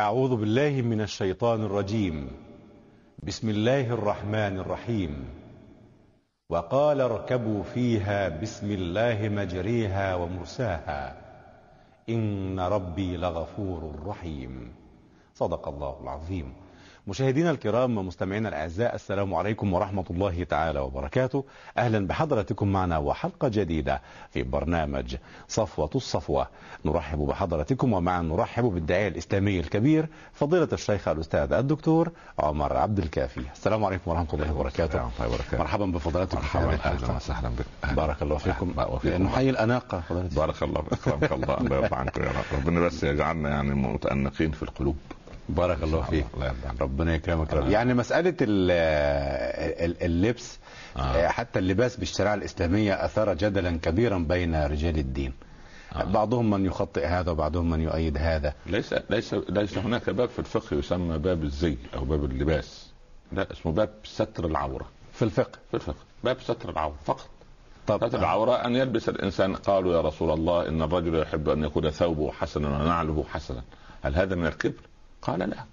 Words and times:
أعوذ 0.00 0.36
بالله 0.36 0.82
من 0.82 1.00
الشيطان 1.00 1.64
الرجيم. 1.64 2.30
بسم 3.22 3.48
الله 3.48 3.80
الرحمن 3.80 4.58
الرحيم. 4.60 5.24
وقال 6.50 7.00
اركبوا 7.00 7.62
فيها 7.62 8.28
بسم 8.28 8.70
الله 8.70 9.28
مجريها 9.28 10.14
ومرساها. 10.14 11.16
إن 12.08 12.60
ربي 12.60 13.16
لغفور 13.16 13.92
رحيم. 14.06 14.74
صدق 15.34 15.68
الله 15.68 15.96
العظيم. 16.02 16.65
مشاهدينا 17.08 17.50
الكرام 17.50 17.98
ومستمعينا 17.98 18.48
الأعزاء 18.48 18.94
السلام 18.94 19.34
عليكم 19.34 19.72
ورحمة 19.72 20.04
الله 20.10 20.44
تعالى 20.44 20.80
وبركاته. 20.80 21.44
أهلا 21.78 22.06
بحضراتكم 22.06 22.68
معنا 22.72 22.98
وحلقة 22.98 23.48
جديدة 23.48 24.02
في 24.30 24.42
برنامج 24.42 25.16
صفوة 25.48 25.90
الصفوة. 25.94 26.48
نرحب 26.84 27.18
بحضراتكم 27.18 27.92
ومعا 27.92 28.22
نرحب 28.22 28.64
بالداعية 28.64 29.08
الإسلامي 29.08 29.60
الكبير 29.60 30.08
فضيلة 30.32 30.68
الشيخ 30.72 31.08
الأستاذ 31.08 31.52
الدكتور 31.52 32.12
عمر 32.38 32.76
عبد 32.76 32.98
الكافي. 32.98 33.40
السلام 33.52 33.84
عليكم 33.84 34.10
ورحمة 34.10 34.28
الله 34.32 34.52
وبركاته. 34.52 34.98
الله 34.98 35.28
وبركاته 35.28 35.58
مرحبا 35.58 35.86
بفضلاتكم. 35.86 36.38
مرحبا 36.38 36.74
أهلا 36.84 37.16
وسهلا 37.16 37.48
بك. 37.48 37.94
بارك 37.94 38.22
الله 38.22 38.36
فيكم. 38.36 38.74
نحيي 39.24 39.50
الأناقة 39.50 40.02
بارك 40.10 40.62
الله 40.62 40.82
فيك 40.82 40.92
اكرمك 40.92 41.32
الله 41.32 41.58
الله 41.58 41.76
يرضى 41.76 41.96
عنكم 41.96 42.22
يا 42.22 42.28
رب. 42.28 42.58
ربنا 42.58 42.80
بس 42.80 43.04
يجعلنا 43.04 43.48
يعني 43.48 43.74
متأنقين 43.74 44.50
في 44.50 44.62
القلوب. 44.62 44.96
بارك 45.48 45.82
الله 45.82 46.02
فيك 46.02 46.26
الله 46.34 46.54
ربنا 46.80 47.14
يكرمك 47.14 47.54
رب. 47.54 47.66
آه. 47.66 47.68
يعني 47.70 47.94
ال- 49.84 50.02
اللبس 50.02 50.58
آه. 50.96 51.00
آه. 51.00 51.28
حتى 51.28 51.58
اللباس 51.58 51.96
بالشريعة 51.96 52.34
الإسلامية 52.34 53.04
أثار 53.04 53.34
جدلا 53.34 53.78
كبيرا 53.82 54.18
بين 54.18 54.64
رجال 54.64 54.98
الدين 54.98 55.32
آه. 55.92 56.04
بعضهم 56.04 56.50
من 56.50 56.64
يخطئ 56.66 57.06
هذا 57.06 57.30
وبعضهم 57.30 57.70
من 57.70 57.80
يؤيد 57.80 58.18
هذا 58.18 58.54
ليس 58.66 58.94
ليس 59.10 59.34
ليس 59.34 59.78
هناك 59.78 60.10
باب 60.10 60.28
في 60.28 60.38
الفقه 60.38 60.76
يسمى 60.76 61.18
باب 61.18 61.42
الزي 61.42 61.76
أو 61.94 62.04
باب 62.04 62.24
اللباس 62.24 62.90
لا 63.32 63.52
اسمه 63.52 63.72
باب 63.72 63.90
ستر 64.04 64.46
العورة 64.46 64.86
في 65.12 65.22
الفقه 65.22 65.58
في 65.70 65.74
الفقه 65.74 65.96
باب 66.24 66.36
ستر 66.40 66.70
العورة 66.70 66.94
فقط 67.04 67.28
طب 67.86 68.08
ستر 68.08 68.18
العورة 68.18 68.52
أن 68.52 68.76
يلبس 68.76 69.08
الإنسان 69.08 69.56
قالوا 69.56 69.94
يا 69.94 70.00
رسول 70.00 70.30
الله 70.30 70.68
إن 70.68 70.82
الرجل 70.82 71.14
يحب 71.22 71.48
أن 71.48 71.64
يكون 71.64 71.90
ثوبه 71.90 72.32
حسنا 72.32 72.68
ونعله 72.68 73.24
حسنا 73.32 73.62
هل 74.02 74.14
هذا 74.14 74.34
من 74.34 74.46
الكبر؟ 74.46 74.80
قال 75.26 75.38
لا. 75.38 75.64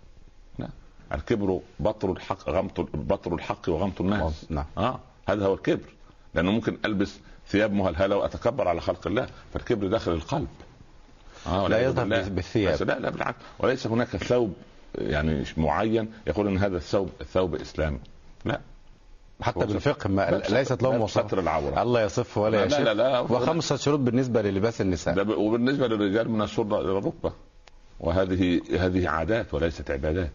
لا. 0.59 0.69
الكبر 1.13 1.59
بطر 1.79 2.11
الحق 2.11 2.49
غمط 2.49 2.79
بطر 2.93 3.33
الحق 3.33 3.69
وغمط 3.69 4.01
الناس. 4.01 4.45
نعم. 4.49 4.65
آه 4.77 4.99
هذا 5.29 5.45
هو 5.45 5.53
الكبر. 5.53 5.89
لأنه 6.33 6.51
ممكن 6.51 6.77
ألبس 6.85 7.19
ثياب 7.47 7.73
مهلهلة 7.73 8.15
وأتكبر 8.15 8.67
على 8.67 8.81
خلق 8.81 9.07
الله 9.07 9.27
فالكبر 9.53 9.87
داخل 9.87 10.11
القلب. 10.11 10.47
آه 11.47 11.67
لا 11.67 11.83
يظهر. 11.83 12.29
بالثياب. 12.29 12.83
لا 12.83 12.99
لا 12.99 13.09
بالعكس. 13.09 13.37
وليس 13.59 13.87
هناك 13.87 14.07
ثوب 14.07 14.53
يعني 14.95 15.43
معين 15.57 16.11
يقول 16.27 16.47
إن 16.47 16.57
هذا 16.57 16.77
الثوب 16.77 17.09
ثوب 17.33 17.55
إسلامي. 17.55 17.99
لا. 18.45 18.59
حتى 19.41 19.65
بالفقه 19.65 20.09
ما 20.09 20.41
ليست 20.49 20.83
لهم 20.83 21.07
ستر 21.07 21.39
العورة. 21.39 21.81
الله 21.81 22.01
يصف 22.01 22.37
ولا 22.37 22.57
لا 22.57 22.65
يشف. 22.65 22.79
لا 22.79 22.93
لا 22.93 23.19
وخمسة 23.19 23.75
شروط 23.75 23.99
بالنسبة 23.99 24.41
للباس 24.41 24.81
النساء. 24.81 25.39
وبالنسبة 25.39 25.87
للرجال 25.87 26.31
من 26.31 26.41
السره 26.41 26.81
إلى 26.81 26.97
الركبة. 26.97 27.33
وهذه 27.99 28.61
هذه 28.79 29.09
عادات 29.09 29.53
وليست 29.53 29.91
عبادات. 29.91 30.31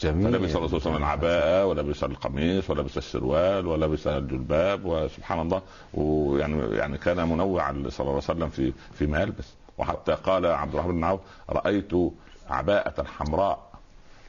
جميل. 0.00 0.32
فلبس 0.32 0.56
الرسول 0.56 0.80
صلى 0.80 0.96
الله 0.96 1.06
عليه 1.06 1.18
وسلم 1.18 1.28
العباءة 1.28 1.66
ولبس 1.66 2.04
القميص 2.04 2.70
ولبس 2.70 2.98
السروال 2.98 3.66
ولبس 3.66 4.06
الجلباب 4.06 4.84
وسبحان 4.84 5.40
الله. 5.40 5.62
ويعني 5.94 6.76
يعني 6.76 6.98
كان 6.98 7.28
منوعا 7.28 7.72
صلى 7.72 8.00
الله 8.00 8.12
عليه 8.12 8.16
وسلم 8.16 8.48
في 8.48 8.72
فيما 8.98 9.20
يلبس 9.22 9.46
وحتى 9.78 10.12
قال 10.12 10.46
عبد 10.46 10.74
الرحمن 10.74 10.92
بن 10.94 11.04
عوف 11.04 11.20
رأيت 11.50 11.92
عباءة 12.50 13.04
حمراء 13.04 13.66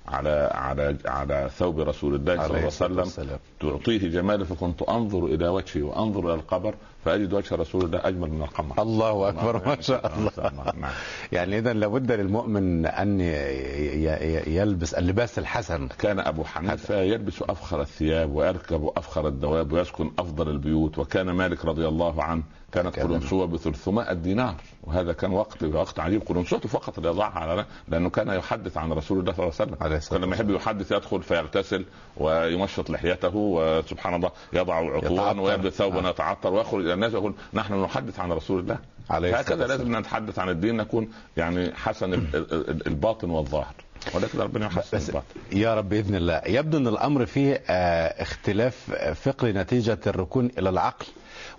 على 0.08 0.50
على 0.54 0.98
على 1.06 1.50
ثوب 1.58 1.80
رسول 1.80 2.16
الله 2.16 2.36
صلى 2.36 2.46
الله 2.46 2.58
عليه 2.58 2.68
وسلم 2.68 3.40
تعطيه 3.60 3.98
جماله 4.10 4.46
فكنت 4.46 4.82
أنظر 4.82 5.26
إلى 5.26 5.48
وجهه 5.48 5.84
وأنظر 5.84 6.20
إلى 6.26 6.34
القبر 6.34 6.76
فأجد 7.06 7.34
وجه 7.34 7.56
رسول 7.56 7.86
الله 7.86 8.00
أجمل 8.08 8.30
من 8.32 8.42
القمر. 8.42 8.82
الله 8.82 9.30
أكبر 9.30 9.68
ما 9.68 9.82
شاء 9.82 10.14
الله. 10.18 10.52
نعم. 10.80 10.92
يعني 11.32 11.58
إذا 11.58 11.74
لابد 11.74 12.12
للمؤمن 12.12 12.86
ي- 12.86 14.56
يلبس 14.58 14.94
اللباس 14.94 15.40
الحسن. 15.40 15.88
كان 15.88 16.20
أبو 16.20 16.44
حنيفة 16.44 17.02
يلبس 17.02 17.42
أفخر 17.42 17.82
الثياب 17.82 18.36
ويركب 18.36 18.92
أفخر 18.98 19.28
الدواب 19.28 19.72
ويسكن 19.72 20.12
أفضل 20.20 20.50
البيوت 20.50 20.98
وكان 21.00 21.32
مالك 21.32 21.66
رضي 21.66 21.88
الله 21.88 22.24
عنه 22.24 22.44
كانت 22.72 22.96
كان- 22.96 23.08
قرنسوة 23.08 23.46
بثلثمائة 23.46 24.14
دينار. 24.14 24.56
وهذا 24.84 25.14
كان 25.14 25.32
وقت 25.32 25.64
وقت 25.64 26.00
عجيب. 26.00 26.22
قرنسوته 26.22 26.70
فقط 26.70 26.98
اللي 26.98 27.10
يضعها 27.10 27.40
على 27.40 27.66
لأنه 27.88 28.10
كان 28.10 28.28
يحدث 28.28 28.78
عن 28.78 28.92
رسول 28.92 29.20
الله 29.20 29.34
صلى 29.34 29.44
الله 29.44 29.54
عليه 29.82 29.96
وسلم. 29.96 30.18
كان 30.18 30.22
لما 30.28 30.36
يحب 30.36 30.50
يحدث 30.50 30.92
يدخل 30.92 31.24
فيغتسل 31.24 31.86
ويمشط 32.18 32.90
لحيته 32.90 33.36
وسبحان 33.48 34.14
الله 34.16 34.32
يضع 34.54 34.98
يتعطر. 34.98 35.40
ويلبس 35.40 35.74
ثوبا 35.74 36.08
آه. 36.08 36.10
يتعطر 36.10 36.54
ويخرج 36.54 36.84
إلى 36.84 36.94
الناس 36.94 37.14
يقول 37.14 37.34
نحن 37.54 37.84
نحدث 37.84 38.20
عن 38.20 38.32
رسول 38.32 38.60
الله 38.60 38.78
عليه 39.10 39.38
هكذا. 39.38 39.68
لازم 39.68 39.96
نتحدث 39.98 40.40
عن 40.40 40.50
الدين 40.50 40.78
نكون 40.78 41.10
يعني 41.38 41.76
حسن 41.76 42.14
ال- 42.14 42.36
ال- 42.36 42.70
ال- 42.70 42.88
الباطن 42.88 43.30
والظاهر 43.30 43.74
ولكن 44.14 44.40
ربنا 44.40 44.66
يحسن 44.66 44.98
الباطن 44.98 45.26
يا 45.52 45.76
رب 45.76 45.90
بإذن 45.90 46.16
الله 46.16 46.42
يبدو 46.46 46.78
إن 46.78 46.88
الأمر 46.88 47.26
فيه 47.26 47.62
آه، 47.70 48.22
اختلاف 48.22 48.92
فقري 49.24 49.54
نتيجة 49.54 50.00
الركون 50.08 50.50
إلى 50.60 50.70
العقل 50.70 51.06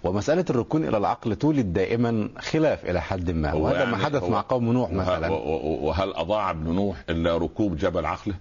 ومسألة 0.04 0.44
الركون 0.50 0.88
إلى 0.88 0.96
العقل 0.96 1.36
تولد 1.36 1.72
دائما 1.72 2.28
خلاف 2.38 2.84
إلى 2.90 3.00
حد 3.02 3.30
ما 3.30 3.52
وهذا 3.54 3.84
ما 3.84 3.90
يعني 3.90 4.04
حدث 4.04 4.22
هو- 4.22 4.30
مع 4.30 4.44
قوم 4.48 4.72
نوح 4.72 4.90
مثلا 4.92 5.28
وهل 5.30 6.12
أضاع 6.14 6.50
ابن 6.50 6.72
نوح 6.74 6.96
إلا 7.10 7.36
ركوب 7.38 7.76
جبل 7.76 8.06
عقله؟ 8.06 8.34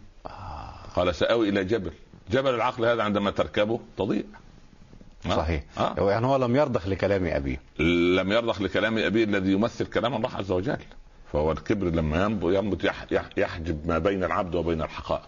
قال 0.96 1.16
سأوي 1.16 1.50
إلى 1.50 1.64
جبل، 1.64 1.92
جبل 2.32 2.56
العقل 2.56 2.86
هذا 2.86 3.04
عندما 3.04 3.32
تركبه 3.32 3.80
تضيع. 3.98 4.24
صحيح 5.30 5.64
آه. 5.78 6.10
يعني 6.12 6.26
هو 6.26 6.36
لم 6.36 6.56
يرضخ 6.56 6.88
لكلام 6.88 7.26
أبيه 7.26 7.62
لم 8.20 8.32
يرضخ 8.32 8.62
لكلام 8.62 8.98
أبيه 8.98 9.24
الذي 9.24 9.52
يمثل 9.52 9.86
كلام 9.86 10.16
الله 10.16 10.30
عز 10.36 10.52
وجل. 10.52 10.78
فهو 11.34 11.52
الكبر 11.52 11.88
لما 11.88 12.24
ينبت, 12.24 12.44
ينبت 12.44 12.84
يح 12.84 13.06
يح 13.12 13.30
يحجب 13.38 13.88
ما 13.88 13.98
بين 13.98 14.24
العبد 14.24 14.56
وبين 14.56 14.82
الحقائق. 14.82 15.22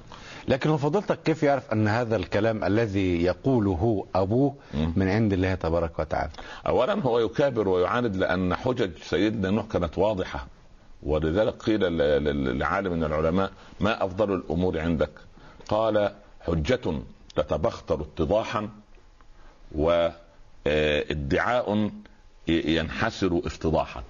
لكن 0.48 0.70
هو 0.70 0.78
فضيلتك 0.78 1.20
كيف 1.24 1.44
يعرف 1.44 1.74
أن 1.74 1.88
هذا 1.88 2.16
الكلام 2.16 2.64
الذي 2.64 3.24
يقوله 3.24 4.06
أبوه. 4.16 4.56
من 4.74 5.08
عند 5.08 5.34
الله 5.34 5.56
تبارك 5.56 6.00
وتعالى 6.00 6.32
اولا 6.68 7.02
هو 7.02 7.20
يكابر 7.20 7.68
ويعاند 7.68 8.16
لأن 8.16 8.56
حجج 8.56 8.92
سيدنا 9.04 9.50
نوح 9.50 9.66
كانت 9.66 9.98
واضحة 9.98 10.48
ولذلك 11.04 11.54
قيل 11.54 11.98
لعالم 12.60 12.92
من 12.92 13.04
العلماء 13.04 13.52
ما 13.80 14.06
أفضل 14.06 14.34
الأمور 14.34 14.80
عندك؟ 14.80 15.12
قال 15.68 16.12
حجة 16.50 17.02
تتبختر 17.36 18.02
اتضاحا 18.02 18.70
وادعاء 19.72 21.90
ينحسر 22.48 23.42
افتضاحا. 23.46 24.04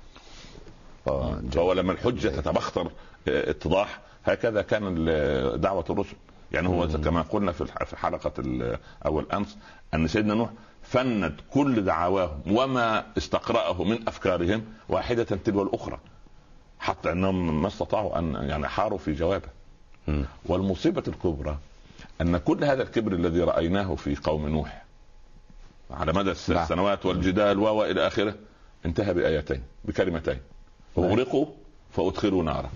آه، 1.08 1.42
فهو 1.52 1.74
لما 1.74 1.92
الحجة 1.92 2.28
تتبختر 2.28 2.92
آه، 3.28 3.50
اتضاح 3.50 4.00
هكذا 4.26 4.62
كان 4.62 5.06
دعوة 5.62 5.86
الرسل. 5.90 6.16
يعني 6.52 6.68
هو 6.68 6.88
كما 6.88 7.22
قلنا 7.22 7.52
في 7.52 7.96
حلقة 7.98 8.32
أول 9.06 9.26
أمس 9.34 9.58
أن 9.94 10.08
سيدنا 10.08 10.34
نوح 10.34 10.50
فند 10.84 11.42
كل 11.54 11.84
دعواهم 11.84 12.42
وما 12.52 13.06
استقرأه 13.18 13.84
من 13.84 14.08
أفكارهم 14.08 14.66
واحدة 14.90 15.24
تلو 15.24 15.64
الأخرى 15.64 16.00
حتى 16.80 17.12
أنهم 17.12 17.62
ما 17.62 17.68
استطاعوا 17.68 18.20
أن 18.20 18.34
يعني 18.34 18.68
حاروا 18.68 18.98
في 18.98 19.14
جوابه. 19.14 19.50
والمصيبة 20.46 21.04
الكبرى 21.08 21.58
أن 22.22 22.38
كل 22.38 22.64
هذا 22.64 22.84
الكبر 22.84 23.12
الذي 23.12 23.42
رأيناه 23.42 23.96
في 23.96 24.16
قوم 24.16 24.48
نوح 24.48 24.84
على 25.92 26.14
مدى 26.14 26.32
الس- 26.32 26.50
نعم. 26.50 26.64
السنوات 26.64 27.06
والجدال 27.06 27.60
و 27.60 27.84
إلى 27.84 28.08
آخره 28.08 28.36
انتهى 28.86 29.14
بآيتين 29.14 29.64
بكلمتين. 29.86 30.40
أغرقوا 30.98 31.46
فأدخلوا 31.92 32.44
نارا. 32.44 32.70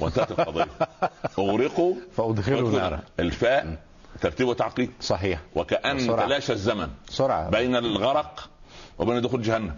وانتهت 0.00 0.30
القضية. 0.30 0.66
أغرقوا 1.38 1.94
فأدخلوا 2.16 2.70
نارا. 2.80 3.00
الفاء 3.20 3.82
ترتيب 4.20 4.48
وتعقيد 4.48 4.90
صحيح. 5.00 5.40
وكأن 5.54 5.96
بسرعة. 5.96 6.26
تلاشى 6.26 6.52
الزمن. 6.52 6.88
سرعه 7.10 7.50
بين 7.50 7.76
الغرق 7.76 8.50
وبين 8.98 9.20
دخول 9.22 9.42
جهنم. 9.42 9.74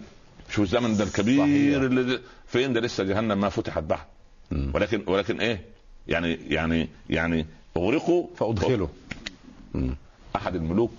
شوف 0.49 0.63
الزمن 0.65 0.97
ده 0.97 1.03
الكبير 1.03 1.39
صحيح. 1.39 1.81
اللي 1.81 2.19
فين 2.47 2.73
ده 2.73 2.79
لسه 2.81 3.03
جهنم 3.03 3.39
ما 3.41 3.49
فتحت 3.49 3.83
بعد. 3.83 3.99
ولكن 4.73 5.03
ولكن 5.07 5.39
إيه؟ 5.41 5.65
يعني 6.07 6.33
يعني 6.33 6.89
يعني 7.09 7.45
أغرقوا. 7.77 8.27
فأدخلوا. 8.35 8.87
أحد 10.35 10.55
الملوك 10.55 10.91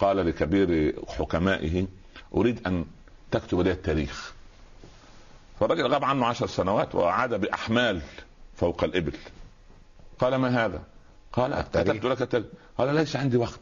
قال 0.00 0.16
لكبير 0.16 0.94
حكمائه 1.08 1.86
أريد 2.34 2.66
أن 2.66 2.84
تكتب 3.30 3.60
لي 3.60 3.70
التاريخ. 3.70 4.32
فالرجل 5.60 5.86
غاب 5.86 6.04
عنه 6.04 6.26
عشر 6.26 6.46
سنوات 6.46 6.94
وعاد 6.94 7.34
بأحمال 7.34 8.02
فوق 8.56 8.84
الإبل. 8.84 9.12
قال 10.18 10.34
ما 10.34 10.64
هذا؟ 10.64 10.82
قال. 11.32 11.64
كتبت 11.72 12.04
لك 12.04 12.22
التاريخ. 12.22 12.46
قال 12.78 12.94
ليس 12.94 13.16
عندي 13.16 13.36
وقت. 13.36 13.60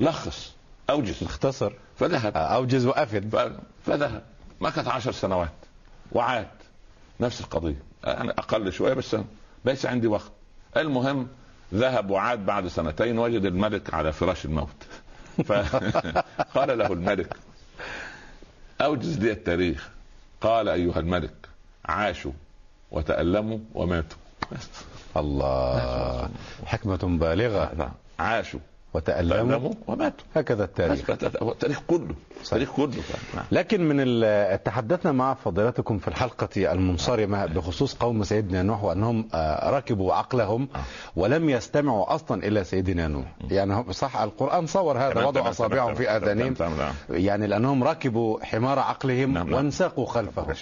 لخص. 0.00 0.52
أوجز. 0.90 1.22
اختصر. 1.22 1.72
فذهب. 1.96 2.36
أوجز 2.36 2.86
وافد 2.86 3.52
فذهب. 3.86 4.22
مكث 4.60 4.88
عشر 4.88 5.12
سنوات 5.12 5.52
وعاد. 6.12 6.48
نفس 7.20 7.40
القضية. 7.40 7.82
يعني 8.04 8.30
أقل 8.30 8.72
شوية 8.72 8.94
بس 8.94 9.16
ليس 9.64 9.86
عندي 9.86 10.06
وقت. 10.06 10.32
المهم 10.76 11.28
ذهب 11.74 12.10
وعاد 12.10 12.46
بعد 12.46 12.68
سنتين 12.68 13.18
وجد 13.18 13.44
الملك 13.44 13.94
على 13.94 14.12
فراش 14.12 14.44
الموت. 14.44 14.68
فقال 15.44 16.68
له 16.78 16.92
الملك 16.92 17.36
أوجز 18.80 19.18
لي 19.18 19.32
التاريخ. 19.32 19.88
قال 20.40 20.68
أيها 20.68 20.98
الملك 20.98 21.34
عاشوا 21.84 22.32
وتألموا 22.90 23.58
وماتوا. 23.74 24.18
الله. 25.16 26.28
حكمة 26.66 26.96
بالغة. 26.96 27.92
عاشوا 28.18 28.60
وتألموا 28.94 29.36
تألموا 29.36 29.72
وماتوا. 29.86 30.26
هكذا 30.34 30.64
التاريخ. 30.64 31.10
التاريخ 31.42 31.80
كله. 31.86 32.14
التاريخ 32.42 32.72
كله 32.76 33.02
نعم. 33.34 33.44
لكن 33.52 33.88
من 33.88 34.26
تحدثنا 34.64 35.12
مع 35.12 35.34
فضيلتكم 35.34 35.98
في 35.98 36.08
الحلقة 36.08 36.72
المنصرمة 36.72 37.46
بخصوص 37.46 37.94
قوم 37.94 38.24
سيدنا 38.24 38.62
نوح 38.62 38.84
وأنهم 38.84 39.28
آه، 39.34 39.70
ركبوا 39.70 40.14
عقلهم 40.14 40.68
ولم 41.16 41.50
يستمعوا 41.50 42.14
أصلا 42.14 42.46
إلى 42.46 42.64
سيدنا 42.64 43.08
نوح. 43.08 43.36
يعني 43.50 43.92
صح 43.92 44.16
القرآن 44.16 44.66
صور 44.66 44.98
هذا 44.98 45.24
وضع 45.24 45.50
أصابعهم 45.50 45.94
في 45.94 46.10
آذانهم. 46.10 46.54
يعني 47.10 47.46
لأنهم 47.46 47.84
ركبوا 47.84 48.44
حمار 48.44 48.78
عقلهم 48.78 49.32
نعم، 49.32 49.46
نعم. 49.46 49.54
وانساقوا 49.54 50.06
خلفه. 50.06 50.54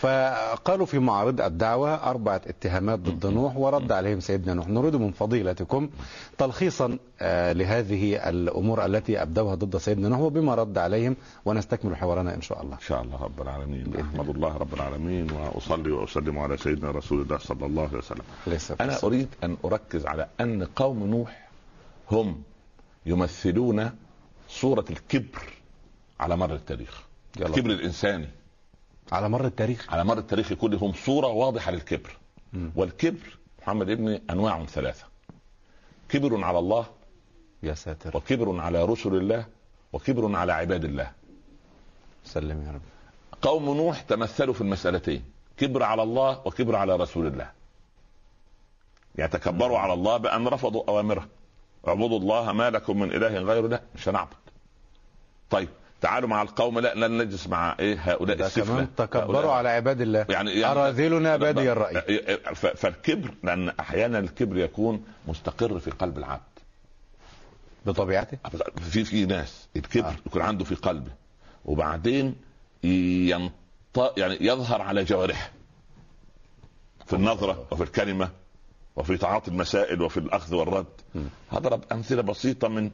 فقالوا 0.00 0.86
في 0.86 0.98
معارض 0.98 1.40
الدعوة 1.40 1.94
أربعة 1.94 2.40
اتهامات 2.46 2.98
ضد 2.98 3.26
نوح 3.26 3.56
ورد 3.56 3.92
عليهم 3.92 4.20
سيدنا 4.20 4.54
نوح. 4.54 4.68
نريد 4.68 4.96
من 4.96 5.12
فضيلتكم 5.12 5.90
تلخيصا 6.38 6.98
آه، 7.20 7.52
لهذه 7.52 8.28
الأمور 8.28 8.84
التي 8.86 9.22
أبدوها 9.22 9.54
ضد 9.54 9.76
سيدنا 9.76 10.08
نوح 10.08 10.18
وبما 10.18 10.54
رد 10.54 10.78
عليهم 10.78 11.16
ونستكمل 11.44 11.96
حوارنا 11.96 12.34
إن 12.34 12.42
شاء 12.42 12.62
الله. 12.62 12.74
إن 12.74 12.80
شاء 12.80 13.02
الله 13.02 13.22
رب 13.22 13.42
العالمين. 13.42 13.96
أحمد 14.00 14.28
الله. 14.28 14.56
رب 14.56 14.74
العالمين 14.74 15.30
وأصلي 15.32 15.90
وأسلم 15.92 16.38
على 16.38 16.56
سيدنا 16.56 16.90
رسول 16.90 17.20
الله 17.22 17.38
صلى 17.38 17.66
الله 17.66 17.82
عليه 17.82 17.98
وسلم. 17.98 18.24
ليس 18.46 18.72
أنا 18.80 18.98
أريد 19.04 19.28
أن 19.44 19.56
أركز 19.64 20.06
على 20.06 20.28
أن 20.40 20.64
قوم 20.64 21.06
نوح 21.06 21.48
هم 22.10 22.42
يمثلون 23.06 23.90
صورة 24.48 24.84
الكبر 24.90 25.42
على 26.20 26.36
مر 26.36 26.54
التاريخ. 26.54 27.02
الكبر 27.40 27.70
الإنساني. 27.70 28.28
على 29.12 29.28
مر 29.28 29.44
التاريخ. 29.44 29.92
على 29.92 30.04
مر 30.04 30.18
التاريخ 30.18 30.52
كله 30.52 30.78
هم 30.78 30.92
صورة 30.92 31.26
واضحة 31.26 31.70
للكبر. 31.70 32.16
مم. 32.52 32.72
والكبر 32.76 33.38
محمد 33.62 33.90
ابني 33.90 34.22
أنواع 34.30 34.64
ثلاثة. 34.64 35.04
كبر 36.08 36.44
على 36.44 36.58
الله 36.58 36.86
يا 37.62 37.74
ساتر. 37.74 38.16
وكبر 38.16 38.60
على 38.60 38.84
رسل 38.84 39.14
الله 39.14 39.46
وكبر 39.92 40.36
على 40.36 40.52
عباد 40.52 40.84
الله. 40.84 41.10
سلم 42.24 42.62
يا 42.66 42.72
رب. 42.72 42.80
قوم 43.42 43.76
نوح 43.76 44.00
تمثلوا 44.00 44.54
في 44.54 44.60
المسألتين. 44.60 45.24
كبر 45.56 45.82
على 45.82 46.02
الله 46.02 46.40
وكبر 46.44 46.76
على 46.76 46.96
رسول 46.96 47.26
الله. 47.26 47.50
يعني 49.16 49.30
تكبروا 49.32 49.78
على 49.78 49.92
الله 49.92 50.16
بأن 50.16 50.48
رفضوا 50.48 50.82
أوامره. 50.88 51.28
اعبدوا 51.88 52.18
الله 52.18 52.52
ما 52.52 52.70
لكم 52.70 52.98
من 52.98 53.12
إله 53.12 53.38
غيره 53.38 53.66
لا 53.66 53.80
مش 53.94 54.08
هنعبد. 54.08 54.36
طيب 55.50 55.68
تعالوا 56.00 56.28
مع 56.28 56.42
القوم 56.42 56.78
لا 56.78 56.94
لن 56.94 57.18
نجلس 57.18 57.46
مع 57.46 57.76
إيه 57.80 57.98
هؤلاء 58.12 58.36
ده 58.36 58.46
السفلة 58.46 58.64
كمان 58.74 58.88
تكبروا 58.96 59.40
هؤلاء- 59.40 59.50
على 59.50 59.68
عباد 59.68 60.00
الله. 60.00 60.26
يعني, 60.28 60.50
يعني 60.50 60.64
أراذلنا 60.80 61.36
بادي 61.36 61.72
الرأي. 61.72 61.94
ف- 62.54 62.66
فالكبر 62.66 63.34
لأن 63.42 63.68
أحيانا 63.68 64.18
الكبر 64.18 64.56
يكون 64.58 65.04
مستقر 65.28 65.78
في 65.78 65.90
قلب 65.90 66.18
العبد. 66.18 66.42
بطبيعته؟ 67.86 68.38
في 68.90 69.04
في 69.04 69.26
ناس 69.26 69.68
الكبر 69.76 70.08
آه. 70.08 70.14
يكون 70.26 70.42
عنده 70.42 70.64
في 70.64 70.74
قلبه 70.74 71.10
وبعدين 71.64 72.34
ينط 72.84 73.52
يعني 74.16 74.36
يظهر 74.40 74.82
على 74.82 75.04
جوارحه. 75.04 75.50
في 77.06 77.12
النظرة 77.12 77.66
وفي 77.70 77.82
الكلمة 77.82 78.28
وفي 78.96 79.16
تعاطي 79.16 79.50
المسائل 79.50 80.02
وفي 80.02 80.16
الأخذ 80.16 80.54
والرد. 80.54 80.86
هضرب 81.52 81.84
أمثلة 81.92 82.22
بسيطة 82.22 82.68
من 82.68 82.90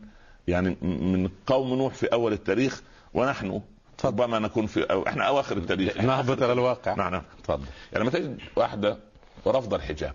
يعني 0.49 0.77
من 0.83 1.31
قوم 1.47 1.75
نوح 1.75 1.95
في 1.95 2.07
أول 2.07 2.33
التاريخ 2.33 2.83
ونحن. 3.15 3.61
ربما 4.05 4.39
نكون 4.39 4.67
في 4.67 4.83
أو 4.83 5.07
إحنا 5.07 5.25
أواخر 5.25 5.57
التاريخ. 5.57 5.97
نهبط 5.97 6.43
إلى 6.43 6.53
الواقع. 6.53 6.95
نعم. 6.95 7.13
نعم 7.13 7.23
تفضل. 7.45 7.67
يعني 7.93 8.05
لما 8.05 8.11
تجد 8.11 8.39
واحدة 8.57 8.99
رفض 9.47 9.75
الحجاب. 9.75 10.15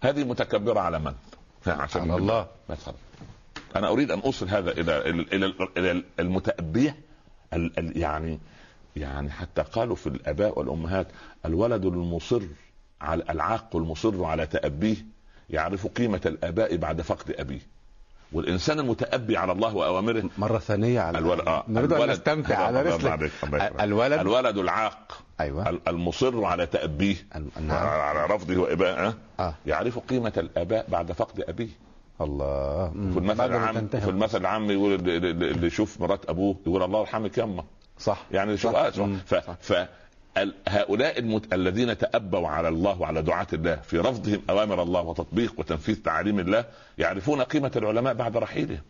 هذه 0.00 0.24
متكبرة 0.24 0.80
على 0.80 0.98
من؟ 0.98 1.14
عشان 1.66 2.02
على 2.02 2.16
الله. 2.16 2.46
أنا 3.76 3.88
أريد 3.88 4.10
أن 4.10 4.20
أوصل 4.20 4.48
هذا 4.48 4.70
إلى 4.70 5.10
إلى 5.10 5.54
إلى, 5.76 6.04
المتأبية 6.18 6.96
ال 7.54 7.78
ال 7.78 7.98
يعني 7.98 8.38
يعني 8.96 9.30
حتى 9.30 9.62
قالوا 9.62 9.96
في 9.96 10.06
الآباء 10.06 10.58
والأمهات 10.58 11.06
الولد 11.46 11.84
المصر 11.84 12.42
على 13.00 13.24
العاق 13.30 13.76
المصر 13.76 14.24
على 14.24 14.46
تأبيه 14.46 14.96
يعرف 15.50 15.86
قيمة 15.86 16.20
الآباء 16.26 16.76
بعد 16.76 17.02
فقد 17.02 17.30
أبيه. 17.38 17.60
والإنسان 18.32 18.80
المتأبي 18.80 19.36
على 19.36 19.52
الله 19.52 19.76
وأوامره 19.76 20.24
مرة 20.38 20.58
ثانية 20.58 21.00
على 21.00 21.18
الولد 21.18 21.40
آه 21.48 21.64
نريد 21.68 21.92
الولد- 21.92 22.10
نستمتع 22.10 22.56
على 22.58 22.82
رسلك. 22.82 23.30
الولد 23.80 24.18
الولد 24.20 24.58
العاق 24.58 25.22
ال- 25.68 25.88
المصر 25.88 26.44
على 26.44 26.66
تأبيه 26.66 27.16
نعم 27.60 27.86
على 27.86 28.26
رفضه 28.34 28.56
وابائه 28.60 29.14
آه. 29.40 29.54
يعرف 29.66 29.98
قيمة 29.98 30.32
الأباء 30.36 30.86
بعد 30.88 31.12
فقد 31.12 31.40
أبيه 31.48 31.68
الله. 32.20 32.88
في 32.90 33.18
المثل 33.18 33.44
العام. 33.54 33.88
في 33.88 34.08
المثل 34.10 34.40
العام 34.40 34.70
يقول 34.70 34.94
اللي- 34.94 35.66
يشوف 35.66 36.00
مرات 36.00 36.30
أبوه 36.30 36.56
يقول 36.66 36.82
الله 36.82 37.00
يرحمك 37.00 37.38
يما 37.38 37.64
صح 37.98 38.22
يعني 38.32 38.56
شوف 38.56 38.72
صح. 38.72 38.78
آه. 38.78 39.06
مم. 39.06 39.18
ف, 39.26 39.34
ف 39.34 39.72
هؤلاء 40.68 41.18
المت... 41.18 41.52
الذين 41.54 41.98
تأبوا 41.98 42.48
على 42.48 42.68
الله 42.68 43.00
وعلى 43.00 43.22
دعاة 43.22 43.46
الله 43.52 43.76
في 43.76 43.98
رفضهم 43.98 44.42
أوامر 44.50 44.82
الله 44.82 45.00
وتطبيق 45.00 45.54
وتنفيذ 45.58 46.02
تعاليم 46.02 46.38
الله 46.38 46.64
يعرفون 46.98 47.42
قيمة 47.42 47.72
العلماء 47.76 48.14
بعد 48.14 48.36
رحيلهم. 48.36 48.82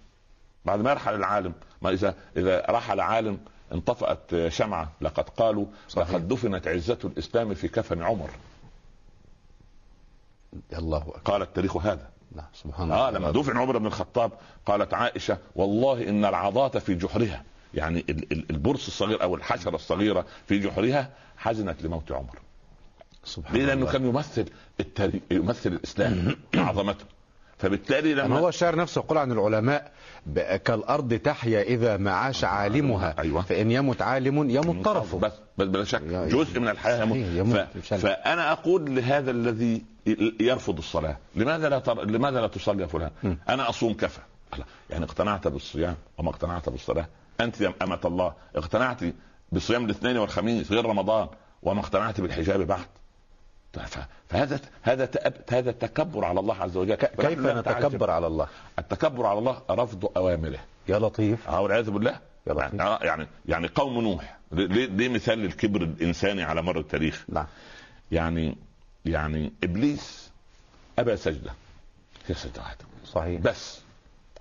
بعد 0.65 0.81
ما 0.81 0.91
يرحل 0.91 1.15
العالم 1.15 1.53
ما 1.83 1.91
إذا 1.91 2.15
إذا 2.37 2.67
رحل 2.71 3.01
عالم 3.01 3.39
انطفأت 3.73 4.49
شمعة 4.49 4.93
لقد 5.01 5.29
قالوا 5.29 5.67
صحيح. 5.89 6.09
لقد 6.11 6.29
دفنت 6.29 6.69
عزة 6.69 6.99
الإسلام 7.05 7.55
في 7.55 7.69
كفن 7.69 8.03
عمر. 8.03 8.31
الله 10.73 10.99
أكبر. 10.99 11.19
قال 11.25 11.43
التاريخ 11.43 11.77
هذا. 11.77 12.09
نعم 12.37 12.47
سبحان 12.55 12.85
الله. 12.93 13.09
آه 13.09 13.11
لما 13.11 13.31
دفن 13.31 13.57
عمر 13.57 13.79
بن 13.79 13.87
الخطاب 13.87 14.33
قالت 14.67 14.95
عائشة 14.95 15.39
والله 15.57 16.09
إن 16.09 16.25
العضاة 16.25 16.69
في 16.69 16.95
جحرها 16.95 17.45
يعني 17.75 18.05
ال- 18.11 18.33
ال- 18.33 18.51
البرص 18.51 18.87
الصغير 18.87 19.23
أو 19.23 19.35
الحشرة 19.35 19.75
الصغيرة 19.75 20.27
في 20.47 20.59
جحرها 20.59 21.11
حزنت 21.39 21.83
لموت 21.83 22.13
عمر. 22.13 22.39
سبحان 23.25 23.57
ليه؟ 23.57 23.67
لأنه 23.67 23.81
الله. 23.81 23.93
كان 23.93 24.07
يمثل 24.07 24.45
التاريخ 24.81 25.23
يمثل 25.31 25.73
الإسلام 25.73 26.37
عظمته. 26.55 27.05
فبالتالي 27.59 28.15
لما 28.15 28.39
هو 28.39 28.49
الشاعر 28.49 28.77
نفسه 28.77 28.99
يقول 28.99 29.19
عن 29.19 29.33
العلماء 29.33 29.93
كالأرض 30.65 31.15
تحيا 31.15 31.63
إذا 31.63 31.97
ما 31.97 32.11
عاش 32.11 32.45
عالمها. 32.45 33.15
أيوة. 33.19 33.43
فإن 33.43 33.71
يمت 33.71 34.03
عالم 34.03 34.51
يمت 34.51 34.85
طرفه. 34.85 35.19
بس 35.19 35.33
بس 35.59 35.67
بلا 35.67 35.85
شك. 35.85 36.03
جزء 36.03 36.61
من 36.61 36.69
الحياة 36.69 37.03
يموت. 37.03 37.17
يموت 37.19 37.59
ف... 37.83 37.95
فأنا 37.95 38.53
أقول 38.53 38.97
لهذا 38.97 39.31
الذي 39.31 39.83
يرفض 40.41 40.79
الصلاة. 40.79 41.17
لماذا 41.37 41.69
لا 41.69 41.79
تر... 41.79 42.05
لماذا 42.05 42.41
لا 42.41 42.47
تصلي 42.47 42.83
يا 42.83 42.87
فلان؟ 42.87 43.11
أنا 43.49 43.69
أصوم 43.69 43.95
كفى. 43.95 44.21
يعني 44.91 45.05
اقتنعت 45.05 45.49
بالصيام 45.49 45.97
وما 46.19 46.31
اقتنعت 46.31 46.69
بالصلاة. 46.69 47.07
أنت 47.41 47.61
يا 47.61 47.75
أمة 47.83 48.01
الله 48.05 48.33
اقتنعت 48.57 49.01
بصيام 49.53 49.85
الاثنين 49.85 50.17
والخميس 50.17 50.73
غير 50.73 50.85
رمضان 50.87 51.29
وما 51.63 51.81
اقتنعت 51.81 52.21
بالحجاب 52.21 52.61
بعد. 52.61 52.87
فهذا 54.29 54.61
هذا. 54.83 55.09
هذا 55.53 55.71
التكبر 55.71 56.25
على 56.25 56.41
الله 56.41 56.55
عز 56.55 56.77
وجل. 56.77 56.95
كيف. 56.95 57.21
نتكبر 57.21 58.11
على 58.11 58.27
الله؟ 58.27 58.49
التكبر 58.79 59.27
على 59.27 59.39
الله 59.39 59.63
رفض 59.71 60.13
أوامره. 60.17 60.59
يا 60.89 60.99
لطيف. 60.99 61.49
آه 61.49 61.61
والعياذ 61.61 61.91
بالله. 61.91 62.21
يا 62.47 62.53
لطيف. 62.53 62.75
يعني 62.75 62.83
آه، 62.83 62.99
يعني 63.03 63.27
يعني 63.47 63.69
قوم 63.69 64.01
نوح. 64.01 64.39
ليه 64.53 64.87
ليه 64.87 65.09
مثال 65.09 65.39
للكبر 65.39 65.83
الإنساني 65.83 66.43
على 66.43 66.63
مر 66.63 66.79
التاريخ؟ 66.79 67.25
نعم. 67.29 67.47
يعني 68.13 68.57
يعني 69.05 69.53
إبليس 69.65 70.31
أبى 70.99 71.17
سجدة. 71.17 71.53
هي 72.27 72.35
سجده 72.35 72.61
واحدة 72.61 72.85
صحيح. 73.07 73.41
بس 73.41 73.81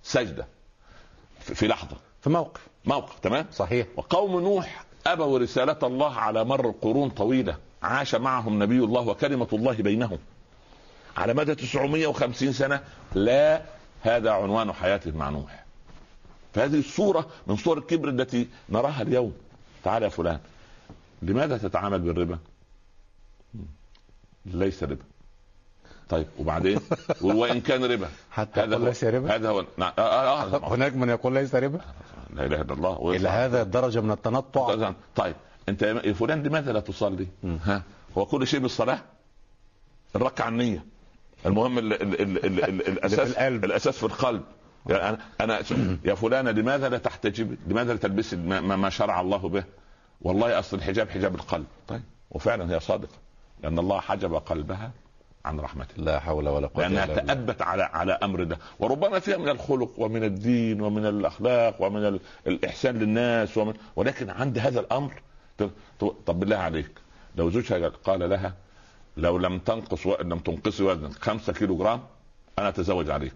سجدة. 0.03 0.47
في 1.39 1.55
في 1.55 1.67
لحظة. 1.67 1.97
في 2.21 2.29
موقف. 2.29 2.67
موقف 2.85 3.19
تمام؟ 3.19 3.45
صحيح. 3.51 3.87
وقوم 3.95 4.39
نوح 4.39 4.83
أبوا 5.05 5.39
رسالة 5.39 5.77
الله 5.83 6.15
على 6.15 6.43
مر 6.43 6.71
قرون 6.81 7.09
طويلة. 7.09 7.57
عاش 7.83 8.15
معهم 8.15 8.63
نبي 8.63 8.79
الله 8.79 9.01
وكلمة 9.01 9.47
الله 9.53 9.73
بينهم. 9.73 10.17
على 11.17 11.33
مدى 11.33 11.55
950 11.55 12.53
سنة 12.53 12.81
لا 13.15 13.61
هذا 14.01 14.31
عنوان 14.31 14.73
حياته 14.73 15.11
مع 15.11 15.29
نوح 15.29 15.63
فهذه 16.53 16.79
الصورة 16.79 17.27
من 17.47 17.55
صور 17.55 17.77
الكبر 17.77 18.09
التي 18.09 18.47
نراها 18.69 19.01
اليوم. 19.01 19.33
تعال 19.83 20.03
يا 20.03 20.09
فلان. 20.09 20.39
لماذا 21.21 21.57
تتعامل 21.57 21.99
بالربا؟ 21.99 22.39
ليس 24.45 24.83
ربا. 24.83 25.03
طيب 26.09 26.27
وبعدين؟ 26.39 26.79
وان 27.21 27.61
كان 27.61 27.85
ربا. 27.85 28.07
حتى 28.31 28.61
هذا 28.61 28.77
ليس 28.77 29.03
ربا؟ 29.03 29.35
هذا 29.35 29.49
هو. 29.49 29.65
نعم. 29.77 29.91
آه 29.97 30.01
آه 30.01 30.55
آه. 30.55 30.75
هناك 30.75 30.95
من 30.95 31.09
يقول 31.09 31.33
ليس 31.33 31.55
ربا؟ 31.55 31.79
لا 32.33 32.45
إله 32.45 32.61
إلا 32.61 32.73
الله. 32.73 33.11
إلى 33.15 33.29
هذا 33.29 33.61
الدرجة 33.61 34.01
من 34.01 34.11
التنطع. 34.11 34.93
طيب 35.15 35.35
أنت 35.69 35.81
يا 35.81 36.13
فلان 36.13 36.43
لماذا 36.43 36.71
لا 36.71 36.79
تصلي؟ 36.79 37.27
ها؟ 37.43 37.83
هو 38.17 38.25
كل 38.25 38.47
شيء 38.47 38.59
بالصلاة؟ 38.59 38.99
الركعة 40.15 40.47
النية. 40.47 40.85
المهم 41.45 41.77
ال 41.77 41.93
ال 41.93 42.21
ال 42.21 42.45
ال 42.45 42.63
ال 42.63 42.87
الأساس 42.87 43.31
القلب. 43.31 43.65
الأساس 43.65 43.97
في 43.97 44.03
القلب. 44.03 44.43
يعني 44.89 45.17
أنا 45.41 45.59
أنا 45.71 45.97
يا 46.05 46.15
فلانة 46.15 46.51
لماذا 46.51 46.89
لا 46.89 46.97
تحتجب؟ 46.97 47.57
لماذا 47.67 47.93
لا 47.93 47.99
تلبسي 47.99 48.35
ما, 48.35 48.61
ما 48.61 48.75
ما 48.75 48.89
شرع 48.89 49.21
الله 49.21 49.49
به؟ 49.49 49.63
والله 50.21 50.59
أصل 50.59 50.77
الحجاب 50.77 51.09
حجاب 51.09 51.35
القلب. 51.35 51.65
طيب. 51.87 52.01
وفعلا 52.31 52.75
هي 52.75 52.79
صادقة. 52.79 53.17
لأن 53.63 53.79
الله 53.79 53.99
حجب 53.99 54.33
قلبها 54.35 54.91
عن 55.45 55.59
رحمته 55.59 55.93
لا 56.03 56.19
حول 56.19 56.47
ولا 56.49 56.67
قوة 56.67 56.83
لأنها 56.87 57.03
إلا 57.05 57.13
بالله. 57.15 57.33
تأبت 57.33 57.61
على 57.61 57.83
على 57.83 58.11
أمر 58.23 58.43
ده. 58.43 58.57
وربما 58.79 59.19
فيها 59.19 59.37
من 59.37 59.49
الخلق 59.49 59.91
ومن 59.97 60.23
الدين 60.23 60.81
ومن 60.81 61.05
الأخلاق 61.05 61.81
ومن 61.81 62.05
ال- 62.05 62.19
الإحسان 62.47 62.99
للناس 62.99 63.57
ومن 63.57 63.73
ولكن 63.95 64.29
عند 64.29 64.57
هذا 64.59 64.79
ت- 65.99 66.03
طب 66.25 66.39
بالله 66.39 66.55
عليك. 66.57 66.91
لو 67.35 67.49
زوجها 67.49 67.77
قال 68.03 68.29
لها 68.29 68.53
لو 69.17 69.37
لم 69.37 69.59
تنقص 69.59 70.05
و... 70.05 70.15
لم 70.21 70.39
تنقصي 70.39 70.83
وزنك 70.83 71.11
5 71.23 71.53
كيلو 71.53 71.77
جرام 71.77 72.01
أنا 72.59 72.69
أتزوج 72.69 73.09
عليك. 73.09 73.33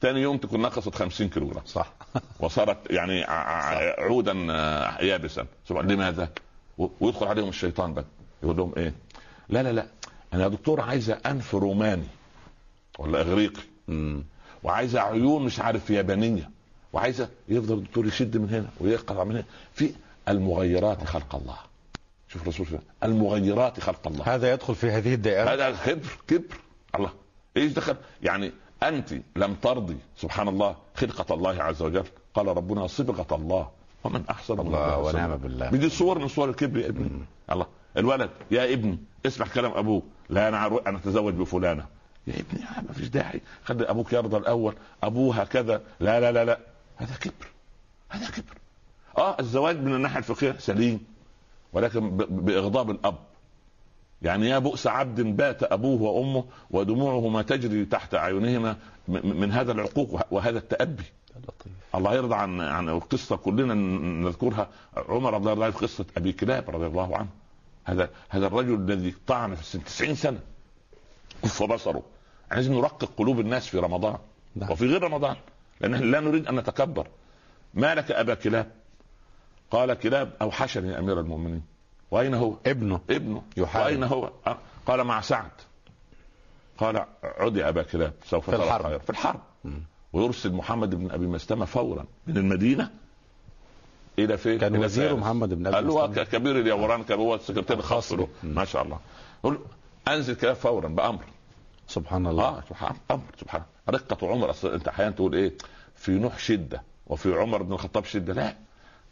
ثاني 0.00 0.20
يوم 0.20 0.36
تكون 0.36 0.60
نقصت 0.60 0.94
50 0.94 1.28
كيلو 1.28 1.48
جرام 1.48 1.62
صح. 1.66 1.92
وصارت 2.40 2.90
يعني 2.90 3.24
ع- 3.24 4.00
عودا 4.02 4.46
آه، 4.50 5.00
يابسا. 5.02 5.46
لماذا؟ 5.86 6.28
ويدخل 7.00 7.26
عليهم 7.26 7.48
الشيطان 7.48 7.94
بقى. 7.94 8.04
يقول 8.42 8.56
لهم 8.56 8.72
إيه؟ 8.76 8.94
لا 9.48 9.62
لا 9.62 9.72
لا. 9.72 9.86
أنا 10.34 10.42
يا 10.42 10.48
دكتور 10.48 10.80
عايزه 10.80 11.12
أنف 11.26 11.54
روماني 11.54 12.06
ولا 12.98 13.20
إغريقي. 13.20 13.62
مم. 13.88 14.24
وعايزه 14.62 15.00
عيون 15.00 15.44
مش 15.44 15.60
عارف 15.60 15.90
يابانية. 15.90 16.50
وعايزه 16.92 17.28
يفضل 17.48 17.74
الدكتور 17.78 18.06
يشد 18.06 18.36
من 18.36 18.50
هنا 18.50 18.68
ويقطع 18.80 19.24
من 19.24 19.32
هنا. 19.32 19.44
في 19.74 19.92
المغيرات 20.28 21.04
خلق 21.04 21.34
الله. 21.34 21.56
شوف 22.28 22.42
الرسول 22.42 22.66
المغيرات 23.04 23.80
خلق 23.80 24.08
الله. 24.08 24.34
هذا 24.34 24.52
يدخل 24.52 24.74
في 24.74 24.90
هذه 24.90 25.14
الدائرة. 25.14 25.50
هذا 25.54 25.76
كبر 25.86 26.16
كبر. 26.28 26.56
الله. 26.94 27.10
إيش 27.56 27.72
دخل؟ 27.72 27.96
يعني 28.22 28.52
أنت 28.82 29.14
لم 29.36 29.54
ترضي 29.54 29.96
سبحان 30.16 30.48
الله 30.48 30.76
خلقة 30.94 31.34
الله 31.34 31.62
عز 31.62 31.82
وجل. 31.82 32.04
قال 32.34 32.46
ربنا 32.46 32.86
صبغة 32.86 33.36
الله. 33.36 33.70
ومن 34.04 34.24
أحسن 34.30 34.60
الله. 34.60 34.98
ونعم 34.98 35.36
بالله. 35.36 35.70
بدي 35.70 35.88
صور 35.88 36.18
من 36.18 36.28
صور 36.28 36.50
الكبر 36.50 36.78
يا 36.78 36.88
ابني. 36.88 37.10
الله. 37.52 37.66
الولد 37.96 38.30
يا 38.50 38.72
ابني. 38.72 38.98
اسمع 39.26 39.46
كلام 39.46 39.72
أبوك. 39.72 40.04
لا 40.30 40.48
أنا 40.48 40.58
عرو... 40.58 40.78
أنا 40.78 40.98
أتزوج 40.98 41.34
بفلانة. 41.34 41.86
يا 42.26 42.34
ابني 42.34 42.60
يا 42.60 42.82
ما 42.88 42.92
فيش 42.92 43.08
داعي. 43.08 43.40
خلي 43.64 43.90
أبوك 43.90 44.12
يرضى 44.12 44.36
الأول. 44.36 44.74
أبوها 45.02 45.44
كذا. 45.44 45.82
لا 46.00 46.20
لا 46.20 46.32
لا 46.32 46.44
لا. 46.44 46.58
هذا 46.96 47.14
كبر. 47.20 47.46
هذا 48.08 48.26
كبر. 48.30 48.56
آه 49.18 49.36
الزواج 49.40 49.76
من 49.80 49.94
الناحية 49.94 50.18
الفقهية 50.18 50.52
سليم 50.58 51.00
ولكن 51.72 52.16
ب... 52.16 52.44
بإغضاب 52.44 52.90
الأب. 52.90 53.18
يعني 54.22 54.48
يا 54.48 54.58
بؤس 54.58 54.86
عبد 54.86 55.20
بات 55.20 55.62
أبوه 55.62 56.02
وأمه 56.02 56.44
ودموعهما 56.70 57.42
تجري 57.42 57.84
تحت 57.84 58.14
اعينهما 58.14 58.76
من 59.08 59.52
هذا 59.52 59.72
العقوق 59.72 60.14
وه- 60.14 60.24
وهذا 60.30 60.58
التأبي. 60.58 61.02
لطيف 61.36 61.72
الله 61.94 62.14
يرضى 62.14 62.34
عن 62.34 62.60
عن 62.60 62.88
القصة 62.88 63.36
كلنا 63.36 63.74
نذكرها. 64.28 64.68
عمر 64.96 65.34
رضي 65.34 65.52
الله 65.52 65.64
عنه 65.66 65.74
قصة 65.74 66.04
أبي 66.16 66.32
كلاب 66.32 66.70
رضي 66.70 66.86
الله 66.86 67.16
عنه. 67.16 67.28
هذا 67.84 68.10
هذا 68.28 68.46
الرجل 68.46 68.74
الذي 68.74 69.14
طعن 69.26 69.54
في 69.54 69.60
السن 69.60 69.84
90 69.84 70.14
سنة 70.14 70.38
كف 71.42 71.62
بصره 71.62 72.02
لازم 72.52 72.74
نرقق 72.74 73.10
قلوب 73.16 73.40
الناس 73.40 73.66
في 73.66 73.78
رمضان 73.78 74.18
نعم. 74.56 74.70
وفي 74.70 74.86
غير 74.86 75.02
رمضان 75.02 75.36
لأن 75.80 75.94
لا 75.94 76.20
نريد 76.20 76.46
أن 76.46 76.56
نتكبر 76.56 77.06
ما 77.74 77.94
لك 77.94 78.10
أبا 78.10 78.34
كلاب 78.34 78.70
قال 79.70 79.94
كلاب 79.94 80.32
اوحشني 80.42 80.92
يا 80.92 80.98
أمير 80.98 81.20
المؤمنين 81.20 81.62
وأين 82.10 82.34
هو؟ 82.34 82.56
ابنه 82.66 83.00
ابنه 83.10 83.42
يحارب. 83.56 83.86
وأين 83.86 84.04
هو؟ 84.04 84.30
أه، 84.46 84.58
قال 84.86 85.04
مع 85.04 85.20
سعد 85.20 85.50
قال 86.78 87.06
عد 87.22 87.56
يا 87.56 87.68
أبا 87.68 87.82
كلاب 87.82 88.12
سوف 88.24 88.50
في 88.50 88.56
الحرب. 88.56 88.86
خير. 88.86 88.98
في 88.98 89.10
الحرب 89.10 89.40
مم. 89.64 89.82
ويرسل 90.12 90.52
محمد 90.52 90.94
بن 90.94 91.10
أبي 91.10 91.26
مسلمه 91.26 91.64
فورا 91.64 92.06
من 92.26 92.36
المدينة 92.36 92.90
إلى 94.18 94.36
فين؟ 94.38 94.58
كان 94.58 94.74
إلى 94.74 94.84
وزير 94.84 95.08
فارس. 95.08 95.20
محمد 95.20 95.54
بن 95.54 95.74
قال 95.74 95.86
مسلمة. 95.86 96.06
ك- 96.06 96.28
كبير 96.28 96.58
اليوران 96.60 97.02
كان 97.02 97.18
هو 97.18 97.34
السكرتير 97.34 97.78
الخاص 97.78 98.12
له. 98.12 98.28
ما 98.42 98.64
شاء 98.64 98.82
الله. 98.82 98.98
له، 99.44 99.58
أنزل 100.08 100.34
كلاب 100.34 100.56
فورا 100.56 100.88
بأمر. 100.88 101.24
سبحان 101.88 102.26
الله. 102.26 102.44
آه 102.44 102.62
سبحان 102.68 102.96
أمر 103.10 103.22
سبحان. 103.40 103.62
رقة 103.88 104.28
عمر 104.28 104.50
أصل 104.50 104.72
أنت 104.72 104.88
أحيانا 104.88 105.10
تقول 105.10 105.34
إيه؟ 105.34 105.52
في 105.94 106.12
نوح 106.12 106.38
شدة 106.38 106.82
وفي 107.06 107.34
عمر 107.34 107.62
بن 107.62 107.72
الخطاب 107.72 108.04
شدة. 108.04 108.32
لا 108.32 108.56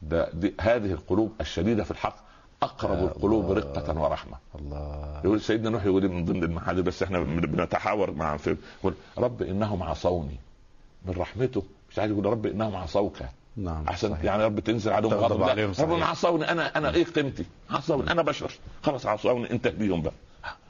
ده 0.03 0.31
دي 0.33 0.55
هذه 0.61 0.93
القلوب 0.93 1.33
الشديدة 1.41 1.85
في 1.85 1.91
الحق 1.91 2.17
أقرب 2.63 2.99
يا 2.99 3.05
القلوب. 3.05 3.51
رقة 3.53 4.01
ورحمة. 4.01 4.37
الله. 4.59 5.21
يقول 5.25 5.41
سيدنا 5.41 5.71
نوح 5.71 5.85
يقول 5.85 6.09
من 6.09 6.25
ضمن 6.25 6.45
المحاذير 6.45 6.83
بس 6.83 7.03
إحنا 7.03 7.21
بن- 7.21 7.41
بنتحاور 7.41 8.11
مع 8.11 8.39
يقول 8.81 8.95
رب 9.19 9.43
انهم 9.43 9.83
عصوني 9.83 10.37
من 11.07 11.13
رحمته 11.17 11.63
مش 11.91 11.99
عايز 11.99 12.13
يقول 12.13 12.27
رب 12.27 12.47
انهم 12.47 12.77
عصوك 12.77 13.17
نعم 13.57 13.85
احسن 13.89 14.11
صحيح. 14.11 14.25
يعني 14.25 14.45
رب 14.45 14.61
تنزل 14.61 14.93
عليهم 14.93 15.15
غضب 15.15 15.43
عليهم، 15.43 15.73
رب. 15.81 16.03
عصوني 16.03 16.51
أنا 16.51 16.79
أنا 16.79 16.95
إيه 16.95 17.05
قيمتي؟ 17.05 17.45
عصوني 17.71 18.11
أنا 18.11 18.23
بشر. 18.23 18.51
خلاص 18.83 19.07
عصوني 19.07 19.51
انت 19.51 19.69
بيهم 19.69 20.03
بقى. 20.03 20.13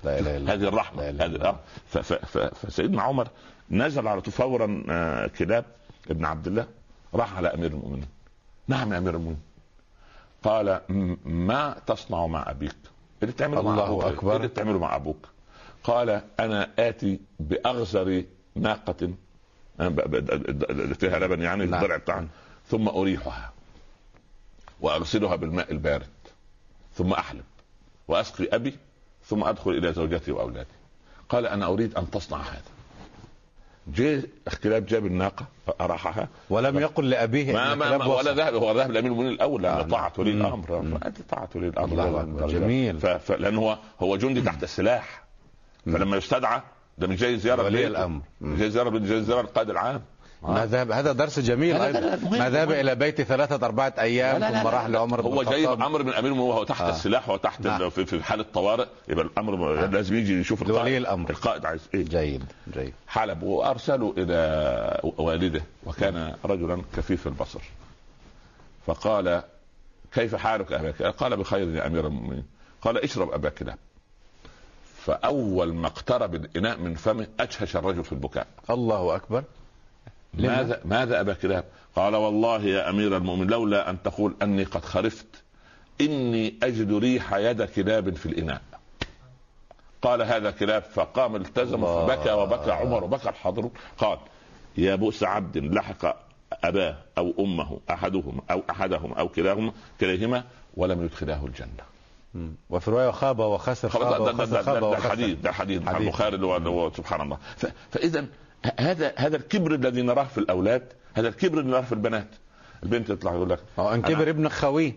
لا 0.04 0.18
إله 0.18 0.37
إلا 0.37 0.54
هذه 0.54 0.68
الرحمة 0.68 1.10
لا 1.10 1.26
هذه 1.26 1.56
ف- 1.88 2.38
فسيدنا 2.38 3.02
عمر 3.02 3.28
نزل 3.70 4.08
على 4.08 4.20
طول 4.20 4.32
فورا 4.32 4.84
آه، 4.90 5.26
كلاب 5.26 5.64
ابن 6.10 6.25
عبد 6.25 6.46
الله 6.46 6.66
راح 7.14 7.37
على 7.37 7.49
أمير 7.54 7.70
المؤمنين. 7.70 8.06
نعم 8.68 8.92
يا 8.92 8.99
أمير 8.99 9.14
المؤمنين. 9.14 9.40
قال 10.42 10.80
ما 11.25 11.76
تصنع 11.87 12.26
مع 12.26 12.50
أبيك؟ 12.50 12.76
اللي 13.22 13.32
بتعمله 13.32 13.62
مع 13.62 13.70
الله. 13.88 14.06
إيه 14.30 14.37
اللي 14.37 14.49
بتعمله 14.49 14.78
مع 14.78 14.96
أبوك. 14.96 15.28
قال 15.84 16.22
أنا 16.40 16.70
آتي 16.78 17.20
بأغزر 17.40 18.25
ناقة 18.54 19.10
آه، 19.80 19.88
فيها 21.00 21.18
لبن 21.18 21.42
يعني 21.42 21.66
نعم. 21.66 21.75
الضرع 21.82 21.96
بتاعها. 21.96 22.26
ثم 22.70 22.88
أريحها 22.88 23.52
وأغسلها 24.80 25.36
بالماء 25.36 25.72
البارد 25.72 26.06
ثم 26.94 27.12
أحلب 27.12 27.44
وأسقي 28.08 28.48
أبي 28.52 28.76
ثم 29.26 29.44
أدخل 29.44 29.70
إلى 29.70 29.92
زوجتي 29.92 30.32
وأولادي 30.32 30.68
قال 31.28 31.46
أنا 31.46 31.66
أريد 31.66 31.94
أن 31.96 32.10
تصنع 32.10 32.38
هذا 32.38 32.62
جاء 33.86 34.22
كلاب 34.62 34.86
جاب 34.86 35.06
الناقه 35.06 35.46
أراحها 35.80 36.28
ولم 36.50 36.78
يقل 36.78 37.10
لأبيه 37.10 37.52
ما 37.52 37.74
ما, 37.74 37.98
ما 37.98 38.04
ولا. 38.06 38.32
ذهب 38.32 38.54
هو 38.54 38.72
ذهب 38.72 38.90
لأمير 38.90 39.10
المؤمنين 39.12 39.32
الأول 39.32 39.62
لأن 39.62 39.88
طاعة 39.88 40.12
ولي. 40.18 40.30
الامر 40.30 40.82
مم. 40.82 40.98
فأنت 40.98 41.22
طاعة 41.22 41.48
ولي 41.54 41.68
الامر 41.68 41.92
الله. 41.92 42.46
جميل. 42.46 43.00
ف... 43.00 43.06
ف... 43.06 43.32
لأن 43.32 43.56
هو 43.56 43.78
هو 44.00 44.16
جندي 44.16 44.40
تحت 44.42 44.62
السلاح 44.62 45.24
فلما 45.86 46.16
يستدعى 46.16 46.62
ده 46.98 47.06
مش 47.06 47.18
جاي 47.18 47.38
زيارة 47.38 47.62
ولي. 47.64 48.20
مش 48.40 48.58
جاي 48.58 48.70
زيارة 48.70 48.98
جاي 48.98 49.22
زيارة 49.22 49.40
القائد 49.40 49.70
العام 49.70 50.02
ما 50.42 50.66
ذهب 50.66 50.90
هذا 50.92 51.12
درس 51.12 51.38
جميل 51.40 51.76
أيضا 51.76 52.00
ما 52.38 52.50
ذهب. 52.50 52.70
إلى 52.70 52.94
بيتي 52.94 53.25
ثلاثة 53.25 53.66
أربعة 53.66 53.94
أيام 53.99 54.37
لا، 54.38 54.50
لا، 54.50 54.62
ثم 54.62 54.68
لا، 54.68 54.75
راح. 54.75 54.87
لعمر 54.87 55.20
بن 55.20 55.32
هو 55.32 55.42
جايب 55.42 55.64
الخطاب 55.70 55.82
أمر 55.82 56.02
من 56.02 56.12
امير 56.12 56.32
وهو 56.32 56.64
تحت 56.64 56.80
آه. 56.82 56.90
السلاح 56.90 57.28
وتحت 57.28 57.61
نعم. 57.66 57.90
في, 57.90 58.06
في 58.06 58.23
حاله 58.23 58.44
طوارئ 58.54 58.87
يبقى 59.09 59.25
الأمر 59.25 59.75
لازم 59.87 60.14
يجي 60.16 60.40
يشوف 60.40 60.62
القائد 60.62 60.94
الأمر. 60.94 61.30
القائد 61.30 61.64
عايز 61.66 61.80
إيه 61.94 62.04
جيد 62.04 62.44
جيد 62.75 62.92
حلب 63.09 63.42
وارسلوا 63.42 64.12
إلى 64.16 65.00
والده 65.18 65.62
وكان 65.87 66.35
رجلا 66.44 66.82
كفيف 66.97 67.26
البصر 67.26 67.61
فقال 68.87 69.42
كيف 70.12 70.35
حالك 70.37 70.66
كلاب؟ 70.66 70.94
قال 71.18 71.37
بخير 71.37 71.75
يا 71.75 71.87
أمير 71.87 72.06
المؤمنين 72.06 72.44
قال 72.82 72.99
اشرب 73.04 73.30
أبا 73.32 73.49
كلاب 73.49 73.76
فأول 75.04 75.75
ما 75.75 75.87
اقترب 75.87 76.35
الإناء 76.35 76.78
من 76.78 76.94
فمه 76.94 77.26
أجهش 77.40 77.76
الرجل 77.76 78.04
في 78.04 78.12
البكاء 78.12 78.47
الله 78.70 79.16
أكبر 79.16 79.38
لما؟ 79.38 79.44
ماذا 80.34 80.80
ماذا 80.84 81.20
أبا 81.20 81.32
كلاب؟ 81.34 81.64
قال 81.96 82.16
والله 82.16 82.62
يا 82.62 82.90
أمير 82.90 83.16
المؤمنين 83.16 83.50
لولا 83.50 83.90
أن 83.90 84.02
تقول 84.02 84.37
أني 84.42 84.64
قد 84.64 84.84
خرفت 84.84 85.26
إني 86.00 86.54
أجد 86.62 86.92
ريح 86.92 87.34
يد 87.34 87.62
كلاب 87.62 88.16
في 88.16 88.26
الإناء 88.26 88.60
قال 90.02 90.22
هذا 90.22 90.50
كلاب 90.50 90.82
فقام 90.82 91.37
التزم. 91.37 91.87
فبكى 91.87 92.32
وبكى 92.32 92.70
عمر 92.70 93.04
وبكى 93.04 93.28
الحاضرون 93.28 93.70
قال 93.99 94.18
يا 94.78 94.94
بؤس 94.94 95.22
عبد 95.22 95.58
لحق 95.58 96.16
أباه 96.64 96.96
أو 97.18 97.34
أمه 97.38 97.80
أحدهما 97.90 98.42
أو 98.50 98.62
أحدهما 98.70 99.14
أو 99.18 99.28
كلاهما 99.28 99.72
كليهما 100.00 100.44
ولم 100.76 101.04
يدخلاه 101.04 101.46
الجنة. 101.46 101.90
وفي 102.70 102.90
رواية 102.90 103.10
خاب 103.10 103.38
وخسر 103.38 103.88
خلاص 103.88 104.12
خاب 104.14 104.25
ده, 104.25 104.32
ده, 104.32 104.42
وخسر 104.42 104.56
ده, 104.56 104.62
خاب 104.62 104.75
ده, 104.75 104.80
ده 104.80 104.87
وخسر 104.87 105.10
حديث 105.10 105.38
ده 105.38 105.52
حديث. 105.52 105.82
البخاري 105.88 106.37
سبحان 106.96 107.20
الله 107.20 107.38
فاذا 107.90 108.26
هذا 108.79 109.12
هذا 109.17 109.37
الكبر 109.37 109.75
الذي 109.75 110.02
نراه 110.02 110.25
في 110.25 110.38
الأولاد 110.38 110.93
هذا 111.14 111.29
الكبر 111.29 111.61
اللي 111.61 111.71
نراه 111.71 111.81
في 111.81 111.93
البنات. 111.93 112.29
البنت 112.83 113.09
تطلع 113.12 113.35
يقول 113.35 113.50
لك 113.50 113.59
أو 113.79 113.95
أن 113.95 114.02
أنا- 114.05 114.09
كبر 114.09 114.31
ابن 114.31 114.49
خويه 114.49 114.93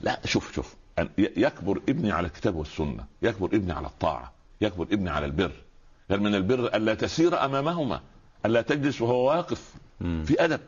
لا 0.00 0.20
شوف 0.24 0.52
شوف. 0.54 0.74
يكبر 1.18 1.80
ابني 1.88 2.12
على 2.12 2.26
الكتاب 2.26 2.54
والسنة 2.56 3.04
يكبر 3.22 3.46
ابني 3.46 3.72
على 3.72 3.86
الطاعة 3.86 4.32
يكبر 4.60 4.84
ابني 4.84 5.10
على 5.10 5.26
البر. 5.26 5.52
قال 6.10 6.22
من 6.22 6.34
البر 6.34 6.66
الا 6.76 6.94
تسير 6.94 7.44
أمامهما 7.44 8.00
الا 8.46 8.60
تجلس 8.62 9.00
وهو 9.00 9.28
واقف. 9.28 9.74
في 10.00 10.34
أدب. 10.44 10.60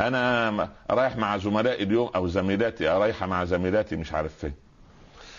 أنا 0.00 0.68
رايح 0.90 1.16
مع 1.16 1.36
زملائي 1.36 1.82
اليوم 1.84 2.10
أو 2.14 2.28
زميلاتي 2.28 2.88
رايحه 2.88 3.26
مع 3.26 3.44
زميلاتي 3.44 3.96
مش 3.96 4.12
عارف 4.12 4.34
فين. 4.38 4.52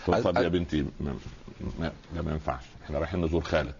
طب 0.08 0.38
يا 0.38 0.48
بنتي 0.48 0.86
ما, 1.00 1.16
ما, 1.80 1.92
لا 2.16 2.22
ما 2.22 2.32
ينفعش. 2.32 2.64
إحنا 2.86 3.00
رايحين 3.00 3.26
نزور 3.26 3.42
خالك 3.42 3.76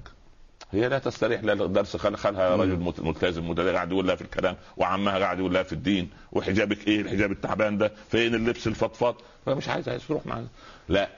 هي 0.74 0.90
لا 0.90 1.00
تستريح 1.00 1.44
لا 1.44 1.54
درس 1.54 1.98
خل 1.98 2.16
خلها 2.18 2.56
رجل 2.56 2.94
ملتزم 3.00 3.50
مت- 3.50 3.60
قاعد 3.60 3.92
يقول 3.92 4.08
لها 4.08 4.16
في 4.16 4.22
الكلام 4.22 4.56
وعمها 4.78 5.20
قاعد 5.20 5.40
يقول 5.40 5.54
لها 5.54 5.64
في 5.64 5.74
الدين 5.74 6.10
وحجابك 6.32 6.88
إيه؟ 6.88 7.02
الحجاب 7.02 7.32
التعبان 7.32 7.78
ده 7.78 7.92
فين 8.10 8.36
اللبس 8.36 8.68
الفضفاض؟ 8.68 9.16
فمش 9.46 9.70
عايز 9.70 9.90
عايز 9.90 10.08
تروح 10.08 10.26
معانا 10.26 10.48
لا. 10.90 11.10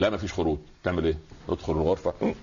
لا 0.00 0.10
ما 0.10 0.16
فيش 0.16 0.32
خروج. 0.32 0.58
تعمل 0.84 1.04
إيه؟ 1.04 1.18
تدخل 1.48 1.72
الغرفة. 1.72 2.34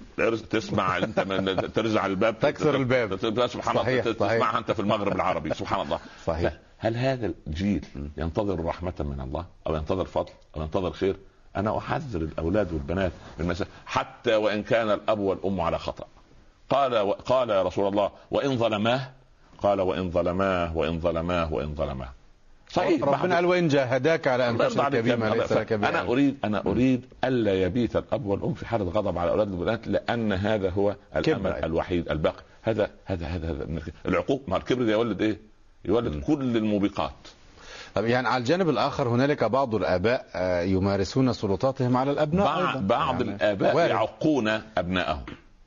تسمع 0.50 0.98
انت 0.98 1.19
من 1.19 1.72
ترزع 1.74 2.05
الباب. 2.05 2.39
تكسر 2.39 2.75
الباب. 2.75 3.15
سبحان 3.48 3.77
الله. 3.77 4.01
تسمعها 4.01 4.58
انت 4.58 4.72
في 4.72 4.79
المغرب 4.79 5.15
العربي. 5.15 5.53
سبحان 5.53 5.81
الله. 5.81 6.00
صحيح. 6.25 6.53
هل 6.77 6.98
هذا 6.98 7.34
الجيل 7.48 7.86
ينتظر 8.17 8.65
رحمة 8.65 8.93
من 9.00 9.22
الله 9.22 9.46
أو 9.67 9.75
ينتظر 9.75 10.05
فضل 10.05 10.31
أو 10.58 10.62
ينتظر 10.62 10.91
خير؟ 10.91 11.15
أنا 11.56 11.77
أحذر 11.77 12.22
الأولاد 12.22 12.74
والبنات 12.74 13.12
من 13.38 13.46
المسألة 13.46 13.70
حتى 13.86 14.36
وإن 14.36 14.63
كان 14.63 14.91
الأب 14.91 15.20
والأم 15.20 15.62
على 15.62 15.79
خطأ 15.79 16.06
قال 16.70 17.13
قال 17.13 17.50
يا 17.50 17.63
رسول 17.63 17.88
الله 17.88 18.12
وإن 18.32 18.58
ظلماه 18.58 19.12
قال 19.58 19.82
وإن 19.82 20.12
ظلماه 20.12 20.77
وإن 20.77 21.00
ظلماه 21.00 21.53
وإن 21.53 21.75
ظلماه 21.75 22.10
صحيح 22.72 23.03
ربنا 23.03 23.36
قال 23.36 23.46
وإن 23.46 23.68
جاهداك 23.68 24.27
على 24.27 24.50
أن 24.50 24.58
تشرك 24.58 24.79
عليك 24.79 25.03
بي 25.03 25.10
يا 25.10 25.15
ما 25.15 25.27
ابني. 25.27 25.39
ليس 25.41 25.51
لك 25.51 25.74
به 25.74 25.89
أنا. 25.89 26.01
أريد 26.01 26.38
أنا 26.44 26.63
أريد 26.65 27.06
ألا 27.24 27.62
يبيت 27.63 27.96
الأب 27.96 28.25
والأم 28.25 28.53
في 28.53 28.65
حالة 28.65 28.86
غضب 28.86 29.18
على 29.18 29.25
الاولاد 29.27 29.51
والبنات 29.51 29.88
لأن 29.88 30.34
هذا 30.34 30.70
هو 30.70 30.96
الأمل. 31.15 31.51
الوحيد 31.51 32.10
الباقي 32.10 32.44
هذا 32.62 32.89
هذا 33.06 33.27
هذا, 33.27 33.51
هذا 33.51 33.68
العقوق 34.06 34.41
ما 34.48 34.58
الكبر 34.58 34.89
يولد 34.89 35.22
إيه؟ 35.22 35.39
يولد 35.86 36.24
كل 36.24 36.58
الموبقات 36.58 37.13
طب 37.96 38.05
يعني 38.05 38.27
على 38.27 38.38
الجانب 38.41 38.69
الآخر 38.69 39.08
هنالك 39.10 39.43
بعض 39.43 39.75
الآباء 39.75 40.25
آه، 40.36 40.62
يمارسون 40.62 41.34
سلطاتهم 41.34 41.98
على 41.98 42.12
الأبناء 42.12 42.46
بعض, 42.46 42.67
أيضا. 42.67 42.79
بعض 42.79 43.22
يعني 43.22 43.36
الآباء 43.36 43.75
وارد. 43.75 43.89
يعقون 43.89 44.48
أبنائهم 44.77 45.22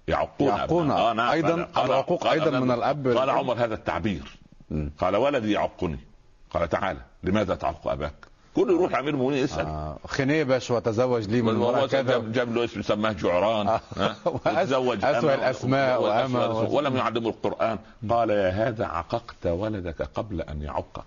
يعقون 0.08 0.48
يعقون. 0.48 0.90
أبنائهم. 0.90 1.20
أيضا 1.30 1.62
قال- 1.74 1.86
العقوق 1.86 2.24
قال- 2.24 2.40
أيضا 2.40 2.60
من 2.60 2.70
الأب 2.70 3.08
قال. 3.08 3.30
عمر 3.30 3.54
هذا 3.54 3.74
التعبير 3.74 4.38
مم. 4.70 4.90
قال 4.98 5.16
ولدي 5.16 5.52
يعقني 5.52 5.98
قال 6.50 6.68
تعالى 6.68 7.00
لماذا 7.24 7.54
تعق 7.54 7.88
أباك؟ 7.88 8.12
كل 8.56 8.70
يروح 8.70 8.94
أمير 8.98 9.14
المؤمنين 9.14 9.44
يسال 9.44 9.66
آه، 9.66 9.96
خنيبش 10.06 10.70
وتزوج 10.70 11.28
لي 11.28 11.42
من 11.42 11.48
امرأة 11.54 11.86
كذا 11.86 12.18
جاب, 12.18 12.54
له 12.54 12.64
اسم 12.64 12.82
سماه 12.82 13.12
جعران 13.12 13.68
آه. 13.68 13.80
وتزوج 14.46 15.04
الأسماء 15.04 16.02
و- 16.02 16.76
ولم 16.76 16.96
يعلمه 16.96 17.28
القرآن 17.28 17.78
قال 18.10 18.30
يا 18.30 18.48
هذا 18.50 18.86
عققت 18.86 19.46
ولدك 19.46 20.02
قبل 20.14 20.40
أن 20.40 20.62
يعقك 20.62 21.04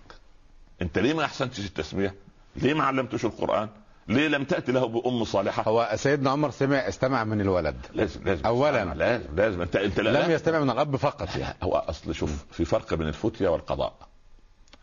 انت 0.81 0.99
ليه 0.99 1.13
ما 1.13 1.25
احسنتش 1.25 1.59
التسمية؟ 1.59 2.15
ليه 2.55 2.73
ما 2.73 2.83
علمتش 2.83 3.25
القرآن؟ 3.25 3.69
ليه 4.07 4.27
لم 4.27 4.43
تأتي 4.43 4.71
له 4.71 4.87
بأم 4.87 5.23
صالحة؟ 5.23 5.63
هو 5.67 5.91
سيدنا 5.95 6.29
عمر 6.29 6.51
سمع 6.51 6.77
استمع 6.77 7.23
من 7.23 7.41
الولد. 7.41 7.75
لازم 7.93 8.23
لازم. 8.23 8.45
أولاً. 8.45 8.93
لازم 8.93 9.35
لازم. 9.35 9.61
انت 9.61 9.75
انت 9.75 9.99
لا 9.99 10.09
لم 10.09 10.29
لا. 10.29 10.33
يستمع 10.33 10.59
من 10.59 10.69
الأب 10.69 10.95
فقط. 10.95 11.35
لا، 11.37 11.55
هو 11.63 11.75
أصل 11.75 12.15
شوف 12.15 12.45
في 12.51 12.65
فرق 12.65 12.93
بين 12.93 13.07
الفتيا 13.07 13.49
والقضاء. 13.49 13.93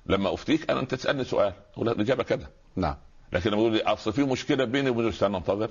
لما 0.07 0.35
أفتيك 0.35 0.71
أنا 0.71 0.81
أنت 0.81 0.95
تسألني 0.95 1.25
سؤال 1.25 1.53
أقول 1.75 1.89
الإجابة 1.89 2.23
كذا 2.23 2.47
نعم. 2.77 2.97
لكن 3.33 3.51
لما 3.51 3.61
يقول 3.61 3.73
لي 3.73 3.83
أصل 3.83 4.13
في 4.13 4.23
مشكلة 4.23 4.65
بيني 4.65 4.91
وبين 4.91 5.09
استنى 5.09 5.37
انتظر 5.37 5.71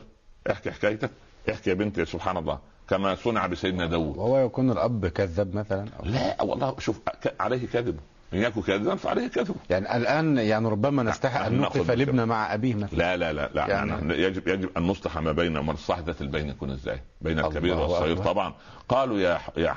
احكي 0.51 0.71
حكايتك. 0.71 1.11
احكي 1.49 1.69
يا 1.69 1.75
بنتي 1.75 2.05
سبحان 2.05 2.37
الله 2.37 2.59
كما 2.89 3.15
صنع 3.15 3.47
بسيدنا 3.47 3.85
داوود. 3.85 4.17
وهو 4.17 4.45
يكون 4.45 4.71
الأب 4.71 5.07
كذاب 5.07 5.55
مثلا 5.55 5.87
أو 5.99 6.05
لا 6.05 6.41
والله 6.41 6.75
شوف 6.79 6.99
عليه 7.39 7.67
كذب. 7.67 7.99
ان 8.33 8.38
يكن 8.39 8.61
كاذبا 8.61 8.95
فعليه 8.95 9.27
كذب 9.27 9.55
يعني 9.69 9.97
الآن 9.97 10.38
يعني 10.38 10.67
ربما 10.69 11.03
نستحق 11.03 11.45
أن 11.45 11.61
بالكلام. 11.61 11.91
الابن 11.91 12.23
مع 12.27 12.53
أبيه 12.53 12.75
مثلا 12.75 12.97
لا 12.97 13.17
لا 13.17 13.33
لا 13.33 13.50
لا 13.53 13.67
يعني- 13.67 13.91
يعني 13.91 14.13
يجب 14.13 14.47
يجب 14.47 14.69
أن 14.77 14.83
نصلح 14.83 15.17
ما 15.17 15.31
بين 15.31 15.57
ذات 16.05 16.21
البين 16.21 16.50
يكون 16.50 16.71
إزاي؟ 16.71 17.01
بين 17.21 17.39
الكبير 17.39 17.77
والصغير 17.77 18.13
أكبر. 18.13 18.25
طبعا 18.25 18.53
قالوا 18.89 19.19
يا 19.19 19.39
يا 19.57 19.75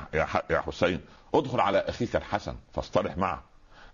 يا, 0.51 0.61
حسين 0.61 1.01
ادخل 1.35 1.61
على 1.61 1.79
أخيك 1.79 2.17
الحسن 2.17 2.55
فاصطلح 2.73 3.17
معه 3.17 3.43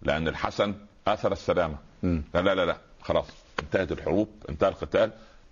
لأن 0.03 0.29
الحسن 0.29 0.75
آثر 1.09 1.33
السلامة. 1.33 1.77
لا 2.03 2.21
لا 2.35 2.55
لا 2.55 2.65
لا 2.67 2.77
خلاص 3.03 3.27
انتهت 3.63 3.93
الحروب 3.93 4.29
انتهى 4.49 4.69
القتال 4.69 5.11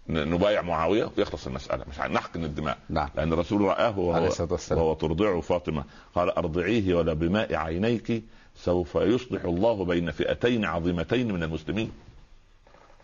نبايع 0.08 0.62
معاوية 0.62 1.10
ويخلص 1.18 1.46
المسألة 1.46 1.84
مش 1.90 1.98
نحقن 2.00 2.44
الدماء 2.44 2.78
نعم. 2.88 3.08
لأن 3.16 3.32
الرسول 3.32 3.60
رآه 3.60 3.98
وهو. 3.98 4.30
وهو 4.70 4.94
ترضعه 4.94 5.40
فاطمة 5.40 5.84
قال 6.14 6.30
أرضعيه 6.30 6.94
ولا 6.94 7.12
بماء 7.12 7.54
عينيك 7.54 8.24
سوف 8.58 8.94
يصلح 8.94 9.44
الله 9.44 9.84
بين 9.84 10.10
فئتين 10.10 10.64
عظيمتين 10.64 11.32
من 11.32 11.42
المسلمين. 11.42 11.92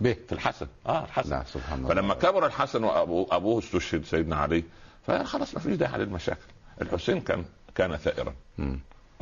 به. 0.01 0.13
في 0.13 0.33
الحسن. 0.33 0.67
آه 0.87 1.05
الحسن. 1.05 1.31
نعم 1.31 1.45
سبحان 1.45 1.79
الله. 1.79 1.89
فلما 1.89 2.15
كبر 2.15 2.47
الحسن 2.47 2.85
وابوه 2.85 3.27
أبوه 3.31 3.59
استشهد 3.59 4.05
سيدنا 4.05 4.37
علي 4.37 4.65
فخلاص 5.07 5.55
ما 5.55 5.61
فيش 5.61 5.77
داعي 5.77 5.99
للمشاكل. 5.99 6.41
الحسين 6.83 7.21
كان 7.21 7.45
كان 7.75 7.97
ثائرا. 7.97 8.35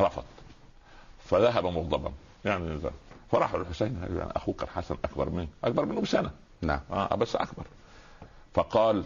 رفض. 0.00 0.24
فذهب 1.24 1.66
مغضبا. 1.66 2.12
يعني. 2.44 2.78
فراح 3.32 3.54
الحسين. 3.54 4.02
يعني 4.16 4.32
أخوك 4.36 4.62
الحسن 4.62 4.96
أكبر 5.04 5.30
منك 5.30 5.48
أكبر 5.64 5.84
منه 5.84 6.00
بسنة. 6.00 6.30
نعم. 6.62 6.80
آه 6.90 7.14
بس 7.14 7.36
أكبر. 7.36 7.64
فقال 8.54 9.04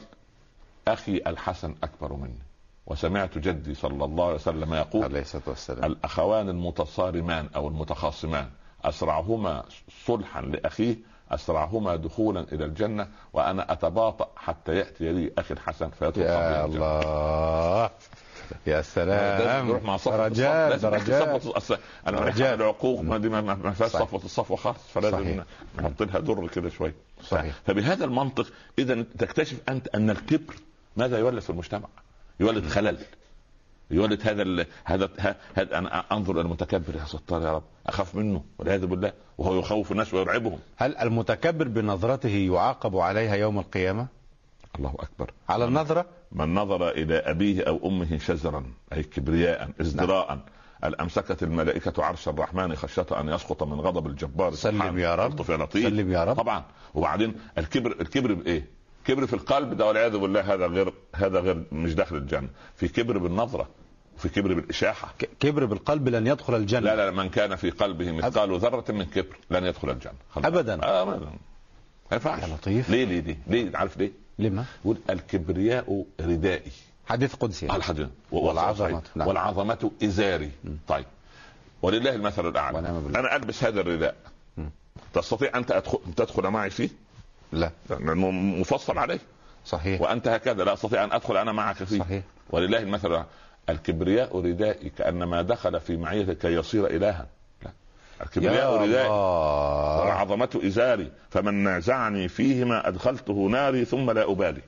أخي 0.89 1.17
الحسن 1.27 1.75
أكبر 1.83 2.13
مني. 2.13 2.46
وسمعت 2.87 3.39
جدي 3.39 3.75
صلى 3.75 4.05
الله 4.05 4.25
عليه 4.25 4.35
وسلم 4.35 4.75
يقول 4.75 5.05
عليه 5.05 5.21
الصلاة 5.21 5.43
والسلام 5.47 5.85
الأخوان 5.93 6.49
المتصارمان 6.49 7.49
أو 7.57 7.69
المتخاصمان 7.69 8.49
أسرعهما 8.85 9.65
صلحا 10.07 10.41
لأخيه 10.41 10.97
أسرعهما 11.31 11.97
دخولا 11.97 12.41
إلى 12.53 12.65
الجنة 12.65 13.09
وأنا 13.33 13.73
أتباطأ 13.73 14.29
حتى 14.37 14.75
يأتي 14.77 15.13
لي 15.13 15.33
أخي 15.39 15.55
الحسن 15.55 15.91
فيدخل 15.91 16.21
يا. 16.23 16.65
الله 16.65 17.91
يا 18.67 18.83
سلام 18.83 19.69
نروح 19.69 19.83
مع 19.83 19.97
صفوة 19.97 20.29
درجات 20.29 20.81
صفوة 20.81 21.79
أنا 22.07 22.19
درجات. 22.21 22.37
بنحكي 22.37 22.55
العقوق 22.55 23.01
ما 23.01 23.19
دي 23.19 23.29
ما- 23.29 23.73
فيهاش 23.73 23.91
صحيح. 23.91 24.03
صفوة 24.07 24.25
الصفوة 24.25 24.57
خالص 24.57 24.79
فلازم. 24.95 25.43
نحط 25.79 26.03
لها 26.03 26.19
در 26.21 26.49
كده 26.49 26.69
شوي 26.69 26.93
صحيح. 27.23 27.55
فبهذا 27.67 28.05
المنطق 28.05 28.47
إذا 28.79 29.03
تكتشف 29.19 29.61
أنت 29.69 29.89
أن 29.89 30.11
الكبر 30.11 30.55
ماذا 30.97 31.19
يولد 31.19 31.39
في 31.41 31.51
المجتمع؟ 31.51 31.89
يولد 32.41 32.67
خلل. 32.67 32.99
يولد 33.91 34.29
هذا 34.29 34.43
ال... 34.43 34.67
هذا 34.85 35.09
ه- 35.21 35.37
هذا 35.55 35.79
أنا 35.79 36.05
أنظر 36.13 36.33
إلى 36.33 36.41
المتكبر 36.41 36.97
يا 36.97 37.05
ستار 37.05 37.43
يا 37.43 37.53
رب. 37.53 37.63
أخاف 37.87 38.15
منه 38.15 38.45
والعياذ 38.59 38.87
بالله. 38.87 39.13
وهو 39.39 39.59
يخوف 39.59 39.93
الناس 39.93 40.15
ويرعبهم. 40.15 40.59
هل 40.77 40.97
المتكبر 40.97 41.69
بنظرته 41.69 42.29
يعاقب 42.29 42.97
عليها 42.97 43.35
يوم 43.35 43.59
القيامة؟ 43.59 44.07
الله 44.79 44.95
أكبر. 44.99 45.31
على 45.49 45.65
النظرة؟ 45.65 46.07
من 46.33 46.55
نظر 46.55 46.89
إلى 46.89 47.15
أبيه 47.19 47.63
أو 47.63 47.81
أمه 47.89 48.19
شزرا 48.19 48.65
أي 48.93 49.03
كبرياء 49.03 49.71
ازدراء. 49.81 50.39
الأمسكت 50.85 51.43
الملائكة 51.43 52.05
عرش 52.05 52.29
الرحمن 52.29 52.77
خشية 52.77 53.07
أن 53.21 53.29
يسقط 53.29 53.63
من 53.63 53.81
غضب 53.81 54.07
الجبار. 54.07 54.55
سلم. 54.55 54.99
يا 54.99 55.15
رب. 55.15 55.33
لطف 55.33 55.49
يا 55.49 55.57
لطيف. 55.57 55.85
سلم 55.85 56.13
يا 56.13 56.25
رب. 56.25 56.37
طبعا. 56.37 56.65
وبعدين 56.95 57.35
الكبر 57.59 57.97
الكبر 58.01 58.35
بإيه؟ 58.35 58.76
كبر 59.07 59.27
في 59.27 59.33
القلب 59.33 59.75
ده 59.77 59.87
والعياذ 59.87 60.17
بالله 60.17 60.55
هذا 60.55 60.67
غير 60.67 60.93
هذا 61.15 61.41
غير 61.41 61.63
مش 61.73 61.95
داخل 61.95 62.17
الجنة. 62.17 62.49
في 62.77 62.89
كبر 62.89 63.19
بالنظرة 63.19 63.69
وفي 64.17 64.29
كبر 64.29 64.55
بالإشاحة. 64.55 65.15
ك- 65.19 65.29
كبر 65.41 65.65
بالقلب 65.65 66.09
لن 66.09 66.27
يدخل 66.27 66.55
الجنة. 66.55 66.81
لا 66.81 66.97
لا 66.97 67.11
من 67.11 67.29
كان 67.29 67.57
في 67.57 67.71
قلبه 67.71 68.13
مثقال 68.13 68.59
ذرة 68.59 68.85
من 68.93 69.05
كبر 69.05 69.37
لن 69.51 69.65
يدخل 69.65 69.91
الجنة. 69.91 70.13
خلاص. 70.31 70.47
أبداً. 70.47 70.83
آه، 70.83 71.03
ابدا. 71.03 71.27
ما 71.27 71.33
ينفعش. 72.13 72.43
يا 72.43 72.47
لطيف. 72.55 72.91
ليه 72.91 73.05
ليه 73.05 73.21
ليه؟ 73.21 73.37
ليه؟ 73.47 73.77
عارف 73.77 73.97
ليه؟ 73.97 74.13
لما؟ 74.39 74.65
يقول 74.85 74.97
الكبرياء 75.11 76.05
ردائي. 76.21 76.73
حديث 77.07 77.35
قدسي. 77.35 77.69
على 77.69 77.77
الحديث. 77.77 78.07
والعظمة. 78.33 79.03
نعم. 79.15 79.29
والعظمة 79.29 79.91
إزاري. 80.05 80.51
طيب. 80.89 81.05
ولله 81.83 82.15
المثل 82.15 82.43
بالله. 82.43 83.21
أنا 83.21 83.37
ألبس 83.37 83.65
هذا 83.65 83.81
الرداء. 83.81 84.17
تستطيع 85.15 85.57
أنت 85.59 85.71
أدخل 85.73 85.99
تدخل 86.17 86.43
معي 86.49 86.71
فيه؟ 86.71 86.89
لا. 87.53 87.71
مفصل 88.61 88.99
عليه. 88.99 89.19
صحيح. 89.65 90.01
وأنت 90.01 90.29
هكذا 90.29 90.65
لا 90.65 90.73
أستطيع 90.73 91.05
أن 91.05 91.13
أدخل 91.13 91.37
أنا 91.37 91.53
معك 91.53 91.77
فيه. 91.77 91.99
صحيح. 91.99 92.23
ولله 92.51 92.79
المثل. 92.79 93.25
الكبرياء 93.69 94.41
ردائي 94.41 94.91
كأنما 94.91 95.43
دخل 95.43 95.81
في 95.81 95.97
معيتك 95.97 96.39
كي 96.39 96.49
يصير 96.49 96.87
إلها. 96.87 97.27
لا. 97.63 97.71
الكبرياء 98.23 98.73
يا 98.73 98.77
ردائي 98.77 99.07
الله. 99.07 100.01
والعظمة 100.01 100.61
إزاري. 100.65 101.13
فمن 101.31 101.55
نازعني 101.55 102.29
فيهما 102.29 102.89
أدخلته 102.89 103.33
ناري 103.33 103.85
ثم 103.85 104.11
لا 104.11 104.31
أبالي. 104.31 104.63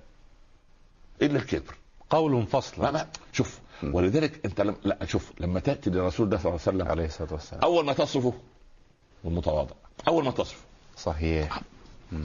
إلا 1.23 1.39
الكبر. 1.39 1.75
قول 2.11 2.33
ما 2.33 2.45
فصل 2.45 2.83
ما 2.83 3.07
شوف. 3.33 3.61
ولذلك 3.83 4.41
أنت 4.45 4.61
لم 4.61 4.77
لا 4.85 4.99
شوف. 5.05 5.33
لما 5.41 5.61
تأتي 5.61 5.91
لرسول 5.91 6.27
الله 6.27 6.39
صلى 6.39 6.51
الله 6.51 6.61
عليه 6.67 6.77
وسلم 6.77 6.89
عليه 6.89 7.05
الصلاة 7.05 7.33
والسلام. 7.33 7.63
أول 7.63 7.85
ما 7.85 7.93
تصفه 7.93 8.33
والمتواضع. 9.25 9.75
أول 10.09 10.25
ما 10.25 10.31
تصفه. 10.31 10.61
صحيح. 10.97 11.61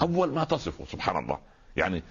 أول 0.01 0.33
ما 0.33 0.43
تصفه 0.43 0.85
سبحان 0.85 1.23
الله. 1.23 1.37
يعني 1.75 2.03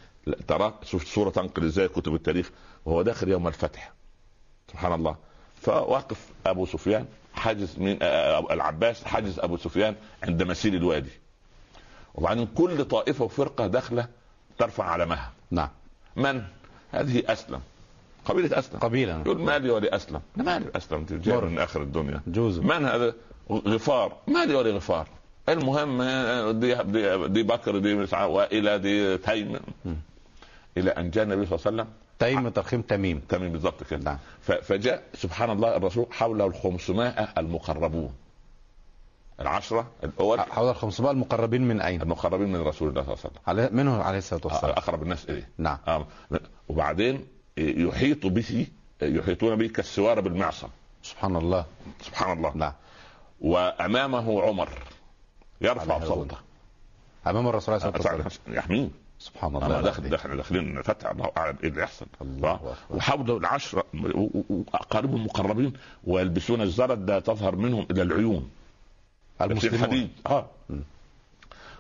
ترى 0.48 0.74
شوف 0.82 1.14
صوره 1.14 1.30
تنقل 1.30 1.64
إزاي 1.64 1.88
كتب 1.88 2.14
التاريخ 2.14 2.50
وهو 2.85 3.02
داخل 3.02 3.28
يوم 3.28 3.48
الفتح. 3.48 3.92
سبحان 4.72 4.92
الله. 4.92 5.16
فواقف 5.62 6.28
أبو 6.46 6.66
سفيان 6.66 7.06
حاجز 7.35 7.78
من 7.78 7.98
آه، 8.02 8.38
آه، 8.38 8.52
العباس 8.52 9.04
حاجز 9.04 9.40
أبو 9.40 9.56
سفيان 9.56 9.94
عند 10.22 10.42
مسيل 10.42 10.74
الوادي. 10.74 11.11
وبعدين 12.14 12.46
كل 12.46 12.85
طائفة 12.85 13.24
وفرقة 13.24 13.66
داخلة 13.66 14.08
ترفع 14.58 14.85
علمها 14.85 15.32
نعم. 15.50 15.68
من؟ 16.16 16.42
هذه 16.92 17.22
أسلم. 17.26 17.61
قبيلة 18.24 18.58
أسلم. 18.58 18.80
قبيلة. 18.80 19.20
يقول 19.20 19.40
مالي 19.40 19.70
ولاسلم 19.70 20.20
أنا 20.37 20.44
مالي. 20.44 20.70
أسلم. 20.76 21.06
جاي. 21.11 21.40
من 21.40 21.58
آخر 21.58 21.82
الدنيا. 21.82 22.20
جوز. 22.26 22.58
من 22.58 22.85
هذا؟ 22.85 23.14
غفار. 23.50 24.16
مالي 24.28 24.54
ولي 24.54 24.70
غفار. 24.70 25.08
المهم 25.48 26.02
دي 26.61 26.74
دي, 27.28 27.42
بكر 27.42 27.78
دي 27.78 27.94
مش 27.94 28.12
وائله 28.12 28.76
دي 28.76 29.18
تيم. 29.18 29.61
إلى 30.76 30.90
أن 30.90 31.11
جاء 31.11 31.24
النبي 31.24 31.46
صلى 31.46 31.59
الله 31.59 31.66
عليه 31.66 31.83
وسلم. 31.83 31.88
تيم 32.18 32.48
ترخيم 32.48 32.83
تميم. 32.83 33.18
تمام 33.28 33.52
بالضبط 33.52 33.83
كده. 33.85 34.00
نعم. 34.05 34.18
فجاء 34.62 35.02
سبحان 35.14 35.50
الله 35.50 35.76
الرسول 35.76 36.07
حوله 36.11 36.46
ال 36.46 36.55
500 36.55 37.09
المقربون. 37.38 38.12
العشرة 39.40 39.87
الأول. 40.05 40.40
حول 40.40 40.70
ال 40.70 40.76
500 40.76 41.11
المقربين 41.11 41.62
من 41.68 41.81
أين؟ 41.81 42.02
المقربين 42.02 42.52
من 42.52 42.61
رسول 42.61 42.88
الله 42.88 43.02
صلى 43.02 43.12
الله 43.12 43.24
عليه 43.24 43.31
وسلم. 43.31 43.42
على 43.46 43.68
منه 43.83 44.02
عليه 44.02 44.18
الصلاة 44.18 44.40
آه، 44.44 44.46
والسلام. 44.46 44.72
أقرب 44.72 45.02
الناس 45.02 45.31
إليه. 45.31 45.48
نعم. 45.59 45.78
آه. 45.88 46.07
وبعدين 46.68 47.26
يحيط 47.59 48.26
به 48.26 48.66
يحيطون 49.02 49.57
به 49.57 49.66
كالسوار 49.68 50.20
بالمعصم. 50.20 50.68
سبحان 51.02 51.37
الله. 51.37 51.64
سبحان 52.02 52.38
الله. 52.38 52.52
نعم. 52.55 52.72
وأمامه 53.40 54.42
عمر. 54.42 54.68
يرفع 55.62 56.05
صوته 56.05 56.37
أمام 57.27 57.48
الرسول 57.48 57.75
عليه 57.75 57.87
الصلاة 57.96 58.14
والسلام 58.14 58.57
يحميه. 58.57 58.88
سبحان 59.18 59.57
الله 59.57 59.81
داخل 59.81 60.09
داخل 60.09 60.37
داخلين 60.37 60.83
فتح 60.83 61.11
الله 61.11 61.31
أعلم 61.37 61.57
إيه 61.62 61.68
اللي 61.68 61.83
يحصل. 61.83 62.07
الله 62.22 62.51
آه. 62.51 62.75
وحوله 62.90 63.37
العشرة 63.37 63.85
واقاربهم 64.75 65.16
المقربين 65.20 65.72
ويلبسون 66.05 66.61
الزرد 66.62 67.11
لا 67.11 67.20
تظهر 67.20 67.57
منهم 67.57 67.87
إلى 67.90 68.03
العيون. 68.03 68.51
حديد 69.40 70.11
آه. 70.27 70.46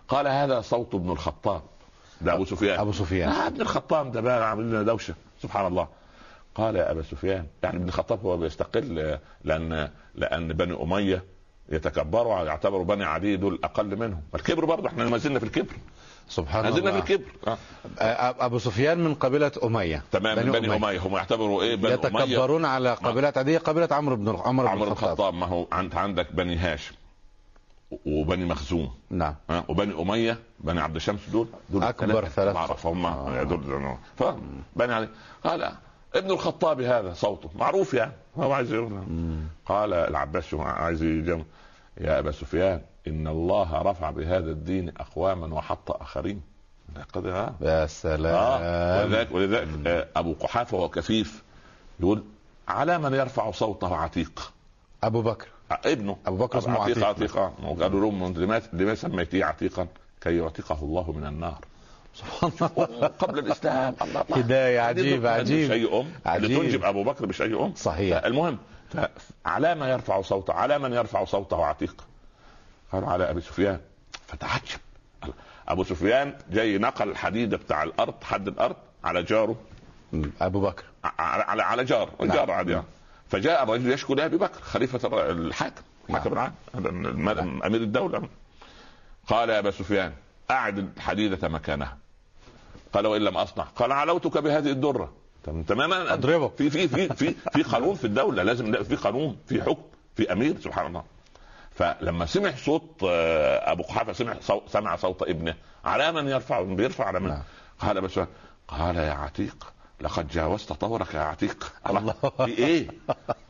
قال 0.08 0.26
هذا 0.28 0.60
صوت 0.60 0.94
ابن 0.94 1.10
الخطاب. 1.10 1.62
ده 2.20 2.34
أبو 2.34 2.44
سفيان. 2.44 2.80
أبو 2.80 2.92
سفيان. 2.92 3.28
آه 3.28 3.46
ابن 3.46 3.60
الخطاب 3.60 4.12
ده 4.12 4.20
بقى 4.20 4.50
عامل 4.50 4.64
لنا 4.70 4.82
دوشة. 4.82 5.14
سبحان 5.42 5.66
الله. 5.66 5.88
قال 6.54 6.76
يا 6.76 6.90
أبا 6.90 7.02
سفيان 7.02 7.46
يعني 7.62 7.76
ابن 7.76 7.88
الخطاب 7.88 8.26
هو 8.26 8.36
بيستقل 8.36 8.98
آه، 8.98 9.20
لأن 9.44 9.90
لأن 10.14 10.52
بني 10.52 10.82
أمية 10.82 11.24
يتكبروا 11.68 12.44
يعتبروا 12.44 12.84
بني 12.84 13.04
عدي 13.04 13.36
دول 13.36 13.60
أقل 13.64 13.96
منهم. 13.96 14.22
الكبر 14.34 14.64
برضه 14.64 14.88
إحنا 14.88 15.04
ما 15.04 15.18
زلنا 15.18 15.38
في 15.38 15.44
الكبر. 15.44 15.74
سبحان 16.28 16.64
ما 16.64 16.70
زلنا 16.70 16.90
في 16.90 16.96
الله. 16.96 16.98
الكبر. 16.98 17.32
آه. 17.46 17.58
آه، 17.98 18.46
أبو 18.46 18.58
سفيان 18.58 18.98
من 18.98 19.14
قبيلة 19.14 19.52
أمية. 19.64 20.02
تمام 20.12 20.36
بني, 20.36 20.50
بني 20.50 20.76
أمية. 20.76 20.98
هم 20.98 21.16
يعتبروا 21.16 21.62
إيه؟ 21.62 21.74
بني 21.74 21.94
أمية. 21.94 22.22
يتكبرون 22.22 22.64
على 22.64 22.94
قبيلة 22.94 23.32
عادية 23.36 23.58
قبيلة 23.58 23.88
عمرو 23.90 24.16
بن 24.16 24.28
عمرو 24.28 24.66
بن 24.66 24.72
عمرو 24.72 24.84
بن 24.84 24.92
الخطاب. 24.92 25.34
ما 25.34 25.46
هو 25.46 25.66
انت 25.72 25.94
عندك 25.94 26.32
بني 26.32 26.56
هاشم 26.56 26.94
وبني 28.06 28.44
مخزوم. 28.44 28.90
نعم. 29.10 29.34
ها 29.50 29.64
وبني 29.68 30.02
أمية 30.02 30.38
بني 30.60 30.80
عبد 30.80 30.96
الشمس 30.96 31.28
دول 31.28 31.46
دول 31.70 31.82
أكبر 31.82 32.28
ثلاث 32.28 32.54
معرفة 32.54 32.90
هم 32.90 33.06
آه. 33.06 33.42
دول 33.42 33.96
فبني 34.16 34.94
علي 34.94 35.08
قال 35.44 35.72
ابن 36.14 36.30
الخطاب 36.30 36.80
هذا 36.80 37.12
صوته 37.12 37.50
معروف 37.54 37.94
يعني 37.94 38.12
هو 38.36 38.52
عايز 38.52 38.74
قال 39.66 39.92
العباس 39.94 40.54
عايز 40.54 41.02
يجمع؟ 41.02 41.44
يا 42.00 42.18
أبا 42.18 42.30
سفيان 42.30 42.80
إن 43.08 43.28
الله 43.28 43.82
رفع 43.82 44.10
بهذا 44.10 44.50
الدين 44.50 44.88
أقواما 45.00 45.54
وحط 45.56 45.90
آخرين. 45.90 46.42
قد- 47.12 47.26
آه. 47.26 47.54
يا 47.60 47.86
سلام. 47.86 48.60
ولذلك 49.10 49.32
ولذلك 49.32 49.68
آه، 49.86 50.08
أبو 50.16 50.32
قحافة 50.32 50.76
وهو 50.76 50.88
كفيف 50.88 51.42
يقول 52.00 52.24
على 52.68 52.98
من 52.98 53.14
يرفع 53.14 53.50
صوته 53.50 53.96
عتيق؟ 53.96 54.52
أبو 55.04 55.22
بكر. 55.22 55.48
آه، 55.72 55.80
ابنه. 55.86 56.16
أبو 56.26 56.36
بكر 56.36 56.58
اسمه 56.58 56.80
عتيق 56.82 56.96
عتيق. 57.04 57.08
عتيق 57.08 57.36
آه. 57.36 57.52
أنت 58.26 58.38
لماذا 58.38 58.66
لماذا 58.72 58.94
سميتيه 58.94 59.44
عتيقا؟ 59.44 59.86
كي 60.20 60.36
يعتقه 60.38 60.78
الله 60.82 61.12
من 61.12 61.26
النار. 61.26 61.58
سبحان 62.14 62.50
الله. 62.78 63.06
قبل 63.06 63.38
الإسلام. 63.38 63.94
الله 64.02 64.22
الله 64.28 64.36
هداية 64.38 64.80
عجيب 64.80 65.24
هذه 65.26 65.38
عجيب 65.40 65.68
شيء 65.72 66.00
ام 66.00 66.12
عجيب. 66.26 66.44
اللي 66.50 66.56
تنجب 66.60 66.84
أبو 66.84 67.04
بكر 67.04 67.26
بشيء 67.26 67.64
ام 67.64 67.74
صحيح. 67.74 68.24
المهم 68.24 68.58
على 69.46 69.74
ما 69.74 69.90
يرفع 69.90 70.22
صوته 70.22 70.52
على 70.54 70.78
من 70.78 70.92
يرفع 70.92 71.24
صوته 71.24 71.64
عتيق. 71.64 72.04
قالوا 72.92 73.08
على 73.08 73.30
أبي 73.30 73.40
سفيان. 73.40 73.80
فتعجب. 74.26 74.80
أبو 75.68 75.84
سفيان 75.84 76.34
جاي 76.50 76.78
نقل 76.78 77.08
الحديده 77.08 77.56
بتاع 77.56 77.82
الأرض 77.82 78.14
حد 78.24 78.48
الأرض 78.48 78.76
على 79.04 79.22
جاره. 79.22 79.56
أبو 80.40 80.60
بكر. 80.60 80.84
على 81.04 81.42
على, 81.44 81.62
على 81.62 81.84
جار 81.84 82.10
نعم. 82.20 82.28
جار 82.36 82.50
عادي 82.50 82.72
يعني. 82.72 82.84
فجاء 83.28 83.62
الرجل 83.62 83.92
يشكو 83.92 84.14
لأبي 84.14 84.36
بكر 84.36 84.60
خليفة 84.60 85.30
الحاكم. 85.30 85.82
الحاكم 86.10 86.32
العام. 86.32 86.52
هذا 86.74 86.88
الم- 86.88 87.62
أمير 87.62 87.80
الدولة. 87.80 88.28
قال 89.26 89.50
يا 89.50 89.58
أبا 89.58 89.70
سفيان 89.70 90.12
اعد 90.50 90.78
الحديده 90.78 91.48
مكانها. 91.48 91.98
قال 92.92 93.06
وإن 93.06 93.22
لم 93.22 93.36
أصنع. 93.36 93.64
قال 93.64 93.92
علوتك 93.92 94.38
بهذه 94.38 94.70
الدرة. 94.70 95.12
تم- 95.44 95.62
تماما. 95.62 96.12
أضربك. 96.12 96.52
في 96.56 96.70
في 96.70 96.88
في 96.88 97.08
في 97.08 97.34
في 97.52 97.62
قانون 97.62 97.94
في 97.94 98.04
الدولة. 98.04 98.42
لازم 98.42 98.84
في 98.84 98.96
قانون 98.96 99.36
في 99.46 99.62
حكم 99.62 99.82
في 100.16 100.32
أمير 100.32 100.60
سبحان 100.60 100.86
الله. 100.86 101.02
فلما 101.74 102.26
سمع 102.26 102.52
صوت 102.56 102.82
آه، 103.04 103.72
أبو 103.72 103.82
قحافة 103.82 104.12
سمع 104.12 104.34
صوت 104.40 104.62
سمع 104.68 104.96
صوت 104.96 105.22
ابنه. 105.22 105.54
على 105.84 106.12
من 106.12 106.28
يرفع؟ 106.28 106.62
بيرفع 106.62 107.04
على 107.04 107.20
من؟ 107.20 107.28
نعم. 107.28 107.42
قال 107.78 108.00
بس 108.00 108.20
قال 108.68 108.96
يا 108.96 109.12
عتيق 109.12 109.72
لقد 110.00 110.28
جاوزت 110.28 110.72
طورك 110.72 111.14
يا 111.14 111.20
عتيق. 111.20 111.72
الله. 111.90 112.14
في 112.46 112.58
إيه؟ 112.58 112.88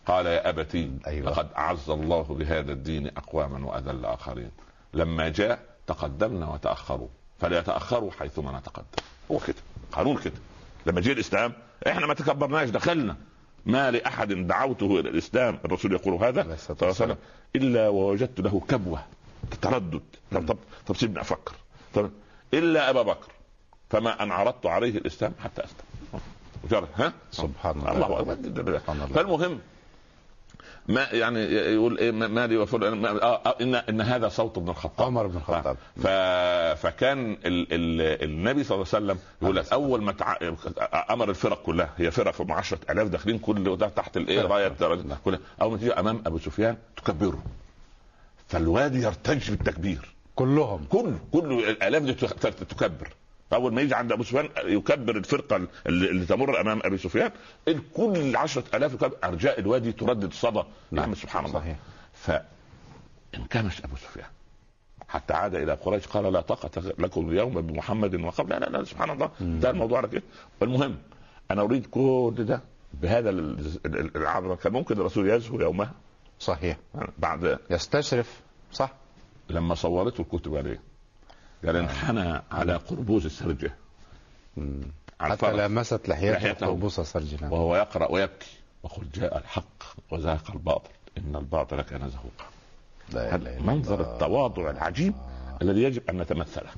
قال 0.07 0.26
يا 0.26 0.48
أبتي 0.48 0.90
أيوة. 1.07 1.31
لقد 1.31 1.48
أعز 1.57 1.90
الله 1.90 2.22
بهذا 2.22 2.72
الدين 2.72 3.07
أقواما 3.16 3.66
وأذل 3.66 4.05
اخرين 4.05 4.50
لما 4.94 5.28
جاء 5.28 5.59
تقدمنا 5.87 6.48
وتأخروا. 6.48 7.09
فليتأخروا 7.40 8.11
حيثما 8.12 8.59
نتقدم. 8.59 8.87
هو 9.33 9.38
كده 9.38 9.57
قانون 9.92 10.16
كده. 10.16 10.35
لما 10.87 11.01
جه 11.01 11.12
الإسلام 11.12 11.53
إحنا 11.87 12.07
ما 12.07 12.14
تكبرناش 12.14 12.68
دخلنا. 12.68 13.16
ما 13.66 13.90
لأحد 13.90 14.33
دعوته 14.33 15.01
إلى 15.01 15.09
الإسلام 15.09 15.59
الرسول 15.64 15.92
يقول 15.92 16.14
هذا 16.14 16.42
عليه 16.42 16.55
الصلاة 16.55 16.77
صلى 16.77 16.90
الله 16.90 17.03
عليه 17.03 17.12
وسلم. 17.12 17.16
إلا 17.57 17.88
ووجدت 17.88 18.40
له 18.40 18.61
كبوة 18.68 19.05
تردد 19.62 20.03
طب 20.33 20.47
طب, 20.49 20.59
طب 20.87 20.97
سيبني 20.97 21.21
أفكر. 21.21 21.55
طب 21.95 22.11
إلا 22.55 22.90
أبا 22.90 23.03
بكر. 23.03 23.33
فما 23.90 24.23
أن 24.23 24.31
عرضت 24.31 24.66
عليه 24.66 24.99
الإسلام 24.99 25.33
حتى 25.45 25.62
أسلم. 25.64 26.87
ها؟ 26.97 27.12
سبحان 27.31 27.79
الله. 27.79 27.92
الله 27.92 28.23
الله. 28.88 29.07
فالمهم 29.07 29.61
ما 30.88 31.07
يعني 31.12 31.40
يقول 31.45 31.99
إيه 31.99 32.11
ما- 32.11 32.29
ما- 32.29 33.23
آه 33.23 33.40
آه 33.47 33.55
ان 33.61 33.75
إن 33.75 34.01
هذا 34.01 34.29
صوت 34.29 34.59
ابن 34.59 34.68
الخطاب. 34.68 35.07
عمر 35.07 35.27
بن 35.27 35.37
الخطاب. 35.37 35.77
ف... 36.03 36.07
فكان 36.87 37.33
ال... 37.33 37.66
ال... 37.73 38.23
النبي 38.25 38.64
صلى 38.64 38.75
الله 38.75 38.87
عليه 38.95 39.05
وسلم 39.07 39.18
يقول 39.42 39.57
لك 39.57 39.73
أول 39.73 40.03
ما 40.03 40.12
تع... 40.12 40.37
أمر 41.11 41.31
الفرق 41.31 41.62
كلها 41.62 41.90
هي 41.97 42.11
فرق 42.11 42.40
هم 42.40 42.53
10000 42.53 43.09
داخلين 43.09 43.38
كل 43.38 43.77
ده 43.77 43.88
تحت 43.88 44.16
الإيه. 44.16 44.42
رايه 44.42 44.68
كلها. 45.25 45.38
أول 45.62 45.73
ما 45.73 45.79
تيجي 45.79 45.92
أمام 45.92 46.23
أبو 46.27 46.38
سفيان 46.38 46.77
تكبره. 46.97 47.42
فالوادي 48.49 49.03
يرتج 49.03 49.51
بالتكبير. 49.51 50.14
كلهم. 50.35 50.85
كل 50.90 51.12
كل 51.33 51.53
الآلاف 51.68 52.03
دي 52.03 52.14
تك- 52.14 52.55
تكبر. 52.55 53.09
فأول 53.52 53.74
ما 53.74 53.82
يجي 53.82 53.94
عند 53.94 54.12
أبو 54.12 54.22
سفيان 54.22 54.48
يكبر 54.64 55.16
الفرقة 55.16 55.66
اللي, 55.86 56.26
تمر 56.26 56.60
أمام 56.60 56.80
أبي 56.84 56.98
سفيان 56.98 57.30
الكل 57.68 58.36
10000 58.36 58.94
يكبر 58.94 59.16
أرجاء 59.24 59.60
الوادي 59.60 59.92
تردد 59.92 60.32
صدى. 60.32 60.62
نعم. 60.90 61.14
سبحان 61.14 61.44
الله. 61.44 61.60
صحيح. 61.60 61.76
فانكمش 63.32 63.84
أبو 63.84 63.96
سفيان 63.96 64.26
حتى 65.08 65.34
عاد 65.34 65.54
إلى 65.54 65.72
قريش 65.74 66.06
قال 66.06 66.32
لا 66.32 66.40
طاقة 66.40 66.80
لكم 66.98 67.28
اليوم 67.30 67.60
بمحمد 67.60 68.14
وقبل. 68.20 68.50
لا 68.50 68.58
لا, 68.58 68.78
لا 68.78 68.84
سبحان 68.84 69.10
الله. 69.10 69.30
انتهى 69.40 69.70
الموضوع 69.70 69.98
على 69.98 70.08
كده. 70.08 70.22
والمهم 70.60 70.96
أنا 71.50 71.62
أريد 71.62 71.86
كل 71.86 72.34
ده 72.38 72.60
بهذا 72.94 73.30
ال- 73.30 73.58
ال- 73.86 74.16
العظمه 74.16 74.56
كان 74.56 74.72
ممكن 74.72 74.94
الرسول 75.00 75.30
يزهو 75.30 75.60
يومها. 75.60 75.92
صحيح. 76.40 76.76
بعد 77.18 77.58
يستشرف 77.70 78.40
صح. 78.72 78.92
لما 79.50 79.74
صورته 79.74 80.20
الكتب 80.20 80.56
عليه. 80.56 80.80
قال 81.66 81.77
انحنى 81.77 82.42
على 82.51 82.77
قربوز 82.77 83.25
السرجه 83.25 83.75
حتى 85.20 85.53
لمست 85.53 86.09
لحيته 86.09 86.38
لحيته. 86.38 86.66
قربوس 86.66 87.01
سرجنا 87.01 87.51
وهو 87.51 87.77
يقرأ 87.77 88.12
ويبكي 88.12 88.51
وقل 88.83 89.07
جاء 89.14 89.38
الحق 89.38 89.83
وزهق 90.11 90.51
الباطل. 90.51 90.90
إن 91.18 91.37
الباطل 91.37 91.83
كان 91.83 92.11
زهوقا. 92.11 92.46
منظر 93.61 94.01
الله. 94.01 94.12
التواضع 94.12 94.70
العجيب 94.70 95.14
الذي 95.62 95.83
يجب 95.83 96.11
أن 96.11 96.18
نتمثله 96.18 96.70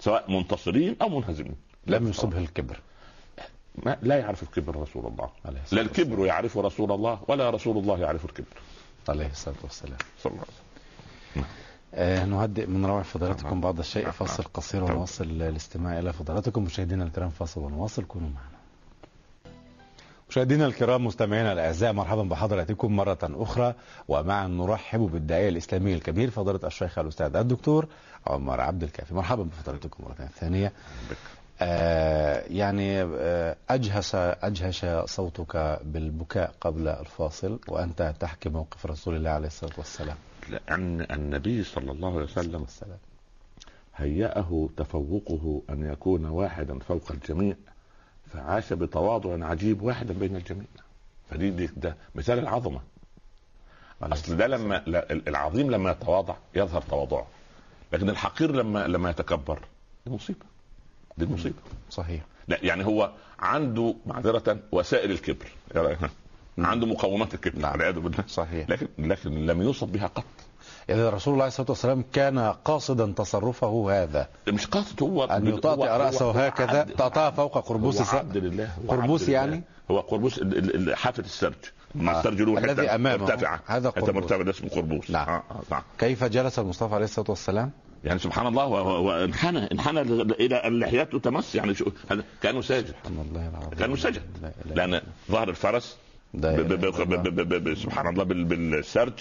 سواء 0.00 0.30
منتصرين 0.30 0.96
أو 1.02 1.08
منهزمين. 1.08 1.56
لم 1.86 2.08
يصبه 2.08 2.38
الكبر. 2.38 2.80
ما 3.74 3.96
لا 4.02 4.18
يعرف 4.18 4.42
الكبر 4.42 4.76
رسول 4.76 5.06
الله. 5.06 5.30
عليه 5.44 5.60
لا 5.72 5.80
الكبر 5.80 6.26
يعرف 6.26 6.58
رسول 6.58 6.92
الله 6.92 7.20
ولا 7.28 7.50
رسول 7.50 7.78
الله 7.78 7.98
يعرف 7.98 8.24
الكبر. 8.24 8.56
عليه 9.08 9.30
الصلاة 9.30 9.56
والسلام. 9.62 9.98
صلى 10.22 10.32
الله 10.32 10.44
عليه 10.44 10.52
وسلم. 10.52 11.44
آه 11.94 12.24
نهدئ 12.24 12.66
من 12.66 12.86
روع 12.86 13.02
فضلاتكم 13.02 13.48
نعم. 13.48 13.60
بعض 13.60 13.78
الشيء 13.78 14.02
نعم. 14.02 14.12
فاصل 14.12 14.42
قصير 14.54 14.80
نعم. 14.84 14.90
ونواصل 14.90 15.24
الاستماع 15.24 15.98
إلى 15.98 16.12
فضلاتكم 16.12 16.64
مشاهدينا 16.64 17.04
الكرام 17.04 17.30
فاصل 17.30 17.60
ونواصل 17.60 18.04
كونوا 18.04 18.28
معنا 18.28 18.58
مشاهدينا 20.30 20.66
الكرام 20.66 21.04
مستمعينا 21.06 21.52
الأعزاء 21.52 21.92
مرحبا 21.92 22.22
بحضراتكم 22.22 22.96
مرة 22.96 23.18
أخرى 23.22 23.74
ومعا 24.08 24.46
نرحب 24.46 25.00
بالداعية 25.00 25.48
الاسلامي 25.48 25.94
الكبير 25.94 26.30
فضيلة 26.30 26.60
الشيخ 26.64 26.98
الأستاذ 26.98 27.36
الدكتور 27.36 27.86
عمر 28.26 28.60
عبد 28.60 28.82
الكافي 28.82 29.14
مرحبا 29.14 29.42
بفضلاتكم 29.42 30.04
مرة 30.04 30.28
ثانية. 30.40 30.72
آه 31.60 32.44
يعني 32.50 33.02
آه 33.02 33.56
أجهش 33.70 34.14
أجهش 34.14 34.86
صوتك 35.04 35.80
بالبكاء 35.84 36.54
قبل 36.60 36.88
الفاصل 36.88 37.58
وأنت 37.68 38.14
تحكي 38.20 38.48
موقف 38.48 38.86
رسول 38.86 39.16
الله 39.16 39.30
عليه 39.30 39.46
الصلاة 39.46 39.72
والسلام 39.78 40.16
لأن 40.50 41.06
النبي 41.10 41.64
صلى 41.64 41.92
الله 41.92 42.14
عليه 42.14 42.24
وسلم 42.24 42.60
والسلام. 42.60 42.98
هيأه 43.96 44.68
تفوقه 44.76 45.62
أن 45.70 45.92
يكون 45.92 46.24
واحدا 46.24 46.78
فوق 46.78 47.12
الجميع 47.12 47.56
فعاش 48.32 48.72
بتواضع 48.72 49.46
عجيب 49.46 49.82
واحدا 49.82 50.14
بين 50.14 50.36
الجميع 50.36 50.66
فدي 51.30 51.50
دي 51.50 51.70
ده 51.76 51.96
مثال 52.14 52.38
العظمة 52.38 52.80
أصل 54.02 54.36
ده 54.36 54.46
لما 54.46 54.82
العظيم 55.28 55.70
لما 55.70 55.90
يتواضع 55.90 56.36
يظهر 56.54 56.82
تواضعه 56.82 57.26
لكن 57.92 58.10
الحقير 58.10 58.52
لما 58.52 58.86
لما 58.86 59.10
يتكبر 59.10 59.58
دي 60.06 60.12
مصيبة 60.12 60.46
دي 61.18 61.26
مصيبة 61.26 61.56
صحيح 61.90 62.24
لا 62.48 62.58
يعني 62.62 62.86
هو 62.86 63.12
عنده 63.38 63.94
معذرة 64.06 64.58
وسائل 64.72 65.10
الكبر؟ 65.10 65.46
عنده 66.66 66.86
مقومات 66.86 67.34
الكبر 67.34 67.58
نعم. 67.58 67.72
والعياذ 67.72 67.98
بالله. 68.00 68.24
صحيح. 68.28 68.70
لكن 68.70 68.88
لكن 68.98 69.46
لم 69.46 69.62
يوصف 69.62 69.84
بها 69.88 70.06
قط. 70.06 70.24
إذا 70.90 71.10
رسول 71.10 71.34
الله 71.34 71.48
صلى 71.48 71.64
الله 71.66 71.76
عليه 71.84 71.92
وسلم 71.92 72.04
كان 72.12 72.38
قاصدا 72.38 73.12
تصرفه 73.12 74.02
هذا. 74.02 74.28
مش 74.48 74.66
قصد 74.66 75.02
هو 75.02 75.24
أن 75.24 75.48
هو- 75.64 75.84
رأسه 75.84 76.46
هكذا 76.46 76.82
تطأ 76.84 77.30
فوق 77.30 77.58
قربوس 77.68 78.14
عبد 78.14 78.36
لله 78.36 78.70
قربوس. 78.88 79.28
يعني؟ 79.28 79.62
هو 79.90 80.00
قربوس 80.00 80.40
حافة 80.94 81.22
السرج. 81.22 81.54
مع 81.94 82.14
آه. 82.14 82.18
السرج 82.18 82.42
له 82.42 82.58
الذي 82.58 82.88
أمامه. 82.88 83.24
مرتفعة. 83.24 83.60
هذا 83.66 83.88
قربوس. 83.90 84.14
مرتفعة 84.14 84.42
ده 84.42 84.50
اسمه 84.50 84.68
قربوس. 84.70 85.10
نعم. 85.10 85.28
آه 85.28 85.42
آه 85.50 85.62
نعم. 85.70 85.82
كيف 85.98 86.24
جلس 86.24 86.58
المصطفى 86.58 86.94
عليه 86.94 87.04
الصلاة 87.04 87.30
والسلام؟ 87.30 87.70
يعني 88.04 88.18
سبحان 88.18 88.46
الله 88.46 88.66
وانحنى 88.66 89.72
انحنى 89.72 90.00
إلى 90.00 90.62
لحيته 90.64 91.18
تمس. 91.18 91.54
يعني 91.54 91.74
شو 91.74 91.84
كأنه 92.42 92.60
ساجد. 92.60 92.86
سبحان 92.86 93.26
الله 93.28 93.48
العظيم. 93.48 93.70
كأنه 93.70 93.94
إله 94.66 94.74
لأن 94.74 95.00
ظهر 95.30 95.48
الفرس 95.48 95.96
لا 96.34 97.74
سبحان 97.74 98.06
الله 98.08 98.24
بال- 98.24 98.44
بالسرج 98.44 99.12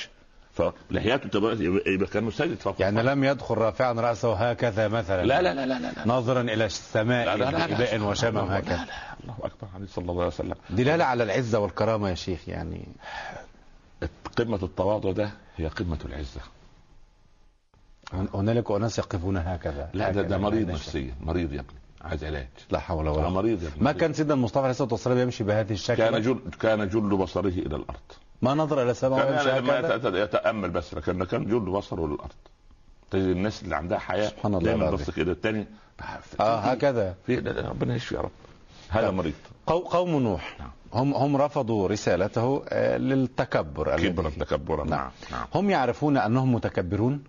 فلحيته 0.53 1.51
يبقى 1.61 2.07
كانه 2.13 2.31
ساجد 2.31 2.57
فوق 2.59 2.81
يعني 2.81 3.03
لم 3.03 3.23
يدخل 3.23 3.55
رافعا 3.55 3.93
رأسه 3.93 4.33
هكذا 4.33 4.87
مثلا. 4.87 5.25
لا 5.25 5.41
لا 5.41 5.53
لا 5.53 5.65
لا 5.65 5.79
لا 5.79 5.91
لا. 5.91 6.07
ناظرا 6.07 6.41
إلى 6.41 6.65
السماء 6.65 7.25
لا 7.25 7.35
لا 7.37 7.51
لا 7.51 7.57
لا 7.57 7.65
بإباء 7.67 8.01
وشمم 8.01 8.37
لا 8.37 8.59
هكذا 8.59 8.75
لا 8.75 8.83
الله 9.23 9.35
أكبر. 9.43 9.67
عليه 9.75 9.85
صلى 9.87 10.11
الله 10.11 10.23
عليه 10.23 10.33
وسلم. 10.33 10.55
دلالة 10.69 11.03
على 11.05 11.23
العزة 11.23 11.59
والكرامة 11.59 12.09
يا 12.09 12.15
شيخ 12.15 12.49
يعني. 12.49 12.87
قمة 14.37 14.59
التواضع 14.63 15.11
ده 15.11 15.29
هي 15.57 15.67
قمة 15.67 15.99
العزة. 16.05 16.41
هنالك 18.33 18.71
أناس 18.71 18.99
يقفون 18.99 19.37
هكذا. 19.37 19.89
لا 19.93 20.05
ده, 20.11 20.21
هكذا. 20.21 20.21
ده 20.21 20.37
مريض 20.37 20.67
لا 20.67 20.73
نفسيا. 20.73 21.15
مريض 21.21 21.53
يا 21.53 21.59
ابني. 21.59 21.77
علاج 22.01 22.47
لا 22.71 22.79
حول 22.79 23.07
ولا 23.07 23.21
قوة. 23.21 23.29
مريض 23.29 23.63
يا 23.63 23.67
ابني 23.67 23.83
ما 23.83 23.91
كان 23.91 24.13
سيدنا 24.13 24.33
المصطفى 24.33 24.59
عليه 24.59 24.69
الصلاة 24.71 24.89
والسلام 24.91 25.17
يمشي 25.17 25.43
بهذه 25.43 25.73
الشكل؟ 25.73 25.97
كان 25.97 26.21
جل 26.21 26.39
كان 26.61 26.89
جل 26.89 27.17
بصره 27.17 27.47
إلى 27.47 27.75
الأرض. 27.75 27.99
ما 28.41 28.53
نظر 28.53 28.81
إلى 28.83 28.91
السماء 28.91 29.19
كان 29.19 29.31
ويمشي 29.33 29.49
يعني 29.49 29.61
ما 29.61 29.79
هكذا 29.79 30.23
يتأمل 30.23 30.69
بس 30.69 30.93
لكن 30.93 31.23
كان 31.23 31.45
جل 31.45 31.59
بصره 31.59 32.07
للارض 32.07 32.31
تجد 33.11 33.23
الناس 33.23 33.63
اللي 33.63 33.75
عندها 33.75 33.97
حياة 33.99 34.29
سبحان 34.29 34.53
الله 34.55 34.65
دايما. 34.65 34.91
بص 34.91 35.09
كده 35.09 35.31
الثاني 35.31 35.67
آه 36.39 36.59
هكذا. 36.59 37.15
في 37.25 37.37
ربنا 37.39 37.95
يشفي 37.95 38.15
يا 38.15 38.21
رب. 38.21 38.31
هذا. 38.89 39.11
مريض. 39.11 39.33
قو- 39.67 39.71
قوم 39.89 40.09
نوح. 40.23 40.55
نعم. 40.59 40.71
هم 40.93 41.13
هم 41.13 41.37
رفضوا 41.37 41.87
رسالته 41.87 42.63
آه، 42.69 42.97
للتكبر 42.97 43.95
كبرا. 43.99 44.29
تكبرا 44.29 44.83
نعم. 44.85 44.99
نعم 44.99 45.11
نعم. 45.31 45.47
هم 45.55 45.69
يعرفون 45.69 46.17
أنهم 46.17 46.53
متكبرون؟ 46.53 47.23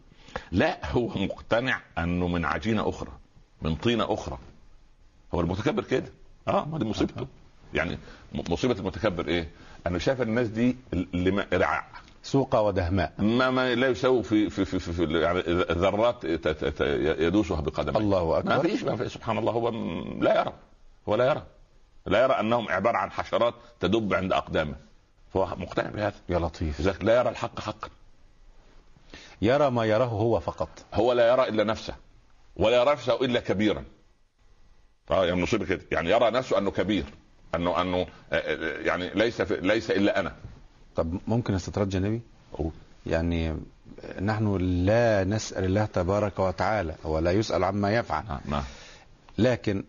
لا 0.53 0.93
هو 0.93 1.07
مقتنع 1.09 1.81
أنه 1.99 2.29
من 2.29 2.45
عجينة 2.45 2.89
أخرى 2.89 3.11
من 3.63 3.75
طينة 3.75 4.15
أخرى. 4.15 4.39
هو 5.35 5.41
المتكبر 5.41 5.85
كده. 5.85 6.13
آه 6.49 6.65
ما 6.65 6.79
دي 6.79 6.85
مصيبته. 6.85 7.27
يعني 7.75 7.99
مصيبة 8.33 8.75
المتكبر 8.75 9.29
إيه؟ 9.29 9.51
انه 9.87 9.99
شايف 9.99 10.23
الناس 10.23 10.49
دي 10.49 10.77
لما 10.93 11.47
رعاع 11.53 11.87
سوق 12.23 12.57
ودهماء. 12.57 13.13
ما 13.19 13.51
ما 13.51 13.75
لا 13.75 13.89
يساوي 13.89 14.23
في 14.23 14.51
في 14.51 14.65
في, 14.65 14.79
في, 14.79 15.05
يعني 15.21 15.41
ذرات 15.73 16.25
يدوسها 17.21 17.61
بقدميه 17.61 17.99
الله 17.99 18.29
ما 18.29 18.39
اكبر 18.39 18.69
فيش 18.69 18.83
ما 18.83 18.97
فيش. 18.97 19.15
سبحان 19.15 19.39
الله 19.39 19.53
هو 19.53 19.69
لا 20.21 20.41
يرى. 20.41 20.53
هو 21.09 21.15
لا 21.15 21.25
يرى. 21.25 21.43
لا 22.07 22.23
يرى 22.23 22.33
أنهم 22.33 22.69
عبارة 22.69 22.97
عن 22.97 23.11
حشرات 23.11 23.55
تدب 23.81 24.15
عند 24.15 24.33
أقدامه. 24.33 24.75
فهو 25.35 25.47
مقتنع 25.57 25.91
بهذا. 25.91 26.15
يا 26.29 26.39
لطيف. 26.39 26.81
لذلك 26.81 27.05
لا 27.05 27.19
يرى 27.19 27.29
الحق 27.29 27.61
حقا. 27.61 27.89
يرى 29.43 29.71
ما 29.71 29.85
يراه 29.85 30.07
هو 30.07 30.41
فقط. 30.41 30.69
هو 30.95 31.13
لا 31.13 31.33
يرى 31.33 31.49
إلا 31.49 31.65
نفسه. 31.65 31.95
ولا 32.57 32.83
يرى 32.83 32.93
نفسه 32.93 33.15
إلا 33.25 33.41
كبيرا. 33.41 33.85
يعني 35.11 35.43
مصيبه 35.43 35.65
كده. 35.65 35.81
يعني 35.93 36.11
يرى 36.11 36.31
نفسه 36.31 36.59
أنه 36.59 36.71
كبير 36.71 37.05
أنه 37.55 37.81
أنه 37.83 37.97
آه، 37.99 38.07
آه، 38.33 38.79
يعني 38.81 39.11
ليس 39.15 39.43
في 39.43 39.61
ليس 39.61 39.91
إلا 39.91 40.21
أنا. 40.21 40.33
طب 40.97 41.19
ممكن 41.27 41.55
استطراد 41.55 41.89
جانبي. 41.89 42.21
يعني 43.07 43.57
نحن 44.23 44.57
لا 44.57 45.25
نسأل 45.25 45.65
الله 45.65 45.85
تبارك 45.85 46.39
وتعالى 46.39 46.95
ولا 47.05 47.33
يسأل 47.33 47.65
عما 47.65 47.95
يفعل. 47.95 48.25
نعم 48.29 48.41
نعم. 48.45 48.63
لكن 49.39 49.85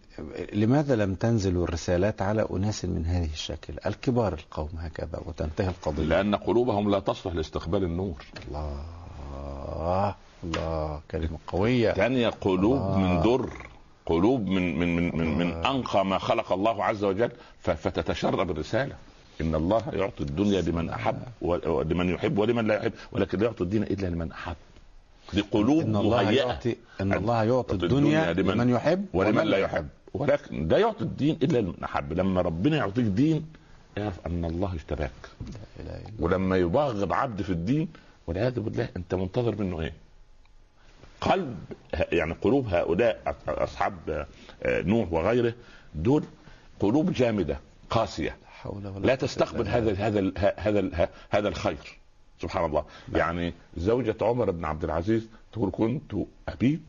لماذا 0.53 0.95
لم 0.95 1.15
تنزل 1.15 1.57
الرسالات 1.63 2.21
على 2.21 2.47
أناس 2.51 2.85
من 2.85 3.05
هذه 3.05 3.29
الشكل؟ 3.33 3.73
الكبار 3.85 4.33
القوم 4.33 4.69
هكذا 4.77 5.21
وتنتهي 5.25 5.67
القضية. 5.67 6.03
لأن 6.03 6.35
قلوبهم 6.35 6.91
لا 6.91 6.99
تصلح 6.99 7.33
لاستقبال 7.33 7.83
النور. 7.83 8.25
الله 8.47 10.15
الله 10.43 11.01
كلمة 11.11 11.37
قوية. 11.47 11.93
ثانية 11.93 12.29
قلوب 12.29 12.81
آه. 12.81 12.97
من 12.97 13.21
در 13.21 13.68
قلوب 14.09 14.47
من 14.47 14.79
من 14.79 14.95
من 14.95 15.17
من, 15.17 15.37
من 15.37 15.49
أنقى 15.65 16.05
ما 16.05 16.17
خلق 16.17 16.51
الله 16.53 16.83
عز 16.83 17.03
وجل 17.03 17.31
فتتشرب 17.61 18.51
الرسالة. 18.51 18.95
إن 19.41 19.55
الله 19.55 19.83
يعطي 19.93 20.23
الدنيا 20.23 20.61
لمن 20.61 20.89
أحب 20.89 21.17
ولمن 21.41 22.09
يحب 22.09 22.37
ولمن 22.37 22.67
لا 22.67 22.75
يحب 22.75 22.93
ولكن 23.11 23.39
لا 23.39 23.45
يعطي 23.45 23.63
الدين 23.63 23.83
إلا 23.83 24.07
لمن 24.07 24.31
أحب. 24.31 24.55
دي 25.33 25.41
قلوب 25.41 25.81
إن 25.81 25.95
الله 25.95 26.23
مهيئة. 26.23 26.47
يعطي 26.47 26.75
إن 27.01 27.13
الله 27.13 27.43
يعطي 27.43 27.73
الدنيا 27.73 28.31
الدنيا 28.31 28.53
لمن 28.53 28.69
يحب 28.69 29.05
ولمن 29.13 29.43
لا 29.43 29.57
يحب. 29.57 29.87
ولكن 30.13 30.67
لا 30.67 30.77
يعطي 30.77 31.01
الدين 31.01 31.37
إلا 31.43 31.57
لمن 31.57 31.83
أحب. 31.83 32.13
لما 32.13 32.41
ربنا 32.41 32.77
يعطيك 32.77 33.05
دين 33.05 33.45
اعرف 33.97 34.27
أن 34.27 34.45
الله 34.45 34.75
اشتراك 34.75 35.11
ولما 36.19 36.57
يبغض 36.57 37.13
عبد 37.13 37.41
في 37.41 37.49
الدين 37.49 37.87
والعياذ 38.27 38.59
بالله 38.59 38.89
أنت 38.97 39.15
منتظر 39.15 39.55
منه 39.61 39.81
إيه؟ 39.81 39.93
قلب 41.21 41.57
يعني 42.11 42.33
قلوب 42.33 42.67
هؤلاء 42.67 43.35
أصحاب 43.47 44.27
آه، 44.63 44.81
نوح 44.81 45.13
وغيره 45.13 45.53
دول 45.95 46.23
قلوب 46.79 47.13
جامدة 47.13 47.59
قاسية. 47.89 48.37
لا 49.01 49.15
تستقبل 49.15 49.67
هذا 49.67 49.93
هذا 49.93 50.31
هذا 50.57 51.09
هذا 51.29 51.47
الخير. 51.47 51.99
سبحان 52.41 52.65
الله. 52.65 52.85
يعني 53.13 53.53
زوجة 53.77 54.15
عمر 54.21 54.51
بن 54.51 54.65
عبد 54.65 54.83
العزيز 54.83 55.27
تقول 55.51 55.69
كنت 55.71 56.15
أبيت 56.47 56.79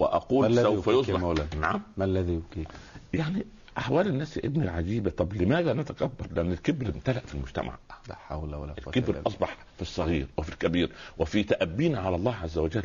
ما 0.00 0.06
وأقول 0.06 0.46
الذي 0.46 0.62
سوف 0.62 0.86
يصبح؟ 0.86 1.54
نعم. 1.56 1.82
ما 1.96 2.04
الذي 2.04 2.32
يبكيك؟ 2.32 2.68
يعني 3.14 3.44
أحوال 3.78 4.06
الناس 4.06 4.36
يا 4.36 4.46
ابني 4.46 4.68
عجيبة 4.68 5.10
طب 5.10 5.32
لماذا 5.32 5.72
نتكبر 5.72 6.26
لأن 6.32 6.52
الكبر 6.52 6.86
امتلأ 6.86 7.20
في 7.20 7.34
المجتمع 7.34 7.78
لا 8.08 8.14
حول 8.14 8.54
ولا 8.54 8.72
قوة 8.72 8.84
الكبر 8.96 9.14
إلا. 9.14 9.22
أصبح 9.26 9.56
في 9.76 9.82
الصغير 9.82 10.26
وفي 10.36 10.48
الكبير 10.48 10.92
وفي 11.18 11.42
تأبينا 11.44 12.00
على 12.00 12.16
الله 12.16 12.34
عز 12.36 12.58
وجل 12.58 12.82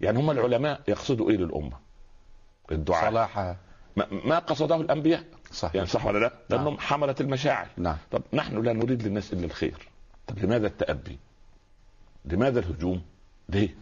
يعني 0.00 0.18
هم 0.18 0.30
العلماء 0.30 0.80
يقصدوا 0.88 1.30
إيه 1.30 1.36
للأمة؟ 1.36 1.76
الدعاء 2.72 3.10
صلاحها 3.10 3.56
ما, 3.96 4.06
ما 4.24 4.38
قصده 4.38 4.76
الأنبياء 4.76 5.24
صح 5.52 5.74
يعني 5.74 5.86
صح 5.86 6.06
ولا 6.06 6.18
لا؟ 6.18 6.32
نعم. 6.50 6.58
لأنهم 6.60 6.78
حمله 6.78 7.14
المشاعر 7.20 7.68
نعم 7.76 7.96
طب 8.10 8.22
نحن 8.32 8.62
لا 8.62 8.72
نريد 8.72 9.02
للناس 9.02 9.32
إلا 9.32 9.44
الخير 9.44 9.88
طب 10.26 10.38
لماذا 10.38 10.66
التأبي؟ 10.66 11.18
لماذا 12.24 12.58
الهجوم؟ 12.60 13.02
ليه؟ 13.48 13.74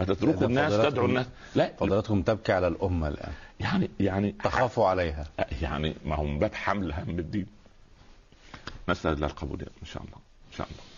ما 0.00 0.14
تتركوا 0.14 0.46
الناس 0.46 0.72
تدعو 0.72 1.06
الناس. 1.06 1.26
لا 1.54 1.72
فضلاتكم 1.80 2.22
تبكي 2.22 2.52
على 2.52 2.68
الأمة 2.68 3.08
الآن. 3.08 3.32
يعني 3.60 3.90
يعني 4.00 4.32
تخافوا 4.44 4.86
عليها. 4.86 5.24
يعني 5.62 5.96
ما 6.04 6.14
هم 6.16 6.38
باب 6.38 6.54
حمل 6.54 6.92
هم 6.92 7.18
الدين. 7.18 7.46
نسأل 8.88 9.12
الله 9.12 9.26
القبول 9.26 9.62
إن 9.62 9.86
شاء 9.86 10.02
الله. 10.02 10.16
إن 10.50 10.56
شاء 10.56 10.66
الله. 10.70 10.90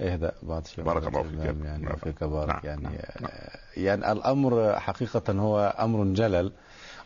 اهدأ 0.00 0.32
بعض 0.42 0.66
شيء 0.66 0.84
بارك 0.84 1.06
الله 1.06 1.22
فيك. 1.22 1.64
يعني 1.64 1.82
نعم. 1.84 1.96
فيك 1.96 2.24
بارك. 2.24 2.48
نعم. 2.48 2.60
يعني 2.64 2.82
نعم. 2.82 2.94
آه، 3.24 3.58
يعني 3.76 4.12
الأمر 4.12 4.80
حقيقة 4.80 5.32
هو 5.32 5.74
أمر 5.78 6.04
جلل 6.04 6.52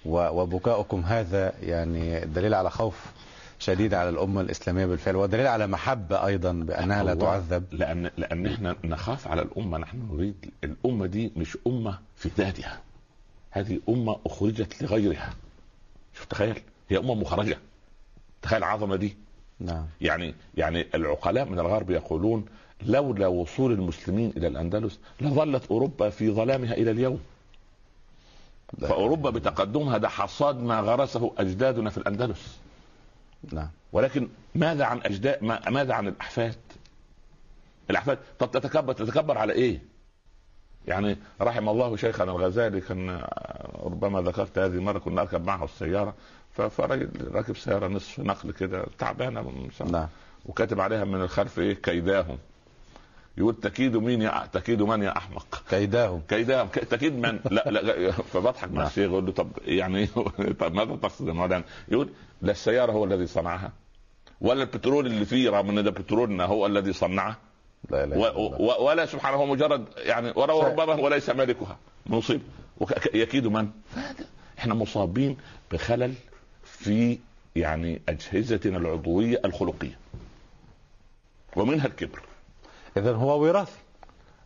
وبكاؤكم 0.07 1.01
هذا 1.01 1.53
يعني 1.63 2.21
دليل 2.21 2.55
على 2.55 2.71
خوف. 2.71 3.07
شديد 3.59 3.95
على 3.95 4.09
الأمة 4.09 4.41
الإسلامية 4.41 4.87
بالفعل 4.87 5.17
ودليل 5.17 5.47
على 5.47 5.67
محبة 5.67 6.27
أيضا 6.27 6.53
بأنها 6.53 7.03
لا. 7.05 7.15
تعذب. 7.15 7.65
لأن 7.73 8.11
لأن 8.17 8.47
إحنا 8.47 8.77
نخاف 8.85 9.29
على 9.29 9.43
الأمة 9.43 9.79
نحن 9.79 10.09
نريد 10.13 10.51
الأمة 10.65 11.07
دي 11.07 11.33
مش 11.37 11.59
أمة 11.67 11.99
في 12.17 12.31
ذاتها. 12.39 12.81
هذه 13.51 13.81
أمة 13.89 14.17
أخرجت 14.27 14.83
لغيرها. 14.83 15.35
شوف 16.15 16.25
تخيل 16.25 16.63
هي 16.89 16.99
أمة 16.99 17.15
مخرجة. 17.15 17.59
تخيل 18.43 18.59
العظمة 18.59 18.97
دي. 18.97 19.17
نعم. 19.61 19.87
يعني 20.01 20.35
يعني 20.57 20.87
العقلاء 20.95 21.45
من 21.45 21.59
الغرب 21.59 21.91
يقولون 21.91 22.45
لولا 22.83 23.27
وصول 23.27 23.73
المسلمين 23.73 24.33
إلى 24.37 24.47
الأندلس 24.47 24.99
لظلت 25.21 25.67
أوروبا 25.71 26.11
في 26.11 26.31
ظلامها 26.31 26.75
إلى 26.75 26.91
اليوم. 26.91 27.21
فأوروبا 28.81 29.31
بتقدمها 29.31 29.99
ده 29.99 30.09
حصاد 30.09 30.61
ما 30.63 30.81
غرسه 30.81 31.33
أجدادنا 31.39 31.91
في 31.91 31.99
الأندلس. 31.99 32.59
نعم 33.53 33.69
ولكن 33.93 34.29
ماذا 34.55 34.85
عن 34.85 34.99
اجداد 34.99 35.45
ما- 35.45 35.71
ماذا 35.71 35.95
عن 35.95 36.09
الأحفاد؟ 36.09 36.55
الاحفاد 37.91 38.19
طب 38.39 38.51
تتكبر 38.51 38.93
تتكبر 38.93 39.39
على 39.39 39.53
إيه؟ 39.53 39.83
يعني 40.89 41.17
رحم 41.41 41.69
الله 41.69 41.97
شيخنا 41.97 42.31
الغزالي 42.33 42.81
كان 42.81 43.23
ربما 43.83 44.21
ذكرت 44.21 44.59
هذه 44.59 44.81
مرة 44.81 44.99
كنا 44.99 45.21
اركب 45.21 45.45
معه 45.47 45.65
السيارة 45.65 46.15
ف- 46.53 46.61
فرجل 46.63 47.11
راكب 47.35 47.57
سيارة 47.57 47.87
نصف 47.89 48.21
نقل 48.21 48.53
كده 48.53 48.87
تعبانة 48.99 49.43
من. 49.43 49.71
نعم 49.93 50.09
وكاتب 50.47 50.81
عليها 50.81 51.05
من 51.05 51.21
الخلف 51.21 51.59
إيه 51.59 51.75
كيداهم 51.75 52.39
يقول 53.39 53.61
تكيد 53.61 53.97
مين 53.97 54.23
يا 54.23 54.49
تكيد 54.53 54.83
من 54.83 55.03
يا 55.03 55.17
أحمق 55.17 55.63
كيداهم 55.71 56.23
كيداهم 56.29 56.69
تكيد 56.69 57.13
من 57.13 57.41
لا 57.51 57.71
لا 57.71 58.11
فبضحك 58.11 58.69
مع 58.69 58.75
نعم. 58.79 58.87
الشيخ 58.87 59.11
يقول 59.11 59.27
له 59.27 59.33
طب 59.33 59.49
يعني 59.67 60.07
طب 60.61 60.75
ماذا 60.75 60.97
تقصد؟ 60.97 61.63
يقول 61.89 62.09
لا 62.43 62.53
السيارة 62.53 62.93
هو 62.93 63.05
الذي 63.05 63.27
صنعها 63.27 63.73
ولا 64.41 64.63
البترول 64.63 65.07
اللي 65.07 65.25
فيه 65.25 65.51
رغم 65.51 65.79
إن 65.79 65.85
ده 65.85 65.91
بترولنا 65.91 66.45
هو 66.45 66.67
الذي 66.67 66.93
صنعه 66.93 67.37
لا 67.91 68.05
إله 68.05 68.19
و 68.39 68.87
ولا 68.87 69.07
سبحانه 69.07 69.37
هو 69.37 69.47
مجرد 69.47 69.85
يعني 69.97 70.33
ولا. 70.37 70.53
ربما 70.69 70.95
وليس 70.95 71.31
مالكها 71.31 71.77
مصيب 72.07 72.41
وك- 72.81 73.15
يكيد 73.15 73.47
من؟ 73.47 73.69
إحنا 74.59 74.75
مصابين 74.75 75.37
بخلل 75.73 76.15
في 76.65 77.19
يعني 77.57 78.01
أجهزتنا 78.09 78.79
العضوية 78.79 79.41
الخلقية 79.45 79.99
ومنها 81.57 81.87
الكبر 81.87 82.21
اذا 82.97 83.13
هو 83.13 83.43
وراثي. 83.43 83.79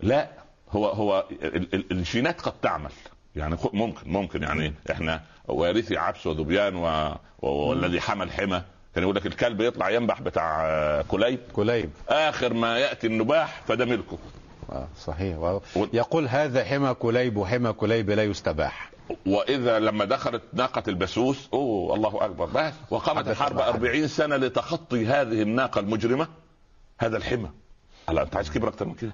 لا 0.00 0.28
هو 0.70 0.86
هو 0.88 1.24
ال- 1.42 1.74
ال- 1.74 1.90
الجينات 1.92 2.40
قد 2.40 2.52
تعمل. 2.62 2.90
يعني 3.36 3.56
ممكن 3.72 4.10
ممكن 4.10 4.42
يعني 4.42 4.74
إحنا 4.90 5.22
وارثي 5.48 5.96
عبس 5.96 6.26
وذبيان 6.26 6.76
و... 6.76 7.14
والذي 7.42 8.00
حمل 8.00 8.32
حمى 8.32 8.62
كان 8.94 9.02
يقول 9.04 9.16
لك 9.16 9.26
الكلب 9.26 9.60
يطلع 9.60 9.90
ينبح 9.90 10.20
بتاع 10.20 11.02
كليب. 11.02 11.38
كليب. 11.52 11.90
آخر 12.08 12.54
ما 12.54 12.78
يأتي 12.78 13.06
النباح 13.06 13.62
فده 13.68 13.84
ملكه. 13.84 14.18
آه 14.72 14.88
صحيح. 14.98 15.38
و... 15.38 15.60
يقول 15.92 16.28
هذا 16.28 16.64
حمى 16.64 16.94
كليب 16.94 17.36
وحمى 17.36 17.72
كليب 17.72 18.10
لا 18.10 18.24
يستباح. 18.24 18.90
وإذا 19.26 19.78
لما 19.78 20.04
دخلت 20.04 20.42
ناقة 20.52 20.82
البسوس 20.88 21.48
أوه 21.52 21.94
الله 21.94 22.24
أكبر. 22.24 22.46
بس 22.46 22.74
وقامت 22.90 23.28
الحرب 23.28 23.52
الله. 23.52 23.68
أربعين 23.68 24.08
سنة 24.08 24.36
لتخطي 24.36 25.06
هذه 25.06 25.42
الناقة 25.42 25.78
المجرمة 25.78 26.28
هذا 26.98 27.16
الحمى. 27.16 27.50
هلا 28.11 28.23
أنت 28.23 28.37
عايز 28.37 28.51
كبر 28.51 28.68
أكتر 28.68 28.87
من 28.87 28.94
كده؟ 28.94 29.12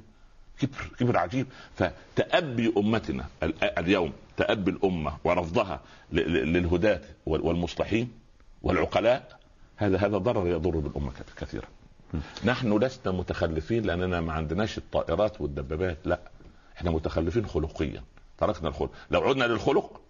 كبر 0.61 0.91
كبر 0.99 1.17
عجيب. 1.17 1.47
فتأبي 1.75 2.73
أمتنا 2.77 3.25
ال- 3.43 3.65
اليوم 3.79 4.13
تأبي 4.37 4.71
الأمة 4.71 5.17
ورفضها 5.25 5.81
للهداة 6.13 7.01
وال- 7.27 7.41
والمصلحين 7.41 8.13
والعقلاء 8.63 9.39
هذا 9.77 9.99
هذا 9.99 10.19
ضرر 10.19 10.47
يضر 10.49 10.71
بالأمة 10.79 11.11
كث- 11.11 11.35
كثيرا. 11.45 11.67
نحن 12.45 12.79
لسنا 12.79 13.13
متخلفين 13.13 13.83
لأننا 13.87 14.21
ما 14.21 14.33
عندناش 14.33 14.79
الطائرات 14.79 15.41
والدبابات 15.41 15.99
لا. 16.05 16.21
إحنا 16.77 16.91
متخلفين 16.91 17.47
خلقيا. 17.47 18.03
تركنا 18.39 18.69
الخلق. 18.69 18.91
لو 19.11 19.21
عدنا 19.21 19.45
للخلق 19.45 20.01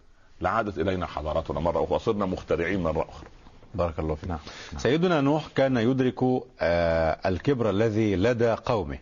لعادت 0.41 0.79
إلينا 0.79 1.07
حضاراتنا 1.07 1.61
مرة 1.61 1.85
أخرى 1.85 1.99
صرنا 1.99 2.27
مخترعين 2.27 2.83
مرة 2.83 3.07
أخرى. 3.09 3.29
بارك 3.75 3.99
الله 3.99 4.15
فيك. 4.15 4.31
سيدنا 4.79 5.21
نوح 5.21 5.47
كان 5.55 5.77
يدرك 5.77 6.23
آه 6.61 7.19
الكبر 7.27 7.71
الذي 7.71 8.17
لدى 8.17 8.51
قومه. 8.53 8.99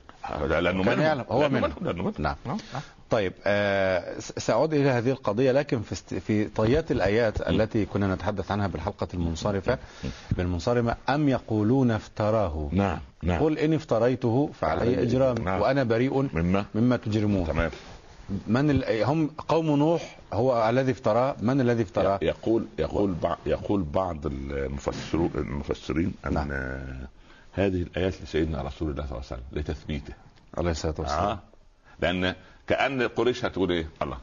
لا- 0.48 0.61
لأنه 0.61 0.85
كان. 0.85 1.00
يعلم 1.00 1.24
هو 1.31 1.48
منهم. 1.48 1.72
منهم. 1.81 2.12
نعم. 2.18 2.37
نعم. 2.46 2.57
طيب 3.11 3.33
آه 3.46 4.18
سأعود 4.18 4.74
إلى 4.74 4.88
هذه 4.90 5.11
القضية 5.11 5.53
لكن 5.53 5.83
في 5.83 5.92
است... 5.92 6.14
في 6.14 6.44
طيات 6.44 6.90
الآيات 6.92 7.40
التي 7.48 7.85
كنا 7.87 8.14
نتحدث 8.14 8.50
عنها 8.50 8.66
بالحلقة 8.66 9.09
المنصرفة 9.14 9.79
بالمنصرمة 10.31 10.96
أم 11.09 11.29
يقولون 11.29 11.90
افتراه؟ 11.90 12.68
نعم 12.72 12.98
نعم. 13.22 13.42
قل 13.42 13.59
إن 13.59 13.72
افتريته 13.74 14.50
فعلي 14.61 14.81
فعلي 14.81 15.03
إجرام 15.03 15.38
نعم. 15.38 15.61
وأنا 15.61 15.83
بريء 15.85 16.29
مما؟ 16.35 16.64
مما 16.74 16.96
تجرمون 16.96 17.46
تمام. 17.46 17.70
من 18.46 18.70
ال... 18.70 19.04
هم 19.04 19.30
قوم 19.48 19.66
نوح 19.66 20.18
هو 20.32 20.68
الذي 20.70 20.92
افتراه 20.92 21.37
من 21.40 21.60
الذي 21.60 21.82
افتراه 21.82 22.18
يقول 22.22 22.66
يقول 22.78 23.14
بعض 23.22 23.38
يقول 23.46 23.82
بعض 23.82 24.26
المفسرون 24.26 25.30
المفسرين 25.34 26.14
أن 26.26 26.34
نعم. 26.34 26.50
هذه 27.52 27.82
الآيات 27.82 28.22
لسيدنا 28.22 28.62
رسول 28.62 28.90
الله 28.90 29.06
صلى 29.06 29.12
الله 29.18 29.24
عليه 29.30 29.42
وسلم 29.42 29.42
لتثبيته. 29.52 30.14
عليه 30.58 30.70
الصلاة 30.70 30.94
والسلام. 30.98 31.24
آه. 31.24 31.38
لأن 32.00 32.34
كأن 32.66 33.02
قريش 33.02 33.44
هتقول 33.44 33.72
إيه؟ 33.72 33.88
الله. 34.02 34.18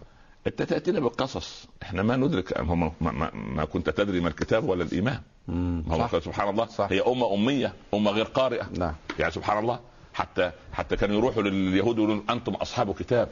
أنت 0.48 0.62
تأتينا 0.62 1.00
بالقصص. 1.00 1.68
إحنا 1.84 2.04
ما 2.04 2.16
ندرك 2.16 2.62
ما, 2.62 2.92
ما, 3.02 3.32
ما 3.34 3.66
كنت 3.66 3.90
تدري 3.90 4.20
ما 4.20 4.28
الكتاب 4.28 4.70
ولا 4.70 4.84
الإيمان. 4.84 5.20
مم. 5.48 5.84
هو 5.90 5.98
صح. 5.98 6.20
سبحان 6.20 6.50
الله. 6.50 6.66
صح. 6.66 6.88
هي 6.92 7.02
أمة 7.02 7.34
أمية 7.34 7.74
أمة 7.94 8.12
غير 8.12 8.26
قارئة. 8.26 8.70
نعم. 8.78 8.96
يعني 9.20 9.32
سبحان 9.32 9.58
الله 9.58 9.80
حتى 10.14 10.52
حتى 10.74 10.96
كانوا 10.96 11.16
يروحوا 11.16 11.44
لليهود 11.44 11.98
يقولون 11.98 12.24
أنتم 12.30 12.54
أصحاب 12.54 12.94
كتاب. 12.96 13.30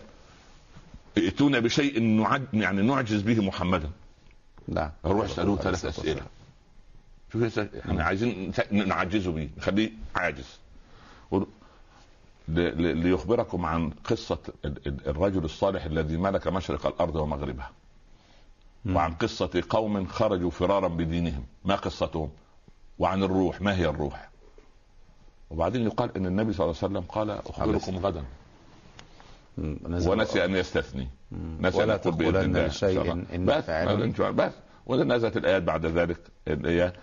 ائتونا 1.18 1.60
بشيء 1.60 2.02
نعج 2.04 2.42
يعني 2.54 2.82
نعجز 2.82 3.22
به 3.22 3.42
محمدا. 3.46 3.90
نعم 4.68 4.92
نروح 5.06 5.26
يسالوه 5.26 5.54
عليه 5.60 5.64
ثلاث 5.64 5.86
أسئلة. 5.86 6.22
شوف 7.34 7.60
إحنا 7.60 8.04
عايزين 8.04 8.52
نعجزه 8.72 9.32
بيه 9.32 9.50
نخليه 9.58 9.92
عاجز. 10.16 10.60
ليخبركم 12.48 13.66
عن 13.66 13.90
قصة 13.90 14.40
ال- 14.66 14.88
ال- 14.88 15.08
الرجل 15.08 15.46
الصالح 15.46 15.86
الذي 15.86 16.18
ملك 16.18 16.48
مشرق 16.48 16.86
الأرض 16.88 17.16
ومغربها. 17.16 17.72
وعن 18.86 19.14
قصة 19.14 19.64
قوم 19.70 20.08
خرجوا 20.08 20.50
فرارا 20.50 20.88
بدينهم. 20.88 21.44
ما 21.66 21.76
قصتهم؟ 21.76 22.30
وعن 23.00 23.24
الروح. 23.24 23.62
ما 23.62 23.76
هي 23.76 23.86
الروح؟ 23.90 24.30
وبعدين 25.50 25.86
يقال 25.86 26.18
إن 26.18 26.26
النبي 26.26 26.54
صلى 26.54 26.66
الله 26.66 26.76
عليه 26.84 26.94
وسلم 26.94 27.02
قال 27.12 27.30
أخبركم 27.30 27.98
غدا. 27.98 28.24
ونسي 30.12 30.46
أن 30.46 30.56
يستثني. 30.56 31.08
نسي 31.32 31.84
أن 31.84 31.90
يقول 31.90 32.00
تقولن 32.34 32.38
الله. 32.46 32.66
إن 33.36 33.46
بس 33.46 33.64
بس 34.32 34.54
ونزلت 34.86 35.38
الآيات 35.38 35.64
بعد 35.64 35.86
ذلك 35.86 36.18
اللي 36.48 36.82
هي 36.82 36.94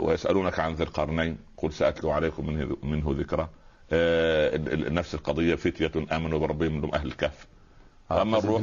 ويسألونك 0.00 0.58
عن 0.58 0.74
ذي 0.74 0.82
القرنين 0.84 1.38
قل 1.56 1.72
سأتلو 1.72 2.10
عليكم 2.10 2.46
منه, 2.46 2.76
منه 2.82 3.14
ذكرى 3.18 3.48
آه، 3.92 4.56
نفس 4.90 5.14
القضية 5.14 5.54
فتية 5.54 5.92
آمنوا 6.12 6.38
بربهم 6.38 6.80
من 6.80 6.94
أهل 6.94 7.06
الكهف 7.06 7.46
آه، 8.10 8.22
أما 8.22 8.38
الروح. 8.38 8.60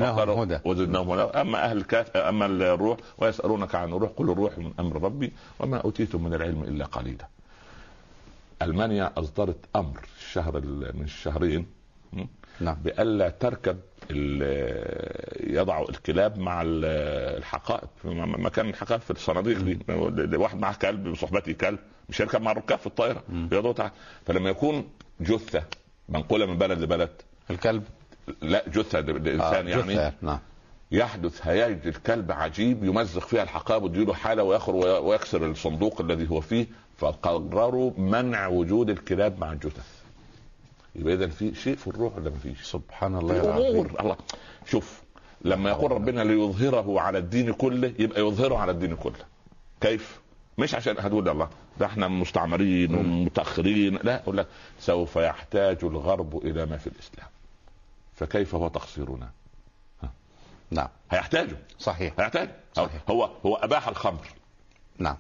وزدناهم 0.66 1.10
هدى 1.12 1.22
أما 1.22 1.66
أهل 1.66 1.78
الكهف 1.78 2.18
أما 2.18 2.46
الروح 2.46 2.98
ويسألونك 3.18 3.76
عن 3.76 3.94
الروح 3.94 4.12
قل 4.12 4.32
الروح 4.32 4.58
من 4.58 4.74
أمر 4.80 5.04
ربي 5.04 5.32
وما 5.60 5.78
أوتيتم 5.78 6.24
من 6.24 6.34
العلم 6.34 6.64
إلا 6.64 6.86
قليلا 6.86 7.28
ألمانيا 8.62 9.12
أصدرت 9.18 9.58
أمر 9.76 10.00
الشهر 10.20 10.58
ال- 10.58 10.92
من 10.98 11.04
الشهرين? 11.04 11.66
نعم. 12.62 12.76
بألا 12.84 13.30
تركب 13.30 13.78
يضع 15.56 15.82
الكلاب 15.90 16.38
مع 16.40 16.62
ال- 16.62 16.86
الحقائب. 17.38 17.88
مكان 18.06 18.70
الحقائب 18.70 19.02
في 19.02 19.12
الصناديق 19.12 19.58
دي. 19.62 19.80
واحد 20.38 20.60
معه 20.60 20.78
كلب 20.78 21.08
بصحبته 21.08 21.52
كلب. 21.52 21.80
مش 22.10 22.22
هيركب 22.22 22.42
مع 22.42 22.52
الركاب 22.52 22.80
في 22.80 22.88
الطائرة. 22.88 23.24
تحت 23.72 23.92
فلما 24.26 24.50
يكون 24.50 24.90
جثة 25.22 25.64
منقولة 26.10 26.46
من 26.46 26.58
بلد 26.58 26.80
لبلد 26.82 27.10
الكلب. 27.52 27.84
لا 28.42 28.64
جثة 28.70 29.00
ل- 29.00 29.24
لإنسان 29.24 29.68
آه، 29.68 29.70
يعني. 29.70 29.94
جثة. 29.94 30.14
نعم. 30.22 30.40
يحدث 30.92 31.48
هياج 31.48 31.80
الكلب 31.88 32.32
عجيب 32.32 32.84
يمزق 32.84 33.28
فيها 33.28 33.44
الحقائب 33.44 33.84
ويديله 33.84 34.14
حالة 34.14 34.44
ويخر 34.44 34.76
وي- 34.76 34.90
ويكسر 35.00 35.46
الصندوق 35.46 36.02
الذي 36.02 36.30
هو 36.30 36.42
فيه. 36.42 36.68
فقرروا 36.98 37.92
منع 37.98 38.48
وجود 38.48 38.90
الكلاب 38.90 39.40
مع 39.40 39.52
الجثث 39.52 39.99
يبقى 41.00 41.14
اذا 41.14 41.28
في 41.28 41.56
شيء 41.56 41.76
في 41.76 41.88
الروح 41.88 42.16
ولا 42.16 42.30
ما 42.30 42.38
فيش؟ 42.38 42.64
سبحان 42.64 43.16
الله 43.16 43.34
العظيم. 43.36 43.66
الأمور 43.66 44.00
الله. 44.00 44.18
شوف 44.66 45.02
لما 45.42 45.70
يقول 45.70 45.92
ربنا 45.92 46.22
ليظهره 46.22 47.02
على 47.02 47.18
الدين 47.18 47.54
كله 47.54 47.94
يبقى 48.00 48.22
يظهره 48.22 48.58
على 48.58 48.72
الدين 48.72 48.96
كله. 48.96 49.26
كيف؟ 49.82 50.20
مش 50.58 50.76
عشان 50.76 50.96
هتقول 51.00 51.30
الله. 51.30 51.50
ده 51.80 51.86
إحنا 51.86 52.08
مستعمرين 52.08 52.96
ومتأخرين. 52.96 54.00
لا 54.04 54.24
أقول 54.24 54.38
لك 54.38 54.48
سوف 54.80 55.16
يحتاج 55.16 55.78
الغرب 55.84 56.46
إلى 56.46 56.66
ما 56.66 56.78
في 56.78 56.88
الإسلام. 56.88 57.28
فكيف 58.16 58.56
هو 58.56 58.68
تقصيرنا؟ 58.68 59.30
نعم. 60.72 60.88
هيحتاجه. 61.12 61.58
صحيح. 61.80 62.14
هيحتاج 62.20 62.50
صحيح. 62.74 63.02
هو 63.10 63.30
هو 63.46 63.56
أباح 63.56 63.88
الخمر. 63.88 64.28
نعم. 64.98 65.18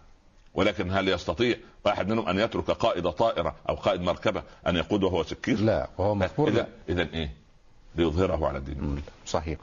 ولكن 0.54 0.92
هل 0.92 1.10
يستطيع 1.10 1.58
واحد 1.86 2.10
منهم 2.10 2.28
أن 2.28 2.40
يترك 2.40 2.72
قائد 2.72 3.10
طائرة 3.10 3.56
أو 3.70 3.76
قائد 3.76 4.02
مركبة 4.02 4.44
أن 4.68 4.76
يقود 4.76 5.04
وهو 5.04 5.24
سكير؟ 5.24 5.60
لا 5.60 5.90
وهو 5.98 6.16
مذكور 6.16 6.48
اذا 6.48 6.68
اذا 6.90 7.02
إيه؟ 7.14 7.32
ليظهره 7.96 8.48
على 8.48 8.58
الدين. 8.58 9.02
صحيح. 9.26 9.58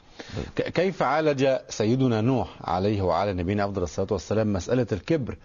كيف 0.55 1.03
عالج 1.03 1.47
سيدنا 1.69 2.21
نوح 2.21 2.49
عليه 2.61 3.01
وعلى 3.01 3.33
نبينا 3.33 3.65
افضل 3.65 3.83
الصلاة 3.83 4.07
والسلام 4.11 4.53
مسألة 4.53 4.87
الكبر 4.91 5.35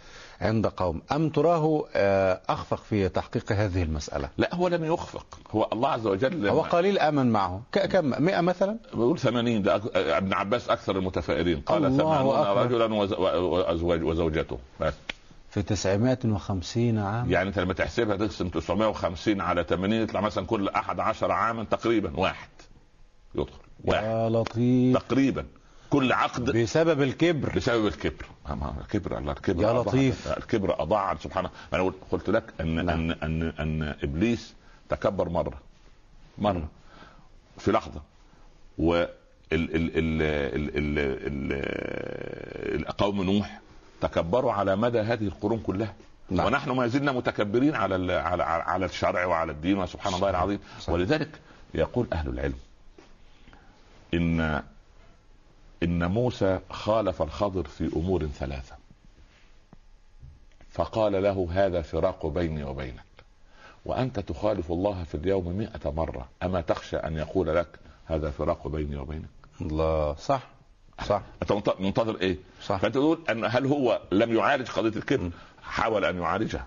عند 0.41 0.67
قوم؟ 0.67 1.03
أم 1.13 1.29
تراه 1.29 1.85
آه، 1.95 2.41
أخفق 2.49 2.83
في 2.83 3.09
تحقيق 3.09 3.53
هذه 3.53 3.83
المسألة؟ 3.83 4.29
لا 4.39 4.55
هو 4.55 4.69
لم 4.69 4.85
يخفق. 4.85 5.27
هو 5.51 5.69
الله 5.73 5.89
عز 5.89 6.07
وجل 6.07 6.49
هو 6.49 6.61
قليل 6.61 6.99
آمن 6.99 7.27
معه. 7.33 7.63
كم؟ 7.73 8.23
100 8.25 8.41
مثلا؟ 8.41 8.77
بيقول 8.95 9.19
80 9.19 9.63
ده 9.63 9.79
أك- 9.79 9.97
ابن 9.97 10.33
عباس 10.33 10.71
أكثر 10.71 10.97
المتفائلين. 10.99 11.61
قال 11.61 11.85
الله 11.87 11.99
80 12.19 12.37
أكبر. 12.47 12.63
رجلا 12.63 14.05
وزوجته. 14.05 14.59
بس. 14.81 14.95
في 15.53 15.63
950 15.63 16.99
عام. 16.99 17.31
يعني 17.31 17.49
انت 17.49 17.59
لما 17.59 17.75
تحسبها 17.75 18.17
تقسم 18.17 18.49
950 18.49 19.41
على 19.41 19.65
80 19.65 20.03
يطلع 20.03 20.21
مثلا 20.21 20.47
كل 20.47 20.69
أحد 20.69 21.01
عشر 21.01 21.33
عاما 21.33 21.65
تقريبا 21.65 22.13
واحد. 22.21 22.49
يدخل 23.35 23.59
واحد. 23.85 24.05
يا 24.05 24.29
لطيف. 24.29 24.97
تقريبا. 24.99 25.47
كل 25.91 26.13
عقد. 26.13 26.51
بسبب 26.59 27.03
الكبر. 27.03 27.53
بسبب 27.57 27.87
الكبر. 27.87 28.27
الكبر 28.81 29.19
الله 29.19 29.33
الكبر 29.33 29.63
يا 29.63 29.73
لطيف. 29.73 30.29
الكبر 30.29 30.83
اضاع 30.83 31.17
سبحانه 31.17 31.51
أنا 31.73 31.83
قلت- 31.83 31.97
قلت 32.11 32.31
لك 32.31 32.45
ان 32.61 32.85
نعم. 32.87 33.11
ان 33.11 33.11
ان 33.23 33.43
إن 33.61 33.95
إبليس 34.03 34.55
تكبر 34.89 35.29
مرة. 35.29 35.61
مرة. 36.39 36.69
في 37.59 37.73
لحظة. 37.73 38.03
و 38.79 38.95
ال 38.95 39.07
ال 39.53 39.75
ال 39.75 40.23
ال 40.77 40.99
ال 41.27 41.53
ال 42.81 42.87
قوم 42.97 43.23
نوح 43.23 43.61
تكبروا 44.03 44.53
على 44.53 44.77
مدى 44.77 45.01
هذه 45.01 45.25
القرون 45.25 45.59
كلها. 45.59 45.95
نعم. 46.31 46.47
ونحن 46.47 46.71
ما 46.71 46.87
زلنا 46.87 47.13
متكبرين 47.13 47.75
على 47.75 48.13
على 48.13 48.43
على 48.43 48.87
الشرع 48.87 49.27
وعلى 49.27 49.53
الدين 49.53 49.79
وسبحان 49.79 50.15
الله 50.15 50.31
العظيم. 50.31 50.61
صحيح. 50.79 50.89
ولذلك 50.89 51.41
يقول 51.75 52.07
أهل 52.13 52.29
العلم 52.29 52.59
ان 54.15 54.63
إن 55.83 56.11
موسى 56.11 56.61
خالف 56.71 57.23
الخضر 57.23 57.65
في 57.65 57.91
أمور 57.97 58.27
ثلاثة. 58.27 58.77
فقال 60.71 61.23
له 61.23 61.49
هذا 61.53 61.83
فراق 61.83 62.27
بيني 62.27 62.65
وبينك. 62.65 63.05
وأنت 63.85 64.21
تخالف 64.21 64.73
الله 64.73 65.05
في 65.05 65.15
اليوم 65.15 65.49
مئة 65.49 65.91
مرة. 65.91 66.29
أما 66.43 66.61
تخشى 66.61 66.97
أن 66.97 67.17
يقول 67.17 67.57
لك 67.57 67.69
هذا 68.07 68.31
فراق 68.31 68.69
بيني 68.69 68.97
وبينك؟ 68.97 69.29
الله 69.61 70.15
صح. 70.15 70.52
صح. 71.03 71.23
أنت 71.43 71.53
منت- 71.53 71.81
منتظر 71.81 72.17
إيه؟ 72.21 72.37
صح. 72.63 72.77
فأنت 72.77 72.95
تقول 72.95 73.19
أن 73.31 73.45
هل 73.45 73.67
هو 73.67 74.01
لم 74.13 74.37
يعالج 74.37 74.69
قضية 74.71 74.99
الكبر؟ 74.99 75.31
حاول 75.63 76.05
أن 76.05 76.19
يعالجها. 76.19 76.67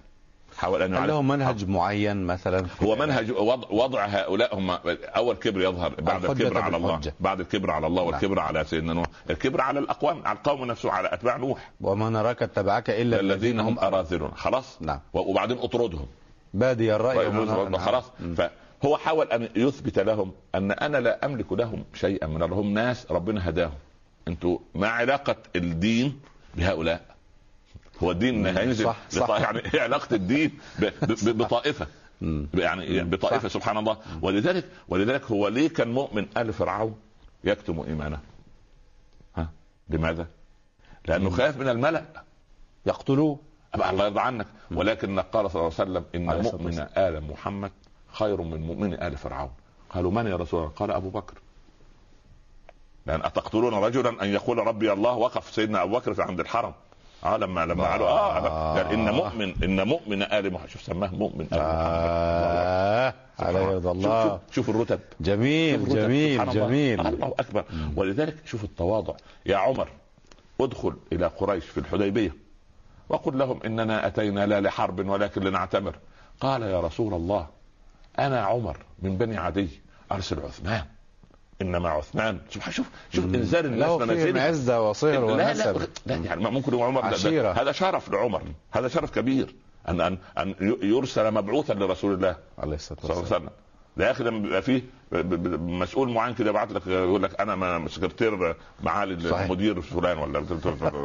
حاول 0.58 0.82
أن 0.82 0.96
هل 0.96 1.08
له 1.08 1.22
منهج 1.22 1.68
معين 1.70 2.26
مثلا 2.26 2.66
هو 2.84 2.96
منهج 2.96 3.32
وضع, 3.32 3.68
وضع 3.70 4.06
هؤلاء 4.06 4.58
هم 4.58 4.72
أول 5.16 5.36
كبر 5.36 5.62
يظهر 5.62 5.94
بعد 6.02 6.26
الكبر 6.26 6.58
على 6.58 6.78
الله. 6.78 7.00
بعد 7.20 7.40
الكبر 7.40 7.72
على 7.72 7.88
الله. 7.88 8.04
والكبر 8.04 8.40
على 8.40 8.64
سيدنا 8.64 8.94
نوح. 8.94 9.06
الكبر 9.30 9.62
على 9.62 9.80
الأقوام 9.80 10.28
على 10.28 10.38
القوم 10.38 10.66
نفسه 10.66 10.92
على 10.92 11.14
أتباع 11.14 11.38
نوح. 11.38 11.72
وما 11.82 12.10
نراك 12.10 12.44
اتبعك 12.44 12.90
إلا 12.90 13.20
الذين 13.20 13.60
هم 13.60 13.80
اراذلون 13.80 14.32
خلاص. 14.36 14.78
نعم. 14.82 15.00
وبعدين 15.14 15.58
أطردهم. 15.60 16.06
بادي 16.54 16.96
الرأي 16.96 17.30
نعم. 17.30 17.78
خلاص. 17.78 18.12
فهو 18.38 18.98
حاول 18.98 19.28
أن 19.32 19.50
يثبت 19.56 20.00
لهم 20.00 20.32
أن 20.56 20.72
أنا 20.72 20.98
لا 20.98 21.26
أملك 21.26 21.54
لهم 21.54 21.84
شيئا 21.94 22.28
من 22.28 22.42
هم 22.54 22.74
ناس 22.74 23.12
ربنا 23.12 23.50
هداهم. 23.50 23.74
أنتوا 24.28 24.58
ما 24.76 24.88
علاقة 24.88 25.36
الدين 25.56 26.20
بهؤلاء. 26.56 27.16
هو 28.04 28.12
الدين 28.12 28.48
هينزل 28.48 28.86
صح، 28.86 28.98
صح. 29.10 29.30
يعني 29.30 29.60
إيه 29.74 29.82
علاقة 29.88 30.16
الدين 30.16 30.60
بطائفة. 31.24 31.88
يعني 32.54 33.04
بطائفة. 33.04 33.48
سبحان 33.48 33.78
الله. 33.78 33.98
ولذلك 34.22 34.66
ولذلك 34.88 35.24
هو 35.26 35.48
ليه 35.48 35.68
كان 35.70 35.92
مؤمن 35.92 36.26
آل 36.38 36.54
فرعون 36.54 36.96
يكتم 37.44 37.80
إيمانه؟ 37.80 38.20
ها؟ 39.36 39.50
لماذا؟ 39.90 40.28
لأنه 41.08 41.30
خاف 41.30 41.58
من 41.58 41.70
الملأ. 41.70 42.06
يقتلوه. 42.86 43.40
أبقى 43.74 43.90
الله 43.90 44.06
يرضى 44.06 44.20
عنك. 44.20 44.48
ولكن 44.72 45.20
قال 45.20 45.52
صلى 45.52 45.62
الله 45.62 45.74
عليه 45.80 45.92
وسلم 45.92 46.06
إن 46.16 46.42
مؤمن 46.42 46.80
آل 46.98 47.24
محمد 47.24 47.72
خير 48.08 48.42
من 48.42 48.62
مؤمن 48.62 48.94
آل 48.94 49.18
فرعون. 49.18 49.52
قالوا 49.90 50.12
من 50.12 50.28
يا 50.28 50.36
رسول 50.36 50.60
الله؟ 50.60 50.72
قال 50.72 50.92
أبو 50.92 51.10
بكر. 51.10 51.38
لأن 53.06 53.22
اتقتلون 53.22 53.74
رجلا 53.74 54.24
ان 54.24 54.30
يقول 54.30 54.58
ربي 54.58 54.94
الله 54.94 55.14
وقف 55.14 55.54
سيدنا 55.54 55.84
ابو 55.84 55.98
بكر 55.98 56.14
في 56.14 56.22
عند 56.22 56.40
الحرم. 56.40 56.74
آه 57.24 57.38
لما 57.38 57.66
لما 57.66 57.92
قالوا 57.92 58.10
آه 58.10 58.74
قال 58.74 58.94
إن 58.94 59.14
مؤمن 59.14 59.54
إن 59.64 59.88
مؤمن 59.88 60.22
آل 60.22 60.54
محمد. 60.54 60.70
شوف 60.70 60.82
سماه 60.82 61.16
مؤمن 61.16 61.42
آل 61.42 61.58
محمد. 61.58 61.62
آه. 61.62 63.14
على 63.40 63.64
يد 63.64 63.86
الله. 63.86 64.24
شوف, 64.24 64.32
شوف, 64.32 64.56
شوف 64.56 64.70
الرتب. 64.70 65.00
جميل 65.20 65.80
شوف 65.80 65.88
الرتب. 65.88 66.02
جميل 66.02 66.42
الله. 66.42 66.54
جميل. 66.54 67.08
الله 67.08 67.34
أكبر. 67.40 67.66
ولذلك 67.96 68.36
شوف 68.46 68.64
التواضع. 68.64 69.14
يا 69.46 69.58
عمر 69.58 69.88
ادخل 70.62 70.96
إلى 71.14 71.28
قريش 71.28 71.66
في 71.66 71.78
الحديبية 71.78 72.36
وقل 73.10 73.38
لهم 73.38 73.60
إننا 73.66 74.08
أتينا 74.08 74.46
لا 74.46 74.62
لحرب 74.62 75.08
ولكن 75.08 75.44
لنعتمر. 75.44 75.96
قال 76.40 76.62
يا 76.62 76.80
رسول 76.80 77.14
الله 77.14 77.48
أنا 78.20 78.42
عمر 78.42 78.78
من 79.00 79.18
بني 79.18 79.38
عدي 79.38 79.70
أرسل 80.12 80.40
عثمان. 80.40 80.86
إنما 81.62 81.90
عثمان. 81.90 82.40
سبحان 82.50 82.74
شوف 82.74 82.86
شوف 83.14 83.26
إنزال 83.26 83.66
الناس 83.66 84.02
منازلهم. 84.02 84.38
عزة 84.38 84.90
وصهر 84.90 85.36
لا 85.36 85.54
لا, 85.54 85.74
لا 86.06 86.16
يعني 86.16 86.50
ممكن 86.50 86.82
عمر. 86.82 87.06
هذا 87.62 87.72
شرف 87.72 88.12
لعمر. 88.12 88.42
هذا 88.72 88.88
شرف 88.88 89.12
كبير. 89.12 89.56
أن 89.90 90.02
أن 90.02 90.18
أن 90.38 90.56
يرسل 90.82 91.32
مبعوثا 91.32 91.74
لرسول 91.74 92.14
الله 92.14 92.28
عليه 92.28 92.38
الله 92.58 92.72
والسلام. 92.74 93.12
عليه 93.12 93.22
وسلم. 93.22 93.50
ده 93.98 94.06
يا 94.06 94.12
أخي 94.12 94.24
لما 94.24 94.40
بيبقى 94.40 94.62
فيه 94.62 94.82
مسؤول 95.60 96.10
معين 96.10 96.34
كده 96.34 96.50
يبعت 96.50 96.72
لك 96.72 96.88
يقول 96.88 97.24
لك 97.24 97.42
أنا 97.42 97.88
سكرتير 97.88 98.56
معالي 98.84 99.30
صحيح. 99.30 99.42
المدير 99.42 99.82
فلان 99.82 100.18
ولا 100.18 100.40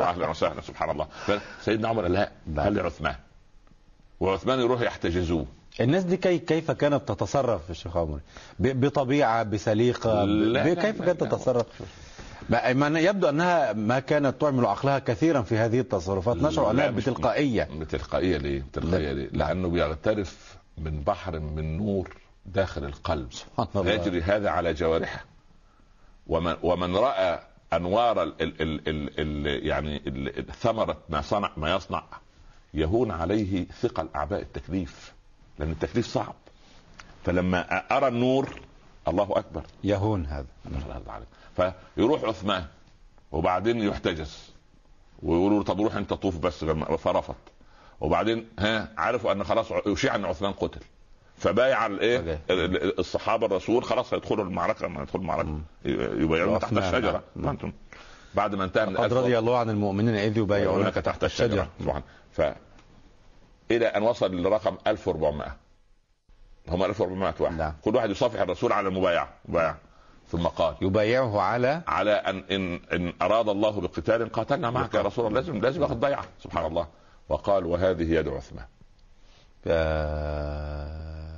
أهلا 0.00 0.28
وسهلا 0.28 0.60
سبحان 0.60 0.90
الله. 0.90 1.06
سيدنا 1.60 1.88
عمر 1.88 2.02
قال 2.02 2.12
لا 2.12 2.32
نعم. 2.46 2.64
خلي 2.64 2.80
عثمان. 2.80 3.14
وعثمان 4.20 4.60
يروح 4.60 4.80
يحتجزوه. 4.80 5.46
الناس 5.80 6.04
دي 6.04 6.16
كي 6.16 6.38
كيف 6.38 6.70
كانت 6.70 7.08
تتصرف 7.08 7.64
في 7.64 7.70
الشيخ 7.70 7.96
عمر 7.96 8.20
بطبيعة 8.58 9.42
بسليقة 9.42 10.24
لا، 10.24 10.74
كيف 10.74 11.02
كانت. 11.02 11.20
تتصرف 11.24 11.66
ما 12.74 12.98
يبدو 13.00 13.28
أنها 13.28 13.72
ما 13.72 13.98
كانت 14.00 14.40
تعمل 14.40 14.66
عقلها 14.66 14.98
كثيرا 14.98 15.42
في 15.42 15.56
هذه 15.58 15.80
التصرفات 15.80 16.36
نشعر 16.36 16.72
مش- 16.74 17.04
بتلقائية 17.04 17.68
بتلقائية 17.80 18.36
ليه؟ 18.36 18.60
بتلقائية 18.60 19.08
لا. 19.08 19.12
ليه؟ 19.12 19.28
لأنه 19.32 19.68
بيغترف 19.68 20.56
من 20.78 21.00
بحر 21.00 21.38
من 21.40 21.76
نور 21.78 22.16
داخل 22.46 22.84
القلب 22.84 23.32
سبحان 23.32 23.66
الله. 23.76 23.92
يجري 23.92 24.22
هذا 24.22 24.50
على 24.50 24.74
جوارحه 24.74 25.24
ومن 26.26 26.56
ومن 26.62 26.96
رأى 26.96 27.40
أنوار 27.72 28.22
ال 28.22 28.34
ال 28.42 28.62
ال 28.62 28.88
ال 28.88 29.20
ال 29.20 29.66
يعني 29.66 30.02
ال- 30.06 30.46
ثمرة 30.60 30.98
ما 31.08 31.20
صنع 31.20 31.50
ما 31.56 31.74
يصنع 31.76 32.04
يهون 32.74 33.10
عليه 33.10 33.66
ثقل 33.82 34.08
أعباء 34.16 34.40
التكليف 34.42 35.12
لأن 35.60 35.70
التكليف 35.70 36.06
صعب. 36.06 36.34
فلما 37.24 37.78
أرى 37.96 38.08
النور 38.08 38.60
الله 39.08 39.28
أكبر. 39.30 39.62
يهون 39.84 40.26
هذا. 40.26 40.46
فيروح 41.96 42.24
عثمان 42.24 42.64
وبعدين 43.32 43.80
يحتجز. 43.80 44.50
ويقولوا 45.22 45.62
طب 45.62 45.80
روح 45.80 45.96
أنت 45.96 46.12
طوف 46.12 46.38
بس 46.38 46.64
فرفض. 46.98 47.34
وبعدين 48.00 48.48
ها 48.58 48.88
عرفوا 48.98 49.32
أن 49.32 49.44
خلاص 49.44 49.66
يشيع 49.86 50.14
ان 50.14 50.24
عثمان 50.24 50.52
قتل. 50.52 50.80
فبايع 51.36 51.86
الإيه؟ 51.86 52.40
الصحابة 52.98 53.46
الرسول 53.46 53.84
خلاص 53.84 54.14
هيدخلوا 54.14 54.44
المعركة 54.44 54.86
لما 54.86 55.02
يدخلوا 55.02 55.22
المعركة. 55.22 55.60
يبايعون 55.84 56.58
تحت 56.58 56.72
الشجرة. 56.72 57.22
ما 57.36 57.50
أنتم. 57.50 57.72
بعد 58.34 58.54
ما 58.54 58.64
انتهى 58.64 58.86
من 58.86 58.96
قد 58.96 59.12
رضي 59.12 59.38
الله 59.38 59.58
عن 59.58 59.70
المؤمنين 59.70 60.14
إذ 60.14 60.36
يبايعونك 60.36 60.76
يبايعونك 60.76 60.94
تحت 60.94 61.24
الشجرة. 61.24 61.68
سبحان 61.80 62.02
ف 62.32 62.40
إلى 63.70 63.86
أن 63.86 64.02
وصل 64.02 64.42
لرقم 64.42 64.76
1400 64.86 65.56
هم 66.68 66.82
1400 66.82 67.34
واحد. 67.40 67.56
نعم. 67.56 67.72
كل 67.82 67.96
واحد 67.96 68.10
يصافح 68.10 68.40
الرسول 68.40 68.72
على 68.72 68.88
المبايعة 68.88 69.28
مبايعة. 69.48 69.78
ثم 70.28 70.46
قال. 70.46 70.74
يبايعه 70.82 71.40
على؟ 71.40 71.82
على 71.86 72.12
أن 72.12 72.44
إن 72.50 72.80
إن 72.92 73.12
أراد 73.22 73.48
الله 73.48 73.80
بقتال 73.80 74.32
قاتلنا 74.32 74.70
معك 74.70 74.94
يا 74.94 75.02
رسول 75.02 75.26
الله. 75.26 75.40
لازم 75.40 75.60
لازم 75.60 75.82
ياخذ 75.82 75.94
بيعه 75.94 76.24
سبحان 76.42 76.66
الله. 76.66 76.86
وقال 77.28 77.66
وهذه 77.66 78.14
يد 78.14 78.28
عثمان. 78.28 78.64
آه، 79.66 81.30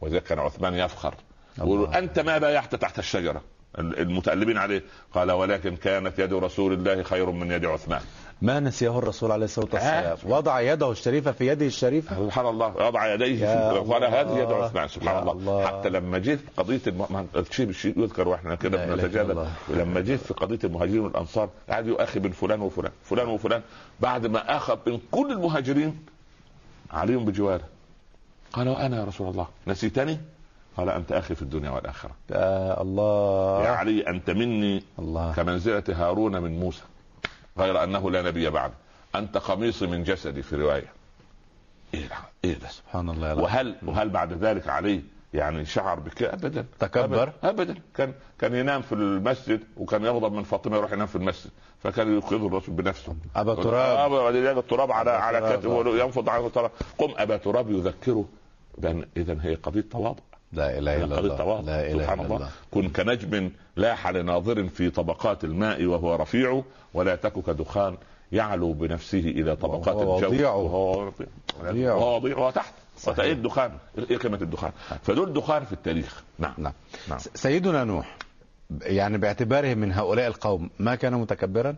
وذلك 0.00 0.22
كان 0.22 0.38
عثمان 0.38 0.74
يفخر. 0.74 1.14
يقول 1.58 1.94
أنت 1.94 2.18
ما 2.18 2.38
بايعت 2.38 2.74
تحت 2.74 2.98
الشجرة. 2.98 3.42
المتألبين 3.78 4.58
عليه. 4.58 4.82
قال 5.14 5.32
ولكن 5.32 5.76
كانت 5.76 6.18
يد 6.18 6.32
رسول 6.32 6.72
الله 6.72 7.02
خير 7.02 7.30
من 7.30 7.50
يد 7.50 7.64
عثمان. 7.64 8.00
ما 8.42 8.60
نسيه 8.60 8.98
الرسول 8.98 9.32
عليه 9.32 9.44
الصلاة 9.44 9.68
والسلام؟ 9.72 10.04
آه. 10.04 10.16
وضع 10.24 10.60
يده 10.60 10.90
الشريفة 10.90 11.32
في 11.32 11.46
يده 11.46 11.66
الشريفة؟ 11.66 12.16
سبحان 12.16 12.46
الله. 12.46 12.74
يضع 12.86 13.14
يديه 13.14 13.70
قال. 13.80 14.04
هذه 14.04 14.38
يد 14.38 14.52
عثمان. 14.52 14.88
سبحان 14.88 15.22
الله. 15.22 15.32
الله. 15.32 15.66
حتى 15.66 15.88
لما 15.88 16.18
جيت 16.18 16.38
في 16.38 16.46
قضية 16.56 16.80
الم... 16.86 17.26
الشيء 17.36 17.66
بالشيء 17.66 17.98
يذكر 18.00 18.28
وإحنا 18.28 18.54
كده 18.54 18.86
بنتجادل. 18.86 19.46
لما 19.68 20.00
جيت 20.00 20.20
في 20.20 20.34
قضية 20.34 20.58
المهاجرين 20.64 21.00
والأنصار 21.00 21.48
قعد 21.70 21.86
يؤخي 21.86 22.18
بين 22.18 22.32
فلان 22.32 22.60
وفلان 22.60 22.92
فلان 23.04 23.28
وفلان. 23.28 23.62
بعد 24.00 24.26
ما 24.26 24.56
أخذ 24.56 24.78
من 24.86 25.00
كل 25.10 25.32
المهاجرين 25.32 25.98
عليهم 26.90 27.24
بجواره. 27.24 27.64
قال 28.52 28.68
وأنا 28.68 28.96
يا 28.96 29.04
رسول 29.04 29.28
الله. 29.28 29.46
نسيتني؟ 29.66 30.18
قال 30.76 30.90
أنت 30.90 31.12
أخي 31.12 31.34
في 31.34 31.42
الدنيا 31.42 31.70
والآخرة. 31.70 32.10
يا 32.30 32.82
الله. 32.82 33.64
يا 33.64 33.70
علي 33.70 34.08
أنت 34.08 34.30
مني 34.30 34.82
الله. 34.98 35.32
كمنزله 35.34 35.84
هارون 35.88 36.42
من 36.42 36.60
موسى 36.60 36.82
غير 37.58 37.84
أنه 37.84 38.10
لا 38.10 38.22
نبي 38.22 38.50
بعد. 38.50 38.72
أنت 39.14 39.38
قميصي 39.38 39.86
من 39.86 40.04
جسدي 40.04 40.42
في 40.42 40.56
رواية. 40.56 40.92
إيه 41.94 42.08
ده 42.08 42.14
إيه 42.44 42.58
ده؟ 42.58 42.68
سبحان 42.68 43.08
الله. 43.08 43.34
وهل 43.34 43.76
وهل 43.86 44.08
بعد 44.08 44.32
ذلك 44.32 44.68
علي 44.68 45.02
يعني 45.34 45.64
شعر 45.64 46.00
بك؟ 46.00 46.22
ابدا. 46.22 46.66
تكبر؟ 46.78 47.32
ابدا. 47.42 47.74
كان 47.94 48.14
كان 48.38 48.54
ينام 48.54 48.82
في 48.82 48.92
المسجد 48.92 49.60
وكان 49.76 50.04
يغضب 50.04 50.32
من 50.32 50.42
فاطمة 50.42 50.76
يروح 50.76 50.92
ينام 50.92 51.06
في 51.06 51.16
المسجد 51.16 51.50
فكان 51.82 52.14
يوقظ 52.14 52.44
الرسول 52.44 52.74
بنفسه. 52.74 53.16
أبا 53.36 53.54
تراب. 53.54 54.10
بعدين 54.10 54.42
يلقى 54.42 54.58
التراب 54.58 54.92
على 54.92 55.10
على. 55.10 55.56
كتفه 55.56 56.04
ينفض 56.04 56.28
على 56.28 56.46
التراب 56.46 56.70
قم 56.98 57.14
أبا 57.16 57.36
تراب 57.36 57.70
يذكره. 57.70 58.24
بان 58.78 59.06
اذا 59.16 59.38
هي 59.42 59.54
قضية 59.54 59.84
تواضع. 59.90 60.22
لا 60.52 60.78
إله 60.78 61.04
إلا 61.04 61.18
الله. 61.18 61.60
لا 61.60 61.92
إله 61.92 62.02
سبحان 62.02 62.20
الله. 62.20 62.36
الله. 62.36 62.50
كن 62.70 62.88
كنجم 62.88 63.50
لاح 63.76 64.08
لناظر 64.08 64.68
في 64.68 64.90
طبقات 64.90 65.44
الماء 65.44 65.84
وهو 65.84 66.14
رفيع 66.14 66.62
ولا 66.94 67.16
تك 67.16 67.32
كدخان 67.46 67.96
يعلو 68.32 68.72
بنفسه 68.72 69.18
إلى 69.18 69.56
طبقات 69.56 69.96
وهو 69.96 70.16
الجو. 70.16 70.28
وضيع. 70.28 70.52
وهو 70.52 71.12
وضيع. 71.60 71.94
وهو 72.36 72.50
تحت. 72.50 72.74
صحيح. 72.98 73.24
الدخان؟ 73.24 73.72
إيه 74.10 74.16
قيمة 74.16 74.38
الدخان؟ 74.42 74.72
فدول 75.02 75.32
دخان 75.32 75.64
في 75.64 75.72
التاريخ. 75.72 76.22
نعم. 76.38 76.54
نعم. 76.58 76.72
نعم. 77.08 77.18
سيدنا 77.18 77.84
نوح 77.84 78.16
يعني 78.82 79.18
باعتباره 79.18 79.74
من 79.74 79.92
هؤلاء 79.92 80.26
القوم 80.26 80.70
ما 80.78 80.94
كان 80.94 81.14
متكبرا؟ 81.14 81.76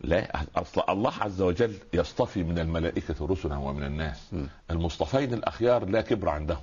لا. 0.00 0.42
أصل 0.56 0.82
الله 0.88 1.12
عز 1.20 1.42
وجل 1.42 1.74
يصطفي 1.94 2.42
من 2.42 2.58
الملائكة 2.58 3.26
رسلا 3.26 3.56
ومن 3.56 3.82
الناس. 3.82 4.28
م. 4.32 4.44
المصطفين 4.70 5.34
الأخيار 5.34 5.84
لا 5.84 6.00
كبر 6.00 6.28
عندهم. 6.28 6.62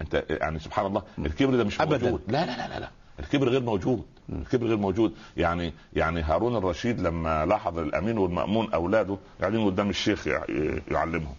انت 0.00 0.24
يعني 0.30 0.58
سبحان 0.58 0.86
الله 0.86 1.02
الكبر 1.18 1.56
ده 1.56 1.64
مش 1.64 1.80
أبداً. 1.80 2.04
موجود 2.10 2.22
لا 2.28 2.46
لا 2.46 2.56
لا 2.56 2.68
لا, 2.68 2.80
لا. 2.80 2.90
الكبر 3.20 3.48
غير 3.48 3.60
موجود. 3.62 4.04
الكبر 4.32 4.66
غير 4.66 4.76
موجود. 4.76 5.14
يعني 5.36 5.72
يعني 5.92 6.22
هارون 6.22 6.56
الرشيد 6.56 7.00
لما 7.00 7.46
لاحظ 7.46 7.78
الأمين 7.78 8.18
والمأمون 8.18 8.72
أولاده 8.72 9.16
قاعدين 9.40 9.66
قدام 9.66 9.90
الشيخ 9.90 10.26
يع- 10.26 10.44
يعلمهم. 10.90 11.34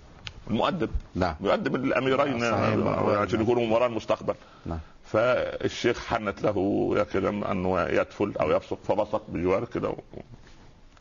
المؤدب. 0.49 0.89
نعم 1.15 1.35
يؤدب 1.41 1.75
الأميرين 1.75 2.39
صحيح. 2.39 3.17
عشان 3.17 3.41
يكونوا 3.41 3.75
وراء 3.75 3.87
المستقبل. 3.87 4.33
نعم 4.65 4.79
فالشيخ 5.05 6.05
حنت 6.05 6.41
له 6.43 6.89
يا 6.97 7.03
كده 7.03 7.29
انه 7.29 7.81
يدفل 7.81 8.33
أو 8.41 8.51
يبصق 8.51 8.79
فبصق 8.83 9.23
بجوار 9.29 9.65
كده 9.65 9.89
و... 9.89 9.95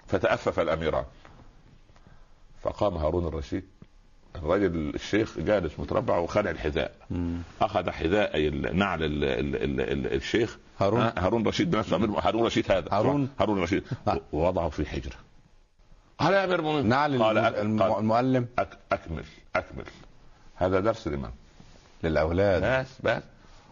فتأفف 0.07 0.61
الأميران. 0.61 1.05
فقام 2.63 2.95
هارون 2.97 3.27
الرشيد. 3.27 3.65
الرجل 4.43 4.93
الشيخ 4.95 5.39
جالس 5.39 5.73
متربع 5.79 6.19
وخلع 6.19 6.51
الحذاء. 6.51 6.93
مم. 7.11 7.39
أخذ 7.61 7.91
حذاء 7.91 8.49
النعل 8.49 9.03
ال 9.03 9.25
ال 9.25 9.57
ال 9.57 9.81
ال 9.81 10.15
الشيخ. 10.15 10.59
هارون؟ 10.81 11.01
ها، 11.01 11.15
هارون 11.17 11.47
رشيد 11.47 11.71
بنفسه 11.71 11.97
هارون 11.97 12.45
رشيد 12.47 12.73
هذا. 12.73 12.89
هارون؟ 12.93 13.29
هارون 13.41 13.63
رشيد. 13.63 13.85
نعم. 14.07 14.19
ووضعه 14.33 14.69
في 14.69 14.87
حجرة. 14.87 15.17
قال 16.19 16.33
يا 16.35 16.45
أمير 16.45 16.59
المؤمنين. 16.59 16.89
نعل 16.89 17.23
قال 17.23 17.39
المعلم 17.39 18.47
أك 18.59 18.79
أكمل 18.93 19.25
أكمل. 19.57 19.85
هذا 20.55 20.81
درس 20.81 21.09
لمن؟ 21.09 21.31
للأولاد. 22.05 22.81
بس 22.81 22.89
بس. 23.05 23.23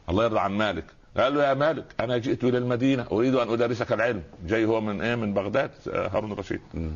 الله 0.08 0.24
يرضى 0.24 0.38
عن 0.38 0.52
مالك. 0.52 0.84
قال 1.16 1.34
له 1.34 1.44
يا 1.44 1.54
مالك 1.54 1.84
أنا 2.00 2.18
جئت 2.18 2.44
إلى 2.44 2.58
المدينة 2.58 3.06
أريد 3.12 3.34
أن 3.34 3.52
أدرسك 3.52 3.92
العلم. 3.92 4.22
جاي 4.46 4.64
هو 4.64 4.80
من 4.80 5.00
إيه؟ 5.02 5.14
من 5.14 5.34
بغداد. 5.34 5.70
آه، 5.92 6.08
هارون 6.08 6.32
الرشيد 6.32 6.60
مم. 6.74 6.90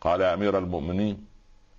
قال 0.00 0.20
يا 0.20 0.34
أمير 0.34 0.58
المؤمنين 0.58 1.26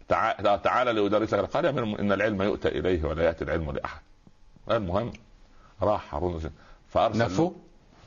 تعال 0.07 0.61
تعال 0.61 0.87
لادرسك 0.95 1.39
قال 1.39 1.65
يا 1.65 1.69
إن 1.95 2.11
العلم 2.11 2.41
يؤتى 2.41 2.67
إليه 2.67 3.03
ولا 3.03 3.23
يأتي 3.23 3.43
العلم 3.43 3.71
لأحد. 3.71 4.01
المهم 4.71 5.13
راح 5.81 6.15
هارون 6.15 6.31
الرشيد 6.31 6.51
فأرسل 6.89 7.19
نفوه 7.19 7.55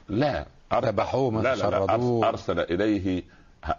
لا. 0.09 0.47
ذبحوه 0.75 1.43
لا 1.43 1.55
لا, 1.57 1.71
لا. 1.71 1.95
أرسل, 1.95 2.25
أرسل 2.25 2.61
إليه 2.61 3.23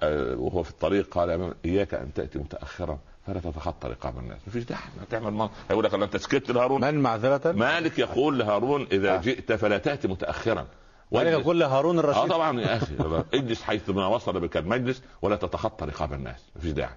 آه، 0.03 0.35
وهو 0.35 0.63
في 0.63 0.69
الطريق 0.69 1.13
قال 1.13 1.53
إياك 1.65 1.93
أن 1.93 2.13
تأتي 2.13 2.39
متاخرا 2.39 2.99
فلا 3.27 3.39
تتخطى 3.39 3.87
رقاب 3.87 4.17
الناس. 4.17 4.37
مفيش 4.47 4.63
داعي. 4.63 4.81
ما 4.99 5.05
تعمل 5.09 5.33
يقول 5.71 5.85
لك 5.85 5.93
أنت 5.93 6.17
سكت 6.17 6.51
لهارون. 6.51 6.81
من 6.81 6.99
معذرة؟ 6.99 7.51
مالك 7.51 7.99
يقول 7.99 8.39
لهارون 8.39 8.87
إذا 8.91 9.15
آه. 9.15 9.17
جئت 9.21 9.53
فلا 9.53 9.77
تأتي 9.77 10.07
متاخرا. 10.07 10.67
مالك 11.11 11.31
يقول 11.31 11.59
لهارون 11.59 11.97
آه 11.97 11.99
الرشيد 11.99 12.27
طبعا 12.29 12.61
يا 12.61 12.77
أخي. 12.77 12.95
اجلس 13.33 13.63
حيث 13.63 13.89
ما 13.89 14.07
وصل 14.07 14.39
بك 14.39 14.57
المجلس 14.57 15.01
ولا 15.21 15.35
تتخطى 15.35 15.85
رقاب 15.85 16.13
الناس. 16.13 16.45
مفيش 16.55 16.71
داعي. 16.71 16.95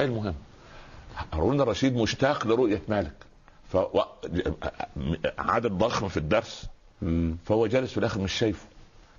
المهم 0.00 0.34
هارون 1.32 1.60
الرشيد 1.60 1.96
مشتاق 1.96 2.46
لرؤية 2.46 2.82
مالك. 2.88 3.12
ف 3.68 3.76
عدد 5.38 5.72
ضخم 5.72 6.08
في 6.08 6.16
الدرس. 6.16 6.66
مم. 7.02 7.36
فهو 7.44 7.66
جالس 7.66 7.90
في 7.92 7.98
الآخر 7.98 8.20
مش 8.20 8.32
شايفه. 8.32 8.66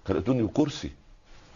كان 0.07 0.17
اتوني 0.17 0.47
كرسي. 0.47 0.91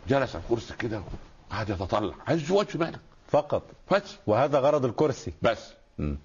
جلس 0.08 0.36
على 0.36 0.44
الكرسي 0.44 0.74
كده 0.80 1.04
وقعد 1.52 1.70
يتطلع. 1.70 2.14
عايز 2.28 2.52
وجه 2.52 2.78
مالك. 2.78 3.00
فقط. 3.28 3.64
بس. 3.92 4.16
وهذا 4.28 4.60
غرض 4.60 4.86
الكرسي. 4.86 5.34
بس. 5.42 5.74
مم. 5.98 6.18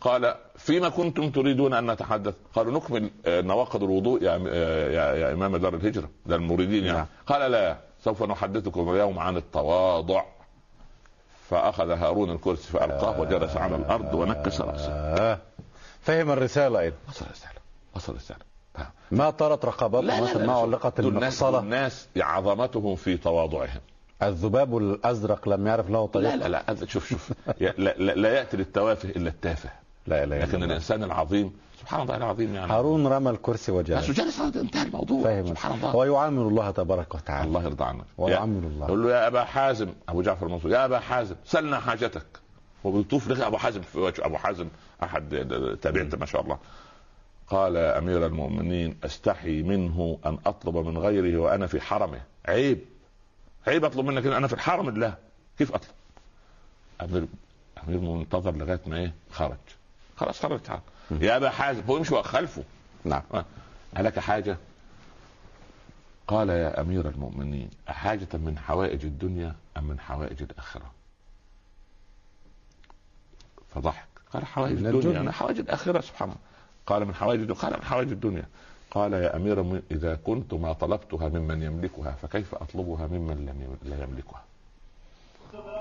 قال 0.00 0.34
فيما 0.56 0.88
كنتم 0.88 1.30
تريدون 1.30 1.74
أن 1.74 1.90
نتحدث؟ 1.90 2.34
قالوا 2.54 2.72
نكمل 2.72 3.10
آه، 3.26 3.40
نواقض 3.40 3.82
الوضوء 3.82 4.22
يا 4.22 4.42
آه، 4.48 4.88
يا, 4.90 5.14
يا 5.14 5.32
إمام 5.32 5.56
دار 5.56 5.74
الهجرة 5.74 6.10
ده 6.26 6.36
المريدين 6.36 6.84
يعني. 6.84 6.98
نعم. 6.98 7.06
قال 7.26 7.50
لا 7.50 7.78
سوف 8.04 8.22
نحدثكم 8.22 8.90
اليوم 8.90 9.18
عن 9.18 9.36
التواضع. 9.36 10.24
فأخذ 11.50 11.90
هارون 11.90 12.30
الكرسي 12.30 12.68
فألقاه 12.68 13.20
وجلس 13.20 13.56
على 13.56 13.76
الأرض 13.76 14.14
ونكس 14.14 14.60
رأسه. 14.60 14.92
آه. 14.92 15.38
فهم 16.00 16.30
الرسالة 16.30 16.80
أيضا. 16.80 16.96
وصل 17.08 17.24
الرسالة 17.24 17.60
وصل 17.94 18.12
الرسالة. 18.12 18.40
ما 19.10 19.30
طارت 19.30 19.64
رقبته 19.64 20.22
مثلا 20.22 20.46
ما 20.46 20.52
علقت 20.52 21.00
دول 21.00 21.24
الناس 21.58 22.08
عظمتهم 22.16 22.96
في 22.96 23.16
تواضعهم. 23.16 23.80
الذباب 24.22 24.76
الأزرق 24.76 25.48
لم 25.48 25.66
يعرف 25.66 25.90
له 25.90 26.06
طريق؟ 26.06 26.34
لا 26.34 26.48
لا 26.48 26.64
لا 26.68 26.86
شوف 26.86 27.08
شوف. 27.08 27.32
لا, 27.60 27.74
لا, 27.78 28.14
لا 28.14 28.34
يأتي 28.34 28.56
للتوافه 28.56 29.08
إلا 29.08 29.28
التافه. 29.28 29.70
لا 30.06 30.24
اله 30.24 30.38
لكن 30.38 30.62
الإنسان 30.62 31.04
العظيم 31.04 31.52
سبحان 31.86 32.02
الله 32.02 32.16
العظيم 32.16 32.54
يعني 32.54 32.72
هارون 32.72 33.06
رمى 33.06 33.30
الكرسي 33.30 33.72
بس 33.72 33.78
وجلس 33.78 34.10
جلس 34.10 34.40
انتهى 34.40 34.82
الموضوع. 34.82 35.24
فهم. 35.24 35.46
سبحان 35.46 35.72
الله. 35.72 35.90
هو 35.90 36.04
يعامل 36.04 36.42
الله 36.42 36.70
تبارك 36.70 37.14
وتعالى. 37.14 37.48
الله 37.48 37.62
يرضى 37.62 37.84
عنك. 37.84 38.04
ويعامل 38.18 38.64
الله. 38.64 38.86
يقول 38.86 39.02
له 39.02 39.10
يا 39.10 39.26
أبا 39.26 39.44
حازم 39.44 39.92
أبو 40.08 40.22
جعفر 40.22 40.46
المنصور 40.46 40.70
يا 40.70 40.84
أبا 40.84 40.98
حازم 40.98 41.36
سلنا 41.44 41.80
حاجتك. 41.80 42.26
وبيطوف 42.84 43.28
لك 43.28 43.40
أبو 43.40 43.56
حازم 43.56 43.80
في 43.80 43.98
وجه 43.98 44.26
أبو 44.26 44.36
حازم 44.36 44.68
أحد 45.02 45.28
تابعت 45.82 46.14
ما 46.14 46.26
شاء 46.26 46.42
الله. 46.42 46.58
قال 47.48 47.76
يا 47.76 47.98
أمير 47.98 48.26
المؤمنين 48.26 48.98
أستحي 49.04 49.62
منه 49.62 50.18
أن 50.26 50.38
أطلب 50.46 50.76
من 50.76 50.98
غيره 50.98 51.38
وأنا 51.38 51.66
في 51.66 51.80
حرمه. 51.80 52.20
عيب. 52.48 52.78
عيب 53.66 53.84
أطلب 53.84 54.04
منك 54.06 54.26
أنا 54.26 54.46
في 54.46 54.52
الحرم. 54.52 54.88
الله 54.88 55.14
كيف 55.58 55.74
أطلب؟ 55.74 55.90
أمير 57.02 57.26
أمير 57.88 58.00
منتظر 58.00 58.56
لغاية 58.56 58.80
ما 58.86 58.96
إيه؟ 58.96 59.14
خرج. 59.30 59.56
خلاص 60.16 60.42
خرج. 60.42 60.60
تعال 60.60 60.80
يا 61.10 61.36
أبا 61.36 61.50
حازم 61.50 61.82
هو 61.82 61.96
يمشي 61.96 62.22
خلفه. 62.22 62.62
نعم. 63.04 63.22
ألك 63.98 64.18
حاجة؟ 64.18 64.56
قال 66.28 66.48
يا 66.48 66.80
أمير 66.80 67.08
المؤمنين 67.08 67.70
أحاجة 67.90 68.28
من 68.34 68.58
حوائج 68.58 69.04
الدنيا 69.04 69.54
أم 69.76 69.84
من 69.84 70.00
حوائج 70.00 70.42
الآخرة؟ 70.42 70.90
فضحك. 73.74 74.06
قال 74.32 74.46
حوائج 74.46 74.72
الدنيا. 74.72 74.90
الدنيا. 74.90 75.20
أنا 75.20 75.32
حوائج 75.32 75.58
الآخرة 75.58 76.00
سبحان 76.00 76.28
الله. 76.28 76.40
قال 76.86 77.04
من 77.04 77.14
حوائج 77.14 77.40
الدنيا. 77.40 77.60
قال 77.60 77.72
من 77.72 77.84
حوائج 77.84 78.12
الدنيا. 78.12 78.46
قال 78.90 79.12
يا 79.12 79.36
أمير 79.36 79.60
المؤمنين 79.60 79.82
إذا 79.90 80.14
كنت 80.14 80.54
ما 80.54 80.72
طلبتها 80.72 81.28
ممن 81.28 81.62
يملكها 81.62 82.12
فكيف 82.12 82.54
أطلبها 82.54 83.06
ممن 83.06 83.76
لا 83.82 84.02
يملكها؟ 84.02 84.44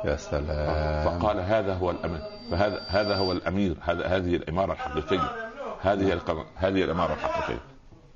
يا 0.06 0.16
سلام. 0.16 1.06
فقال 1.06 1.40
هذا 1.40 1.74
هو 1.74 1.92
الامير 1.92 2.22
فهذا 2.52 2.86
هذا 2.88 3.16
هو 3.16 3.32
الأمير. 3.32 3.78
هذا 3.82 4.08
هذه 4.08 4.36
الإمارة 4.36 4.74
الحقيقية. 4.74 5.52
هذه 5.82 6.22
هذه 6.56 6.84
الإمارة 6.84 7.14
الحقيقية. 7.14 7.62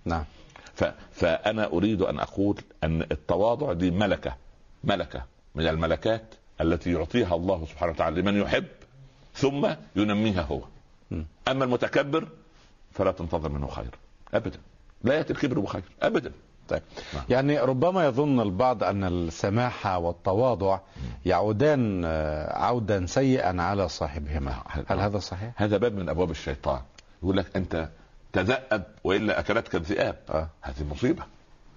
نعم. 0.05 0.23
ف... 0.75 0.83
فأنا 1.11 1.65
أريد 1.65 2.01
أن 2.01 2.19
أقول 2.19 2.57
أن 2.83 3.01
التواضع 3.01 3.73
دي 3.73 3.91
ملكة. 3.91 4.35
ملكة 4.83 5.23
من 5.55 5.67
الملكات 5.67 6.35
التي 6.61 6.93
يعطيها 6.93 7.35
الله 7.35 7.65
سبحانه 7.65 7.91
وتعالى 7.91 8.21
لمن 8.21 8.41
يحب 8.41 8.65
ثم 9.33 9.67
ينميها 9.95 10.41
هو. 10.41 10.61
أما 11.47 11.65
المتكبر 11.65 12.27
فلا 12.91 13.11
تنتظر 13.11 13.49
منه 13.49 13.67
خير. 13.67 13.95
ابدا. 14.33 14.59
لا 15.03 15.13
يأتي 15.13 15.33
الكبر 15.33 15.59
بخير. 15.59 15.83
ابدا. 16.01 16.31
طيب. 16.69 16.81
نعم. 17.13 17.23
يعني 17.29 17.59
ربما 17.59 18.05
يظن 18.05 18.39
البعض 18.39 18.83
أن 18.83 19.03
السماحه 19.03 19.97
والتواضع 19.97 20.79
يعودان 21.25 22.01
آه، 22.05 22.57
عودا 22.57 23.05
سيئا 23.05 23.61
على 23.61 23.89
صاحبهما. 23.89 24.63
هل 24.87 24.99
هذا 24.99 25.19
صحيح؟ 25.19 25.51
هذا 25.55 25.77
باب 25.77 25.93
من 25.93 26.09
أبواب 26.09 26.31
الشيطان. 26.31 26.81
يقول 27.23 27.37
لك 27.37 27.55
أنت 27.55 27.89
تذأب 28.33 28.83
وإلا 29.03 29.39
أكلتك 29.39 29.75
الذئاب. 29.75 30.15
آه. 30.29 30.47
هذه 30.61 30.83
مصيبة. 30.91 31.23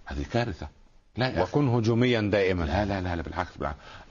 هذه 0.04 0.24
كارثة. 0.32 0.68
لا 1.16 1.28
يا. 1.28 1.42
وكن 1.42 1.68
هجوميا 1.68 2.20
دائما. 2.20 2.64
لا 2.64 2.84
لا 2.84 3.00
لا, 3.00 3.16
لا 3.16 3.22
بالعكس 3.22 3.50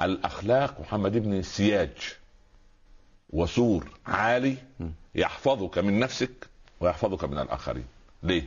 الأخلاق 0.02 0.80
محمد 0.80 1.16
ابن 1.16 1.42
سياج 1.42 2.16
وسور 3.30 3.86
عالي 4.06 4.58
يحفظك 5.16 5.78
من 5.78 6.00
نفسك 6.00 6.48
ويحفظك 6.80 7.24
من 7.24 7.40
الآخرين. 7.40 7.86
ليه؟ 8.24 8.44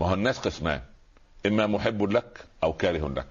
ما 0.00 0.06
هو 0.06 0.14
الناس 0.14 0.38
قسمان. 0.38 0.80
إما 1.46 1.66
محب 1.66 2.02
لك 2.02 2.44
أو 2.62 2.72
كاره 2.72 3.08
لك 3.08 3.26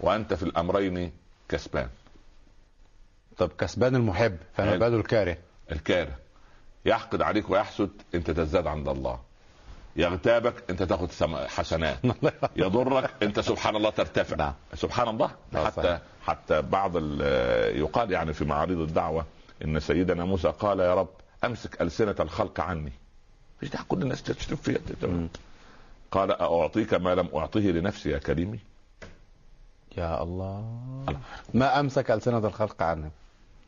وأنت 0.00 0.34
في 0.34 0.42
الأمرين 0.42 1.12
كسبان. 1.48 1.88
طب 3.38 3.50
كسبان 3.58 3.96
المحب 3.96 4.36
فما. 4.56 4.70
باله 4.76 4.96
الكاره؟ 4.96 5.36
الكاره. 5.72 6.14
يحقد 6.84 7.22
عليك 7.22 7.50
ويحسد 7.50 7.90
أنت 8.14 8.30
تزداد 8.30 8.66
عند 8.66 8.88
الله. 8.88 9.20
يغتابك 9.96 10.54
أنت 10.70 10.82
تاخد 10.82 11.10
حسنات. 11.48 11.98
يضرك 12.56 13.10
أنت 13.22 13.40
سبحان 13.40 13.76
الله 13.76 13.90
ترتفع. 13.90 14.36
نعم. 14.36 14.52
سبحان 14.74 15.08
الله. 15.08 15.30
حتى. 15.66 15.98
حتى 16.26 16.62
بعض 16.62 16.92
ال- 16.96 17.76
يقال 17.78 18.10
يعني 18.12 18.32
في 18.32 18.44
معارض 18.44 18.78
الدعوة 18.78 19.26
إن 19.64 19.80
سيدنا 19.80 20.24
موسى 20.24 20.48
قال 20.58 20.80
يا 20.80 20.94
رب 20.94 21.08
أمسك 21.44 21.82
ألسنة 21.82 22.14
الخلق 22.20 22.60
عني. 22.60 22.92
مش 23.62 23.68
ده 23.68 23.78
كل 23.88 24.02
الناس 24.02 24.22
تشتم 24.22 24.56
فيها. 24.56 24.78
قال 26.14 26.32
أعطيك 26.32 26.94
ما 26.94 27.14
لم 27.14 27.28
أعطه 27.34 27.60
لنفسي 27.60 28.10
يا 28.10 28.18
كريمي. 28.18 28.58
يا 29.96 30.22
الله. 30.22 30.64
ما 31.54 31.80
أمسك 31.80 32.10
ألسنة 32.10 32.38
الخلق 32.38 32.82
عنه. 32.82 33.10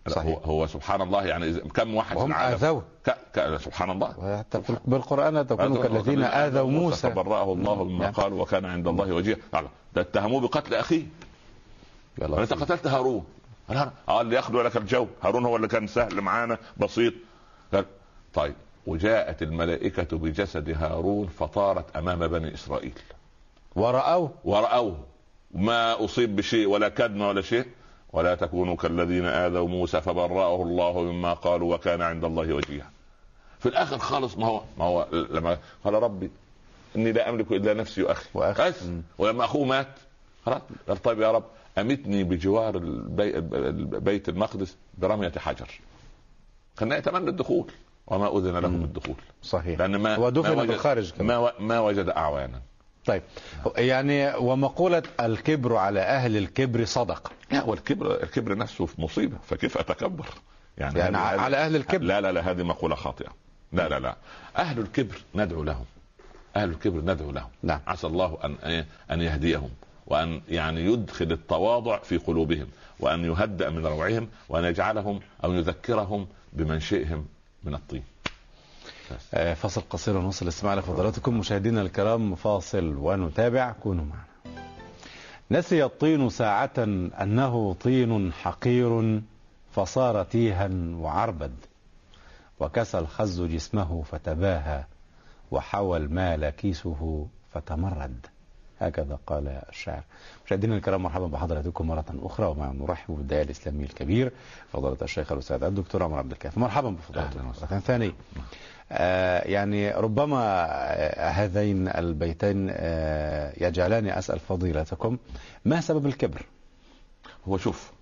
هو, 0.09 0.13
صحيح. 0.13 0.39
هو 0.45 0.67
سبحان 0.67 1.03
الله 1.03 1.25
يعني 1.25 1.53
كم 1.61 1.95
واحد 1.95 2.17
وهم 2.17 2.31
العالم 2.31 2.55
آذوه. 2.55 2.83
ك... 3.07 3.11
ك... 3.35 3.57
سبحان 3.57 3.91
الله. 3.91 4.15
وحتى 4.19 4.63
في- 4.63 4.77
بالقرآن 4.85 5.47
تكونوا 5.47 5.83
كالذين 5.83 6.23
آذوا 6.23 6.71
موسى. 6.71 7.11
فبرأه 7.11 7.53
الله 7.53 7.85
مما 7.85 8.05
نعم. 8.05 8.13
قال 8.13 8.33
وكان 8.33 8.65
عند 8.65 8.89
الله 8.89 9.13
وجيها 9.13 9.37
ده 9.95 10.01
اتهموه 10.03 10.41
بقتل 10.41 10.75
أنت 10.75 12.23
الله 12.23 12.45
قتلت 12.45 12.87
هارون. 12.87 13.25
قال 13.69 13.79
أنا- 13.79 14.09
آه 14.09 14.21
اللي 14.21 14.37
يخلو 14.37 14.61
لك 14.63 14.77
الجو. 14.77 15.07
هارون 15.23 15.45
هو 15.47 15.57
اللي 15.57 15.69
كان 15.69 15.87
سهل 15.87 16.21
معانا 16.21 16.59
بسيط. 16.77 17.15
قال 17.75 17.85
طيب. 18.35 18.55
وجاءت 18.87 19.43
الملائكة 19.43 20.19
بجسد 20.19 20.71
هارون 20.71 21.27
فطارت 21.27 21.97
أمام 21.97 22.27
بني 22.29 22.55
إسرائيل. 22.55 22.99
ورأوه. 23.77 24.31
ورأوه. 24.45 25.05
ما 25.55 26.05
أصيب 26.05 26.37
بشيء 26.37 26.67
ولا 26.69 26.89
كدم 26.89 27.21
ولا 27.21 27.43
شيء. 27.43 27.67
ولا 28.13 28.35
تكونوا 28.35 28.77
كالذين 28.77 29.25
آذوا 29.25 29.69
موسى 29.69 30.01
فبرأه 30.01 30.63
الله 30.63 31.03
مما 31.03 31.33
قالوا 31.33 31.75
وكان 31.75 32.03
عند 32.03 32.25
الله 32.25 32.53
وجيها. 32.53 32.91
في 33.59 33.67
الآخر 33.67 33.99
خالص 33.99 34.37
ما 34.39 34.47
هو 34.47 34.63
ما 34.79 34.85
هو 34.85 35.07
لما 35.13 35.59
قال 35.85 35.95
ربي 35.95 36.31
إني 36.97 37.13
لا 37.13 37.31
أملك 37.31 37.53
إلا 37.53 37.75
نفسي 37.75 38.03
وأخي. 38.03 38.29
وأخي. 38.35 38.69
بس. 38.69 38.85
ولما 39.19 39.45
أخوه 39.45 39.65
مات 39.65 39.89
خلاص. 40.47 40.63
قال 40.89 41.03
طيب 41.03 41.21
يا 41.21 41.33
رب 41.33 41.45
أمتني 41.79 42.25
بجوار 42.25 42.77
البي... 42.77 43.41
بيت 44.01 44.29
المقدس 44.29 44.77
برمية 44.99 45.33
حجر. 45.37 45.71
كان 46.79 46.93
يتمنى 46.93 47.31
الدخول. 47.31 47.71
وما 48.07 48.39
أذن 48.39 48.57
له. 48.59 48.69
بالدخول 48.69 49.15
صحيح 49.43 49.79
لأن 49.79 49.97
ما 49.97 50.17
ودفن 50.17 50.49
ما 50.55 50.63
وجد- 50.63 50.69
بالخارج 50.71 51.13
كمان. 51.13 51.27
ما. 51.41 51.53
ما 51.61 51.81
وجد 51.81 52.09
أعوانا 52.09 52.61
طيب 53.07 53.23
يعني 53.77 54.35
ومقولة 54.35 55.03
الكبر 55.21 55.77
على 55.77 56.01
أهل 56.01 56.37
الكبر 56.37 56.85
صدقة 56.85 57.31
لا 57.51 57.63
والكبر 57.65 58.23
الكبر 58.23 58.57
نفسه 58.57 58.87
في 58.87 59.01
مصيبة 59.01 59.37
فكيف 59.47 59.79
أتكبر؟ 59.79 60.27
يعني 60.79 61.01
هذه- 61.03 61.09
هذه- 61.09 61.41
على 61.41 61.57
أهل 61.57 61.77
الكبر 61.77 62.05
لا 62.05 62.21
لا 62.21 62.33
لا 62.33 62.51
هذه 62.51 62.63
مقولة 62.63 62.95
خاطئة 62.95 63.29
لا 63.73 63.89
لا 63.89 63.99
لا 64.01 64.17
أهل 64.57 64.79
الكبر 64.79 65.15
ندعو 65.35 65.63
لهم 65.63 65.85
أهل 66.57 66.69
الكبر 66.71 67.01
ندعو 67.13 67.31
لهم 67.31 67.49
نعم. 67.63 67.81
عسى 67.87 68.07
الله 68.07 68.39
ان 68.45 68.55
إيه؟ 68.65 68.87
أن 69.11 69.21
يهديهم 69.23 69.71
وأن 70.07 70.41
يعني 70.49 70.81
يدخل 70.81 71.33
التواضع 71.33 71.99
في 71.99 72.17
قلوبهم 72.17 72.67
وأن 73.01 73.25
يهدأ 73.25 73.71
من 73.71 73.87
روعهم 73.87 74.29
وأن 74.49 74.65
يجعلهم 74.65 75.21
أو 75.45 75.53
يذكرهم 75.53 76.27
بمنشئهم 76.53 77.27
من 77.67 77.75
الطين. 77.75 78.03
آه، 79.35 79.55
فاصل 79.55 79.83
قصير 79.91 80.17
ونوصل 80.17 80.45
الاستماع 80.45 80.75
لفضلاتكم. 80.75 81.39
مشاهدينا 81.39 81.83
الكرام 81.83 82.35
فاصل 82.35 82.97
ونتابع. 82.97 83.73
كونوا 83.73 84.05
معنا. 84.05 84.27
نسي 85.51 85.85
الطين 85.85 86.31
ساعة 86.31 86.73
أنه 87.21 87.75
طين 87.75 88.33
حقير 88.33 89.21
فصار 89.73 90.23
تيها 90.23 90.71
وعربد 90.95 91.55
وكسى 92.61 92.99
الخز 92.99 93.43
جسمه 93.43 94.03
فتباهى 94.03 94.85
وحوى 95.51 95.97
المال 95.99 96.51
كيسه 96.51 97.27
فتمرد. 97.53 98.27
هكذا 98.81 99.19
قال 99.27 99.49
الشاعر. 99.69 100.03
مشاهدينا 100.47 100.77
الكرام 100.77 101.03
مرحبا 101.03 101.27
بحضراتكم 101.27 101.87
مرة 101.87 102.05
أخرى 102.23 102.47
ومع 102.47 102.73
نرحب 102.73 103.15
بالداعية 103.17 103.43
الإسلامي 103.45 103.85
الكبير 103.85 104.33
فضيلة 104.73 104.97
الشيخ 105.03 105.33
الأستاذ 105.33 105.63
الدكتور 105.63 106.03
عمر 106.03 106.19
عبد 106.19 106.33
الكافي. 106.33 106.61
مرحبا 106.61 106.97
وسهلاً. 107.11 107.43
مرة 107.43 107.79
ثانية 107.81 108.13
آه 108.93 109.49
يعني 109.49 109.91
ربما 109.91 110.39
آه، 110.43 111.29
هذين 111.31 111.89
البيتين 111.89 112.67
آه، 112.71 113.53
يجعلاني 113.67 114.19
أسأل 114.19 114.39
فضيلتكم 114.39 115.19
ما 115.65 115.81
سبب 115.81 116.07
الكبر؟ 116.07 116.43
هو 117.49 117.59
شوف 117.59 117.93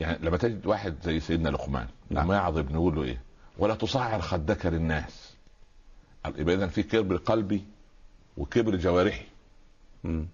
يعني 0.00 0.18
لما 0.22 0.36
تجد 0.36 0.66
واحد 0.66 0.94
زي 1.02 1.20
سيدنا 1.20 1.48
لقمان 1.48 1.86
نعم. 2.10 2.24
لما 2.24 2.34
يعظ 2.34 2.58
ابنه 2.58 2.74
يقول 2.74 2.94
له 2.94 3.02
إيه؟ 3.02 3.20
ولا 3.58 3.74
تصعر 3.74 4.20
خدك 4.20 4.66
للناس. 4.66 5.34
يبقى 6.36 6.54
اذا 6.54 6.66
في 6.66 6.82
كبر 6.82 7.16
قلبي 7.16 7.64
وكبر 8.36 8.76
جوارحي. 8.76 9.24
مم. 10.04 10.26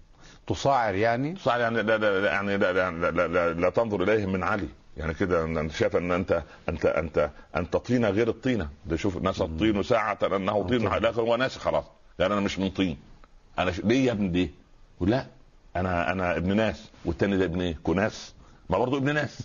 تصاعر 0.47 0.95
يعني؟ 0.95 1.35
صح 1.35 1.55
يعني 1.55 1.81
لا 1.81 1.97
لا 1.97 2.19
لا- 2.21 2.31
يعني 2.31 2.57
لا 2.57 2.73
لا, 2.73 2.91
لا, 2.91 3.11
لا, 3.11 3.27
لا, 3.27 3.53
لا 3.53 3.69
تنظر 3.69 4.03
اليهم 4.03 4.31
من 4.31 4.43
علي. 4.43 4.67
يعني 4.97 5.13
كده 5.13 5.43
انت 5.45 5.71
شايف 5.71 5.95
إن 5.95 6.11
انت 6.11 6.43
انت 6.69 6.85
انت 6.85 7.29
أنت 7.55 7.77
طينه 7.77 8.09
غير 8.09 8.27
الطينة. 8.29 8.69
ده 8.85 8.95
شوف 8.95 9.17
ناس 9.17 9.41
الطين 9.41 9.83
ساعة 9.83 10.17
انه 10.23 10.67
طين. 10.67 10.87
لكن 10.89 11.19
هو 11.19 11.35
ناس 11.35 11.57
خلاص. 11.57 11.83
يعني 12.19 12.33
أنا 12.33 12.41
مش 12.41 12.59
من 12.59 12.69
طين. 12.69 12.97
أنا 13.59 13.71
ش... 13.71 13.79
ليه 13.79 14.05
يا 14.05 14.11
ابني؟ 14.11 14.27
ليه؟ 14.29 14.49
يقول 14.97 15.09
لا 15.09 15.25
أنا 15.75 16.11
أنا 16.11 16.37
ابن 16.37 16.55
ناس 16.55 16.89
والتاني 17.05 17.37
ده 17.37 17.45
ابن 17.45 17.61
إيه؟ 17.61 17.77
كناس. 17.83 18.33
ما 18.69 18.77
برضه 18.77 18.97
ابن 18.97 19.13
ناس. 19.13 19.39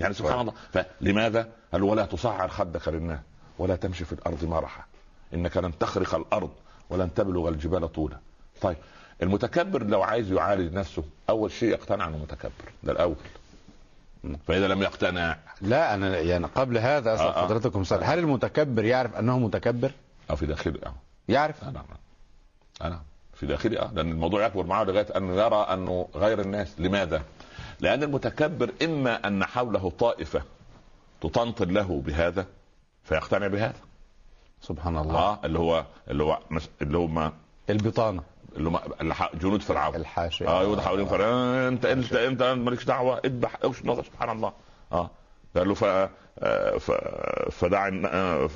يعني 0.00 0.14
سبحان 0.14 0.40
الله. 0.40 0.52
فلماذا؟ 0.72 1.48
قال 1.72 1.82
ولا 1.82 2.04
تصعر 2.06 2.48
خدك 2.48 2.88
للناس 2.88 3.18
ولا 3.58 3.76
تمشي 3.76 4.04
في 4.04 4.12
الأرض 4.12 4.44
مرحا. 4.44 4.84
إنك 5.34 5.56
لن 5.56 5.78
تخرق 5.78 6.14
الأرض 6.14 6.50
ولن 6.90 7.14
تبلغ 7.14 7.48
الجبال 7.48 7.92
طولا. 7.92 8.18
طيب. 8.60 8.76
المتكبر 9.22 9.82
لو 9.84 10.02
عايز 10.02 10.32
يعالج 10.32 10.74
نفسه 10.74 11.04
أول 11.30 11.50
شيء 11.50 11.68
يقتنع 11.68 12.08
إنه 12.08 12.18
متكبر 12.18 12.72
ده 12.82 12.92
الأول. 12.92 13.16
فإذا 14.46 14.68
لم 14.68 14.82
يقتنع. 14.82 15.36
لا 15.60 15.94
أنا 15.94 16.18
يعني 16.18 16.46
قبل 16.46 16.78
هذا 16.78 17.14
أسأل 17.14 17.26
آه، 17.26 17.42
آه. 17.42 17.46
فضيلتكم 17.46 17.84
سؤال. 17.84 18.04
هل 18.04 18.18
المتكبر 18.18 18.84
يعرف 18.84 19.16
أنه 19.16 19.38
متكبر؟ 19.38 19.90
أو 20.30 20.36
في 20.36 20.46
داخله 20.46 20.78
آه. 20.86 20.94
يعرف؟ 21.28 21.64
آه، 21.64 21.70
نعم 21.70 21.84
أنا 22.82 23.02
في 23.34 23.46
داخلي 23.46 23.78
آه. 23.78 23.90
لأن 23.94 24.10
الموضوع 24.10 24.46
يكبر 24.46 24.66
معه 24.66 24.84
لغاية 24.84 25.06
انه 25.16 25.34
يرى 25.34 25.56
أنه 25.56 26.08
غير 26.14 26.40
الناس. 26.40 26.80
لماذا؟ 26.80 27.22
لأن 27.80 28.02
المتكبر 28.02 28.70
إما 28.82 29.26
أن 29.26 29.44
حوله 29.44 29.92
طائفة 29.98 30.42
تطنطن 31.20 31.68
له 31.70 32.02
بهذا 32.06 32.46
فيقتنع 33.04 33.46
بهذا. 33.46 33.80
سبحان 34.60 34.96
الله. 34.96 35.18
آه 35.18 35.38
اللي 35.44 35.58
هو 35.58 35.84
اللي 36.10 36.22
هو 36.22 36.38
اللي 36.82 36.98
هم 36.98 37.32
البطانة. 37.70 38.22
اللي 38.56 38.68
هم 38.70 38.78
جنود 39.34 39.62
فرعون. 39.62 39.94
الحاشية. 39.96 40.48
آه 40.48 40.62
يقعد 40.62 40.80
حوالين 40.80 41.06
فرعون. 41.06 41.32
آه، 41.32 41.68
انت 41.68 41.86
انت 41.86 42.12
انت 42.12 42.42
مالكش 42.42 42.84
دعوة 42.84 43.20
اذبح 43.24 43.56
اوش 43.64 43.82
نغ- 43.84 44.02
سبحان 44.02 44.30
الله. 44.30 44.52
آه. 44.92 45.10
قال 45.56 45.68
له 45.68 45.74
ف... 45.74 45.84
آه، 46.38 46.78
ف... 46.78 46.90
فدع 47.50 47.90
آه، 48.06 48.48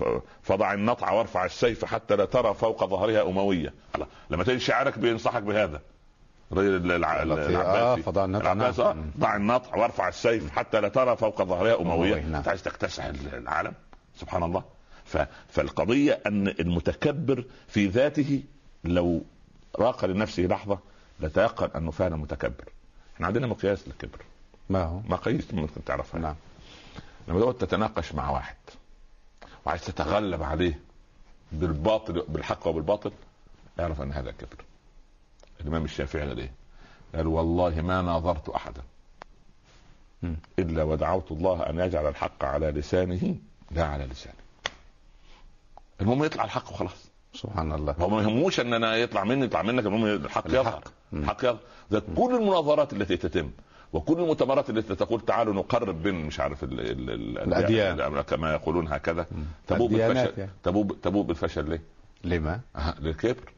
فضع 0.42 0.72
النطع 0.74 1.12
وارفع 1.12 1.44
السيف 1.44 1.84
حتى 1.84 2.16
لا 2.16 2.24
ترى 2.24 2.55
فوق 2.55 2.84
ظهرها 2.84 3.22
أموية. 3.22 3.74
الله. 3.94 4.07
لما 4.30 4.44
تجد 4.44 4.59
شاعرك 4.59 4.99
بينصحك 4.99 5.42
بهذا. 5.42 5.80
الرجل 6.53 6.92
الع... 6.92 7.22
التي- 7.22 7.32
آه، 7.40 7.49
العباسي. 7.49 8.03
فضع 8.03 8.24
النطع، 8.24 8.53
العباس 8.53 8.78
نعم. 8.80 8.99
آه، 8.99 9.05
ضع 9.20 9.36
النطع 9.36 9.76
وارفع 9.76 10.09
السيف 10.09 10.51
حتى 10.51 10.80
لا 10.80 10.88
ترى 10.88 11.16
فوق 11.16 11.42
ظهرها 11.42 11.80
أموية 11.80 11.94
أموية، 12.14 12.22
نعم. 12.22 12.34
أنت 12.34 12.49
عايز 12.49 12.62
تكتسح 12.62 13.05
العالم؟ 13.32 13.72
سبحان 14.16 14.42
الله. 14.42 14.64
ف... 15.05 15.18
فالقضية 15.49 16.20
أن 16.26 16.49
المتكبر 16.49 17.44
في 17.68 17.86
ذاته 17.86 18.42
لو 18.84 19.22
راق 19.78 20.04
لنفسه 20.04 20.42
لحظة 20.42 20.78
لتيقن 21.20 21.70
أنه 21.76 21.90
فعلا 21.90 22.16
متكبر. 22.16 22.68
إحنا 23.14 23.26
عندنا 23.26 23.46
مقياس 23.46 23.88
للكبر. 23.88 24.18
ما 24.70 24.84
هو؟ 24.84 25.00
مقاييس 25.00 25.54
ممكن 25.54 25.84
تعرفها. 25.84 26.20
نعم. 26.20 26.34
لما 27.28 27.40
تقعد 27.40 27.54
تتناقش 27.54 28.14
مع 28.14 28.30
واحد 28.30 28.56
وعايز 29.66 29.84
تتغلب 29.84 30.42
عليه 30.42 30.80
بالباطل 31.52 32.24
بالحق 32.28 32.66
وبالباطل 32.66 33.12
اعرف 33.80 34.02
أن 34.02 34.12
هذا 34.12 34.30
كبر. 34.30 34.64
الإمام 35.60 35.84
الشافعي 35.84 36.28
قال 36.28 36.38
إيه؟ 36.38 36.52
قال 37.14 37.26
والله 37.26 37.80
ما 37.80 38.02
ناظرت 38.02 38.48
احدا. 38.48 38.82
إلا 40.58 40.82
ودعوت 40.82 41.32
الله 41.32 41.70
أن 41.70 41.78
يجعل 41.78 42.06
الحق 42.06 42.44
على 42.44 42.70
لسانه 42.70 43.36
لا 43.70 43.86
على 43.86 44.04
لسانه 44.04 44.36
المهم 46.00 46.24
يطلع 46.24 46.44
الحق 46.44 46.72
وخلاص. 46.72 47.08
سبحان 47.37 47.72
الله. 47.72 47.95
هو 48.01 48.09
ما 48.09 48.22
يهموش 48.22 48.61
ان 48.61 48.72
أنا 48.74 48.97
يطلع 48.97 49.24
مني 49.24 49.45
يطلع 49.45 49.62
منك 49.62 49.87
المهم 49.87 50.05
الحق 50.07 50.47
يظهر. 50.49 50.82
الحق. 51.12 51.45
يظهر. 51.45 51.59
كل 52.16 52.34
المناظرات 52.34 52.93
التي 52.93 53.16
تتم 53.16 53.51
وكل 53.93 54.12
المؤتمرات 54.20 54.70
التي 54.70 54.95
تقول 54.95 55.20
تعالوا 55.20 55.55
نقرب 55.55 56.03
بين 56.03 56.14
مش 56.14 56.41
عارف 56.41 56.64
ال 56.64 56.80
ال 56.80 57.11
ال 57.11 57.39
الأديان. 57.39 58.01
ال- 58.01 58.20
كما 58.22 58.53
يقولون 58.53 58.89
هكذا 58.89 59.26
تبوء 59.66 59.87
الديانات 59.87 60.16
بالفشل. 60.16 60.41
يعني. 60.41 60.51
تبوء 60.62 60.87
تبوء 61.03 61.24
بالفشل 61.24 61.70
ليه؟ 61.70 61.82
لما؟ 62.24 62.61
أه، 62.76 62.95
للكبر. 63.01 63.53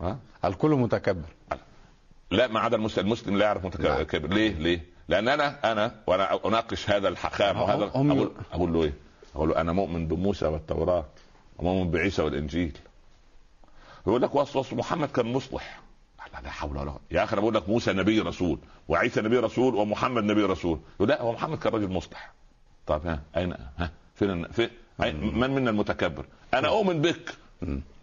ها؟ 0.00 0.18
الكل 0.44 0.70
متكبر. 0.70 1.28
لا 2.30 2.46
ما 2.46 2.60
عدا 2.60 2.76
المسلم 2.76 3.04
المسلم 3.06 3.36
لا 3.36 3.44
يعرف. 3.44 3.64
متكبر 3.66 4.28
ليه؟ 4.28 4.52
ليه؟ 4.52 4.84
لأن 5.08 5.28
أنا 5.28 5.72
أنا 5.72 5.94
وأنا 6.06 6.46
أناقش 6.46 6.90
هذا 6.90 7.08
الحكام 7.08 7.60
وهذا 7.60 7.84
أقول 7.84 8.30
أقول 8.52 8.72
له 8.72 8.82
إيه؟ 8.82 8.92
أقول 9.34 9.48
له 9.48 9.60
أنا 9.60 9.72
مؤمن 9.72 10.08
بموسى 10.08 10.46
والتوراة. 10.46 11.04
ومؤمن 11.58 11.90
بعيسى 11.90 12.22
والإنجيل. 12.22 12.78
يقول 14.06 14.22
لك 14.22 14.34
وصل 14.34 14.58
وصل 14.58 14.76
محمد 14.76 15.08
كان 15.08 15.32
مصلح. 15.32 15.80
لا 16.34 16.40
لا 16.40 16.50
حول 16.50 16.76
ولا 16.76 16.90
قوة. 16.90 17.00
يا 17.10 17.24
أخي 17.24 17.32
أنا 17.32 17.40
بقول 17.40 17.54
لك 17.54 17.68
موسى 17.68 17.92
نبي 17.92 18.20
رسول 18.20 18.58
وعيسى 18.88 19.20
نبي 19.20 19.38
رسول 19.38 19.74
ومحمد 19.74 20.24
نبي 20.24 20.42
رسول. 20.42 20.78
لا 21.00 21.22
هو 21.22 21.32
محمد 21.32 21.58
كان 21.58 21.72
راجل 21.72 21.88
مصلح. 21.88 22.32
طيب 22.86 23.06
ها 23.06 23.22
أين 23.36 23.52
ها 23.78 23.90
فين 24.14 24.46
فين 24.48 24.70
من 25.22 25.50
منا 25.50 25.70
المتكبر؟ 25.70 26.26
أنا 26.54 26.68
أؤمن 26.68 27.02
بك. 27.02 27.34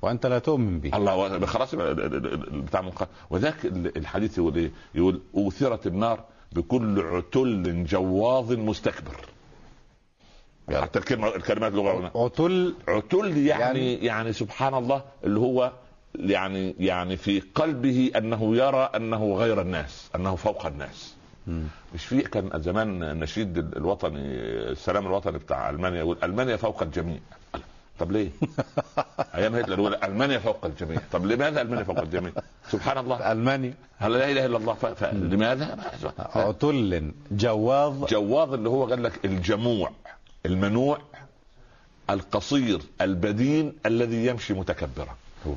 وأنت 0.02 0.26
لا 0.26 0.40
تؤمن 0.40 0.80
به 0.80 0.98
الله 0.98 1.46
خلاص 1.46 1.76
بتاع 1.76 2.92
وذاك 3.30 3.66
ال- 3.66 3.98
الحديث 3.98 4.38
يقول 4.38 4.56
إيه؟ 4.56 4.72
يقول 4.96 5.22
أوثرت 5.36 5.88
النار 5.88 6.24
بكل 6.52 7.00
عتل 7.02 7.86
جواظ 7.86 8.54
مستكبر. 8.54 9.26
حتى 10.80 11.00
الكلمة 11.00 11.36
الكلمات 11.36 11.72
لغة. 11.72 12.12
عتل 12.16 12.76
عتل 12.88 13.38
يعني, 13.38 13.48
يعني- 13.64 13.94
يعني 14.06 14.34
سبحان 14.34 14.74
الله 14.74 15.02
اللي 15.24 15.40
هو 15.40 15.72
يعني 16.16 16.76
يعني 16.80 17.18
في 17.18 17.40
قلبه 17.56 18.12
أنه 18.18 18.56
يرى 18.56 18.90
أنه 18.96 19.34
غير 19.36 19.62
الناس 19.62 20.10
أنه 20.16 20.36
فوق 20.36 20.66
الناس. 20.66 21.14
مم. 21.48 21.64
مش 21.94 22.06
في 22.06 22.22
كان 22.22 22.50
زمان 22.62 23.04
النشيد 23.04 23.58
الوطني 23.58 24.20
السلام 24.72 25.06
الوطني 25.08 25.38
بتاع 25.38 25.70
ألمانيا 25.70 26.00
يقول 26.00 26.18
ألمانيا 26.24 26.56
فوق 26.56 26.82
الجميع. 26.84 27.20
طب 28.00 28.12
ليه؟ 28.12 28.30
أيام 29.36 29.56
هتلر 29.56 29.80
يقول 29.80 29.96
ألمانيا 29.96 30.40
فوق 30.40 30.66
الجميع. 30.66 31.00
طب 31.12 31.26
لماذا 31.26 31.62
ألمانيا 31.62 31.84
فوق 31.84 32.00
الجميع؟ 32.00 32.32
سبحان 32.70 32.98
الله. 32.98 33.32
المانيا 33.32 33.74
هل 33.98 34.12
لا 34.14 34.32
إله 34.32 34.46
إلا 34.46 34.58
الله. 34.58 34.74
فلماذا؟ 34.74 35.78
عتل 36.36 37.12
جواظ. 37.32 38.06
جواظ 38.06 38.54
اللي 38.54 38.70
هو 38.70 38.86
قال 38.86 39.04
لك 39.04 39.26
الجموع. 39.26 39.92
المنوع 40.46 41.02
القصير 42.10 42.82
البدين 43.02 43.74
الذي 43.86 44.26
يمشي 44.26 44.54
متكبرا. 44.54 45.16
هو. 45.48 45.54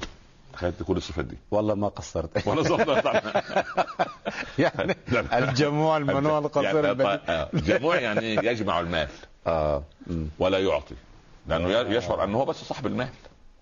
تخيلت 0.53 0.83
كل 0.83 0.97
الصفات 0.97 1.25
دي. 1.25 1.37
والله 1.51 1.75
ما 1.75 1.89
قصرت. 1.89 2.31
ولا 2.49 2.63
صفات 2.63 3.25
يعني 4.59 4.97
الجموع 5.39 5.97
المنوع 5.97 6.39
القصير 6.39 6.65
يعني 6.75 6.91
البديل. 6.91 7.07
آه، 7.29 7.49
جموع 7.55 7.97
يعني 7.97 8.35
يجمع 8.35 8.81
المال. 8.81 9.09
آه. 9.47 9.83
ولا 10.39 10.59
يعطي. 10.59 10.95
لأنه 11.47 11.69
ي- 11.71 11.97
يشعر 11.97 12.25
أنه 12.25 12.39
هو 12.39 12.45
بس 12.45 12.57
صاحب 12.57 12.87
المال. 12.87 13.09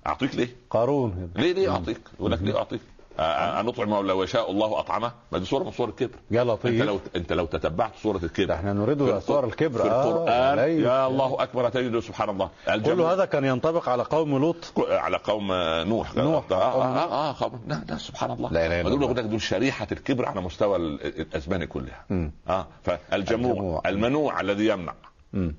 أعطيك 0.06 0.34
ليه؟ 0.34 0.56
قارون. 0.70 1.30
ليه 1.36 1.52
ليه 1.52 1.70
أعطيك؟ 1.72 2.00
يقول 2.18 2.32
لك 2.32 2.42
ليه 2.42 2.56
أعطيك؟ 2.58 2.80
آه، 3.18 3.60
ان 3.60 3.68
اطعم 3.68 4.06
لو 4.06 4.22
يشاء 4.22 4.50
الله 4.50 4.78
أطعمه. 4.78 5.12
ما 5.32 5.38
دي 5.38 5.44
صورة 5.44 5.64
من 5.64 5.70
صور 5.70 5.88
الكبر. 5.88 6.14
يا 6.30 6.42
أنت 6.42 6.50
لطيف 6.50 6.82
لو 6.82 7.00
أنت 7.16 7.32
لو 7.32 7.46
تتبعت 7.46 7.92
صورة 8.02 8.20
الكبر. 8.24 8.46
ده 8.46 8.54
إحنا 8.54 8.72
نريد 8.72 9.18
صور 9.18 9.44
الكبر. 9.44 9.82
في 9.82 9.90
آه، 9.90 10.10
القران 10.10 10.58
ليس. 10.58 10.84
يا 10.84 11.06
الله 11.06 11.42
أكبر. 11.42 11.68
تجد 11.68 11.98
سبحان 11.98 12.30
الله. 12.30 12.48
كل 12.84 13.00
هذا 13.00 13.24
كان 13.24 13.44
ينطبق 13.44 13.88
على 13.88 14.02
قوم 14.02 14.38
لوط. 14.38 14.56
على 14.88 15.16
قوم 15.16 15.52
نوح. 15.88 16.16
نوح. 16.16 16.44
آه 16.50 16.54
آه 16.54 17.30
آه 17.30 17.36
قوم 17.40 17.60
لا 17.68 17.82
لا 17.88 17.96
سبحان 17.96 18.30
الله. 18.30 18.52
لا 18.52 18.80
إلا 18.80 18.90
دول 18.90 19.16
لك 19.16 19.24
دول 19.24 19.40
شريحة 19.42 19.86
الكبر 19.92 20.26
على 20.26 20.40
مستوى 20.40 20.76
ال- 20.76 21.20
الازمان 21.20 21.64
كلها. 21.64 22.04
مم. 22.10 22.32
آه 22.48 22.66
فالجموع. 22.84 23.52
الجموع. 23.52 23.82
المنوع 23.86 24.40
الذي 24.40 24.66
يمنع. 24.66 24.94
مم. 25.32 25.54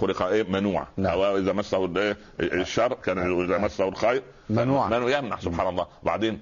خلق 0.00 0.22
إيه؟ 0.22 0.42
منوع. 0.42 0.86
نعم. 0.96 1.12
أو 1.12 1.36
إذا 1.36 1.52
مسه 1.52 1.84
ال- 1.84 2.16
الشر. 2.40 2.94
كان 2.94 3.42
إذا 3.44 3.58
مسه 3.58 3.88
الخير. 3.88 4.22
منوع. 4.50 4.88
منوع 4.88 5.18
يمنع 5.18 5.38
سبحان 5.38 5.68
الله. 5.68 5.86
وبعدين 6.02 6.40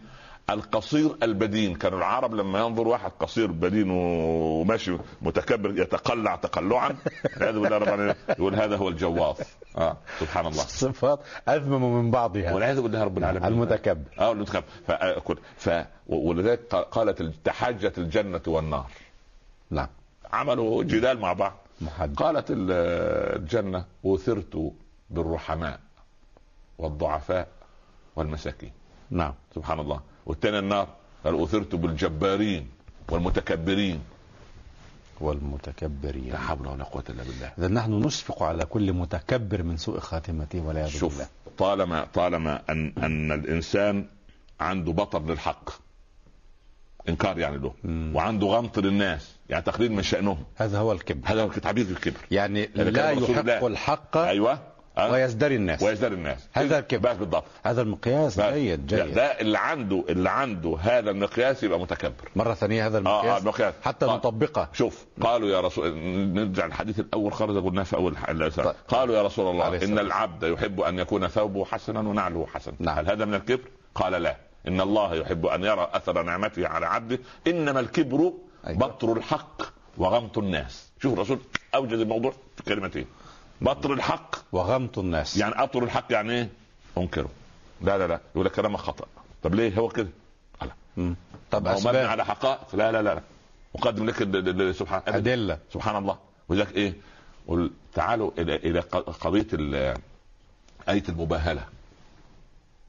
القصير 0.51 1.17
البدين. 1.23 1.75
كانوا 1.77 1.99
العرب 1.99 2.35
لما 2.35 2.59
ينظر 2.59 2.89
واحد 2.89 3.11
قصير 3.21 3.53
بدين 3.53 3.91
وماشي 3.91 4.99
متكبر 5.23 5.81
يتقلع 5.81 6.37
تقلعا 6.37 6.97
والعياذ 7.37 7.55
بالله 7.61 7.79
رب 7.79 7.83
العالمين 7.83 8.15
يقول 8.29 8.55
هذا 8.55 8.77
هو 8.77 8.89
الجواظ 8.89 9.41
آه 9.79 9.97
سبحان 10.21 10.47
الله. 10.47 10.63
صفات 10.63 11.21
أذمم 11.49 12.05
من 12.05 12.11
بعضها. 12.11 12.55
والعياذ 12.55 12.81
بالله 12.81 13.05
رب 13.05 13.19
العالمين. 13.19 13.45
المتكبر. 13.45 14.05
آه 14.19 14.33
المتكبر. 14.33 14.65
ف... 14.87 14.93
ف... 15.59 15.85
ولذلك 16.07 16.75
قالت 16.75 17.23
تحاجت 17.45 17.99
الجنة 17.99 18.41
والنار. 18.47 18.91
نعم. 19.71 19.89
عملوا 20.33 20.83
جدال 20.83 21.21
مع 21.21 21.33
بعض. 21.33 21.57
محدد 21.81 22.17
قالت 22.17 22.51
ال- 22.51 22.71
الجنة 23.41 23.85
أوثرت 24.05 24.73
بالرحماء 25.11 25.81
والضعفاء 26.79 27.49
والمساكين. 28.17 28.73
نعم. 29.11 29.35
سبحان 29.55 29.81
الله. 29.81 30.01
والتاني 30.27 30.59
النار 30.59 30.89
قال 31.25 31.35
أوثرت 31.35 31.75
بالجبارين 31.75 32.69
والمتكبرين. 33.09 34.01
والمتكبرين. 35.21 36.31
لا 36.31 36.39
حول 36.39 36.67
ولا 36.67 36.85
قوة 36.85 37.05
إلا 37.09 37.23
بالله. 37.23 37.53
إذا 37.59 37.69
نحن 37.69 37.93
نشفق 37.93 38.43
على 38.43 38.65
كل 38.65 38.93
متكبر 38.93 39.63
من 39.63 39.77
سوء 39.77 39.99
خاتمته 39.99 40.61
والعياذ 40.61 40.89
شوف 40.89 41.13
بالله. 41.13 41.29
طالما 41.59 42.05
طالما 42.15 42.63
أن 42.71 42.93
أن 42.99 43.33
الإنسان 43.33 44.07
عنده 44.61 44.93
بطر 44.93 45.23
للحق 45.23 45.71
إنكار 47.09 47.39
يعني 47.39 47.59
له 47.59 47.75
مم. 47.85 48.13
وعنده 48.17 48.47
غمط 48.47 48.79
للناس 48.79 49.35
يعني 49.49 49.63
تقليل 49.63 49.93
من 49.93 50.03
شأنهم. 50.03 50.45
هذا 50.57 50.79
هو 50.79 50.93
الكبر. 50.93 51.21
هذا 51.25 51.43
هو 51.43 51.49
تعبير 51.49 51.87
الكبر. 51.87 52.21
يعني 52.31 52.71
لا 52.75 53.11
يحق 53.11 53.39
الله. 53.39 53.67
الحق 53.67 54.17
أيوه. 54.17 54.76
أه؟ 54.99 55.13
ويزدري 55.13 55.57
الناس 55.57 55.83
ويزداد 55.83 56.13
الناس 56.13 56.49
هذا 56.53 56.79
الكبر. 56.79 57.11
بس 57.11 57.17
بالضبط 57.17 57.45
هذا 57.65 57.83
المقياس 57.83 58.41
بس. 58.41 58.53
جيد 58.53 58.87
جيد 58.87 59.15
ده 59.15 59.25
اللي 59.41 59.59
عنده 59.59 60.05
اللي 60.09 60.31
عنده 60.31 60.77
هذا 60.81 61.11
المقياس 61.11 61.63
يبقى 61.63 61.81
متكبر 61.81 62.29
مرة 62.37 62.55
ثانية 62.55 62.87
هذا 62.87 62.99
آه 62.99 63.01
آه 63.01 63.21
المقياس 63.21 63.43
المقياس 63.43 63.75
حتى 63.83 64.07
آه. 64.07 64.15
نطبقه 64.17 64.69
شوف 64.73 65.07
قالوا 65.21 65.49
يا 65.49 65.61
رسول 65.61 65.97
نرجع 66.35 66.67
الحديث 66.67 67.01
الأول 67.01 67.33
خالص 67.33 67.65
قلناه 67.65 67.83
في 67.83 67.97
أول 67.97 68.17
طيب. 68.57 68.75
قالوا 68.89 69.17
يا 69.17 69.23
رسول 69.23 69.51
الله 69.51 69.65
عليه 69.65 69.85
إن. 69.85 69.99
العبد 69.99 70.43
يحب 70.43 70.81
أن 70.81 70.99
يكون 70.99 71.27
ثوبه 71.29 71.65
حسنا 71.65 72.01
ونعله 72.01 72.47
حسنا 72.55 72.75
نعم. 72.79 72.99
هل 72.99 73.11
هذا 73.11 73.25
من 73.25 73.35
الكبر؟ 73.35 73.69
قال 73.95 74.13
لا 74.23 74.37
إن 74.69 74.81
الله 74.81 75.15
يحب 75.15 75.47
أن 75.47 75.65
يرى 75.65 75.89
أثر 75.93 76.23
نعمته 76.23 76.69
على 76.69 76.87
عبده 76.87 77.19
إنما 77.47 77.81
الكبر 77.81 78.33
أيوة. 78.67 78.79
بطر 78.79 79.13
الحق 79.17 79.63
وغمط 79.99 80.39
الناس 80.39 80.89
شوف 81.03 81.13
الرسول 81.13 81.39
اوجد 81.75 81.93
الموضوع 81.99 82.33
في 82.57 82.63
كلمتين 82.63 83.07
بطر 83.61 83.93
الحق. 83.93 84.37
وغمط 84.53 84.99
الناس. 84.99 85.37
يعني 85.37 85.55
أطر 85.63 85.85
الحق 85.85 86.05
يعني 86.11 86.33
إيه؟ 86.33 86.49
أنكره. 86.99 87.29
لا 87.81 87.99
لا 87.99 88.07
لا. 88.07 88.21
يقول 88.35 88.47
لك 88.47 88.53
كلامك 88.53 88.79
خطأ. 88.81 89.07
طب 89.43 89.55
ليه؟ 89.55 89.79
هو 89.79 89.89
كده؟ 89.89 90.09
لا. 90.63 90.73
مم. 90.97 91.17
طب 91.51 91.69
هو 91.69 91.81
مبني 91.81 91.99
على 91.99 92.25
حقائق. 92.25 92.75
لا 92.75 92.93
لا 92.93 93.03
لا 93.03 93.15
لا. 93.15 93.21
اقدم 93.77 94.07
لك 94.07 94.73
سبحان 94.73 95.03
أدلة. 95.09 95.59
سبحان 95.73 95.97
الله. 95.97 96.19
ولذلك 96.49 96.77
إيه؟ 96.77 96.95
قل 97.49 97.71
تعالوا 97.95 98.31
إلى 98.39 98.57
إلى 98.57 98.81
قضية 98.81 99.47
ال- 99.53 99.99
آية 100.89 101.03
المباهلة. 101.09 101.65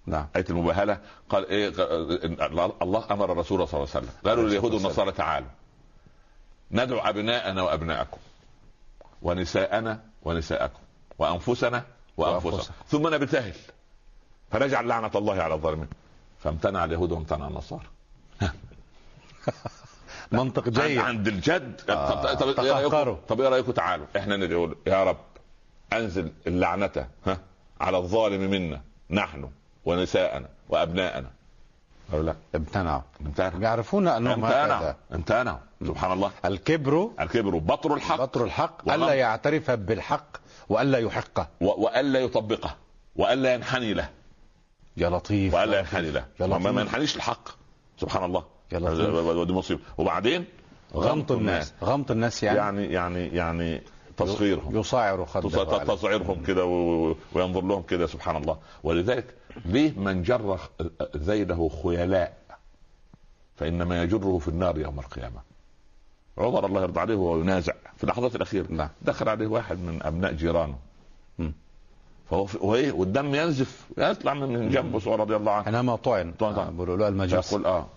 نعم. 0.05 0.27
آية 0.35 0.45
المباهلة. 0.49 1.01
قال 1.29 1.49
إيه؟ 1.49 1.69
ق- 1.69 2.81
الله 2.81 3.05
أمر 3.11 3.31
الرسول 3.31 3.67
صلى 3.67 3.79
الله 3.79 3.89
عليه 3.95 4.05
وسلم. 4.05 4.09
قالوا 4.25 4.43
لليهود 4.43 4.73
والنصارى 4.73 5.11
تعالوا. 5.11 5.47
ندعو 6.71 6.99
أبناءنا 6.99 7.61
وأبناءكم. 7.61 8.17
ونساءنا 9.21 9.99
ونساءكم 10.27 10.79
وأنفسنا 11.19 11.83
وأنفسكم. 12.17 12.73
ثم 12.87 13.13
نبتهل. 13.13 13.53
فنجعل 14.51 14.87
لعنة 14.87 15.11
الله 15.15 15.41
على 15.41 15.53
الظالمين. 15.53 15.87
فامتنع 16.43 16.83
اليهود 16.83 17.11
وامتنع 17.11 17.47
النصارى. 17.47 17.85
منطق 20.31 20.69
جيد. 20.69 20.97
عند, 20.97 21.27
الجد. 21.27 21.81
آه، 21.89 22.33
طب, 22.33 22.59
إيه. 22.59 22.71
رايكم 22.71 23.17
طب 23.27 23.41
إيه 23.41 23.49
رأيكم؟ 23.49 23.71
تعالوا. 23.71 24.05
إحنا 24.17 24.37
نقول 24.37 24.77
يا 24.87 25.03
رب 25.03 25.17
أنزل 25.93 26.31
اللعنة 26.47 27.07
ها 27.25 27.39
على 27.81 27.97
الظالم 27.97 28.51
منا 28.51 28.81
نحن 29.09 29.49
ونساءنا 29.85 30.49
وأبناءنا. 30.69 31.31
قالوا 32.11 32.25
لا 32.25 32.35
امتنعوا. 32.55 33.01
امتنعوا. 33.21 33.61
يعرفون 33.61 34.07
أنهم 34.07 34.45
امتنعوا. 34.45 34.93
امتنعوا. 35.13 35.66
سبحان 35.85 36.11
الله. 36.11 36.31
الكبر 36.45 37.09
الكبر 37.19 37.57
بطر 37.57 37.93
الحق. 37.93 38.21
بطر 38.21 38.43
الحق. 38.43 38.89
ألا 38.91 39.13
يعترف 39.13 39.71
بالحق 39.71 40.37
وألا 40.69 40.97
يحقه 40.97 41.47
وألا 41.61 42.19
يطبقه. 42.19 42.75
وألا 43.15 43.53
ينحني 43.53 43.93
له. 43.93 44.09
يا 44.97 45.09
لطيف. 45.09 45.53
وألا 45.53 45.79
ينحني 45.79 46.11
له. 46.11 46.25
يا 46.39 46.47
ما, 46.47 46.55
لطيف. 46.55 46.67
ما 46.67 46.81
ينحنيش 46.81 47.15
الحق. 47.15 47.49
سبحان 47.97 48.23
الله. 48.23 48.45
يا 48.71 48.79
لطيف. 48.79 49.15
ودي 49.15 49.53
مصيبة. 49.53 49.81
وبعدين؟ 49.97 50.45
غمط 50.95 51.31
الناس. 51.31 51.73
غمط 51.83 52.11
الناس 52.11 52.43
يعني, 52.43 52.57
يعني 52.57 52.93
يعني 52.93 53.27
يعني 53.27 53.81
تصغيرهم. 54.17 54.77
يصاعر 54.77 55.25
خده. 55.25 55.83
تصعيرهم 55.83 56.43
كده 56.43 56.65
وينظر 57.33 57.61
لهم 57.61 57.81
كده. 57.81 58.07
سبحان 58.07 58.35
الله. 58.35 58.57
ولذلك 58.83 59.35
ليه 59.65 59.91
من 59.99 60.23
جر 60.23 60.59
ذيله 61.17 61.69
خيلاء؟ 61.83 62.37
فإنما 63.55 64.03
يجره 64.03 64.37
في 64.37 64.47
النار 64.47 64.77
يوم 64.77 64.99
القيامة. 64.99 65.41
عمر 66.37 66.65
الله 66.65 66.81
يرضى 66.81 66.99
عليه 66.99 67.15
وهو 67.15 67.39
ينازع 67.41 67.73
في 67.97 68.03
اللحظات 68.03 68.35
الاخيره 68.35 68.65
نعم. 68.69 68.89
دخل 69.01 69.29
عليه 69.29 69.47
واحد 69.47 69.77
من 69.79 70.03
أبناء 70.03 70.31
جيرانه. 70.33 70.77
فهو 72.29 72.45
في- 72.45 72.57
وايه 72.61 72.91
والدم 72.91 73.35
ينزف 73.35 73.85
يطلع 73.97 74.33
من 74.33 74.69
جنبه 74.69 75.15
رضي 75.15 75.35
الله 75.35 75.51
عنه. 75.51 75.63
حينما 75.65 75.95
طعن. 75.95 76.31
طعن. 76.39 76.53
آه، 76.55 76.69
بلؤلؤ 76.69 77.07
المجوس 77.07 77.47
فيقول 77.47 77.65
آه. 77.65 77.87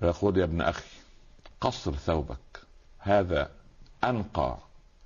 فيقول 0.00 0.38
يا 0.38 0.44
ابن 0.44 0.60
أخي 0.60 0.84
قصر 1.60 1.92
ثوبك. 1.94 2.38
هذا 2.98 3.50
أنقى 4.04 4.56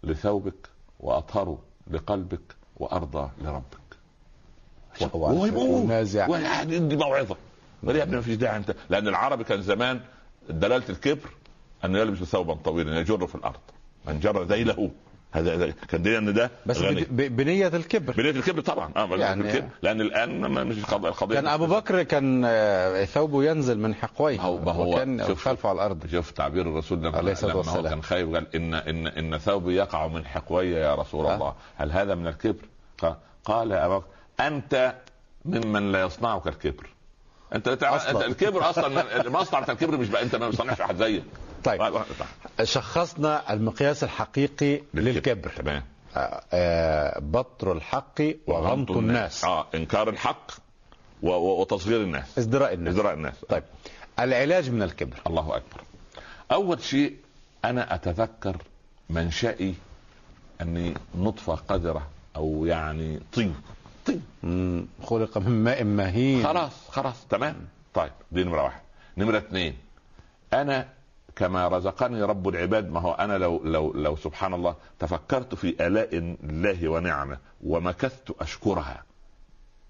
لثوبك 0.02 0.68
وأطهر 1.00 1.58
لقلبك 1.90 2.40
وأرضى 2.76 3.30
لربك. 3.42 3.78
وهو 5.00 5.26
هو 5.26 5.46
يقول 5.46 5.86
نازع. 5.86 6.28
واحد 6.28 6.72
يدي 6.72 6.96
موعظة. 6.96 7.36
قال 7.86 7.96
يا 7.96 8.02
ابني 8.02 8.16
ما 8.16 8.22
فيش 8.22 8.36
داعي 8.36 8.56
أنت. 8.56 8.74
لأن 8.90 9.08
العربي 9.08 9.44
كان 9.44 9.62
زمان 9.62 10.00
دلالة 10.50 10.88
الكبر 10.88 11.30
أن 11.84 11.96
يلبس 11.96 12.18
ثوبا 12.18 12.54
طويلا 12.54 13.00
يجر 13.00 13.26
في 13.26 13.34
الأرض 13.34 13.60
من 14.06 14.20
جر 14.20 14.42
ذيله 14.42 14.90
هذا 15.32 15.70
كان 15.88 16.02
دليل 16.02 16.16
أن 16.16 16.34
ده 16.34 16.50
بس 16.66 16.78
غني. 16.78 17.00
ب- 17.00 17.16
ب- 17.16 17.36
بنية 17.36 17.66
الكبر 17.68 18.12
بنية 18.12 18.30
الكبر 18.30 18.60
طبعا 18.60 18.90
آه 18.96 19.16
يعني- 19.16 19.50
الكبر 19.50 19.68
لأن 19.82 20.00
الآن 20.00 20.40
ما- 20.40 20.64
مش 20.64 20.84
قضية 20.84 21.08
القضية 21.08 21.34
كان 21.34 21.46
أبو 21.46 21.66
بكر 21.66 22.02
كان 22.02 22.42
آه، 22.46 23.04
ثوبه 23.04 23.44
ينزل 23.44 23.78
من 23.78 23.94
حقويه 23.94 24.40
هو- 24.40 24.58
ما 24.58 24.72
هو- 24.72 25.26
شوف- 25.26 25.44
خلفه 25.44 25.68
على 25.68 25.76
الأرض 25.76 26.06
شوف 26.06 26.30
تعبير 26.30 26.68
الرسول 26.68 26.98
لما, 26.98 27.16
عليه 27.16 27.34
لما 27.42 27.52
هو 27.52 27.58
والسلام. 27.58 27.88
كان 27.88 28.02
خايف 28.02 28.34
قال 28.34 28.46
ان 28.56 28.74
ان 28.74 29.06
إن 29.06 29.38
ثوبي 29.38 29.74
يقع 29.74 30.06
من 30.08 30.26
حقوي 30.26 30.66
يا 30.70 30.94
رسول 30.94 31.26
آه. 31.26 31.34
الله 31.34 31.54
هل 31.76 31.92
هذا 31.92 32.14
من 32.14 32.26
الكبر؟ 32.26 32.64
قال- 33.44 33.70
يا 33.70 33.86
ابا 33.86 33.98
بكر 33.98 34.06
أنت 34.40 34.94
ممن 35.44 35.92
لا 35.92 36.02
يصنعك 36.02 36.46
الكبر 36.48 36.86
انت, 37.54 37.68
انت 37.68 37.82
أصلاً. 37.82 38.26
الكبر 38.26 38.70
أصلا 38.70 38.88
بتاع 39.62 39.72
الكبر 39.74 39.96
مش 39.96 40.08
بقى 40.08 40.22
أنت 40.22 40.34
ما 40.36 40.48
بتصنعش 40.48 40.80
واحد 40.80 40.96
زيك 40.96 41.24
طيب. 41.64 42.02
شخصنا 42.62 43.52
المقياس 43.52 44.04
الحقيقي 44.04 44.80
للكبر. 44.94 45.50
تمام. 45.50 45.82
آه، 46.16 46.42
آه، 46.52 47.18
بطر 47.18 47.72
الحق 47.72 48.20
وغمط 48.46 48.90
الناس. 48.90 49.44
آه 49.44 49.66
إنكار 49.74 50.08
الحق 50.08 50.50
وتصغير 51.22 52.02
الناس. 52.02 52.38
ازدراء 52.38 52.74
الناس. 52.74 52.94
ازراء 52.94 53.14
الناس. 53.14 53.34
طيب. 53.48 53.62
العلاج 54.20 54.70
من 54.70 54.82
الكبر. 54.82 55.16
الله 55.26 55.56
أكبر. 55.56 55.80
أول 56.52 56.82
شيء 56.82 57.16
أنا 57.64 57.94
أتذكر 57.94 58.56
منشئي 59.10 59.74
أني 60.60 60.94
نطفة 61.14 61.54
قذرة 61.54 62.06
أو 62.36 62.66
يعني 62.66 63.20
طين. 63.32 63.54
طين. 64.06 64.22
خلق 65.02 65.38
من 65.38 65.64
ماء 65.64 65.84
مهين. 65.84 66.44
خلاص 66.44 66.72
خلاص. 66.88 67.26
تمام؟ 67.30 67.56
طيب 67.94 68.12
دي 68.32 68.44
نمرة 68.44 68.62
واحد. 68.62 68.80
نمرة 69.16 69.38
اثنين 69.38 69.76
أنا 70.52 70.88
كما 71.36 71.68
رزقني 71.68 72.22
رب 72.22 72.48
العباد. 72.48 72.90
ما 72.90 73.00
هو 73.00 73.12
أنا 73.12 73.38
لو 73.38 73.60
لو 73.64 73.92
لو 73.92 74.16
سبحان 74.16 74.54
الله 74.54 74.76
تفكرت 74.98 75.54
في 75.54 75.86
آلاء 75.86 76.08
الله 76.44 76.88
ونعمه 76.88 77.38
ومكثت 77.64 78.30
أشكرها 78.40 79.04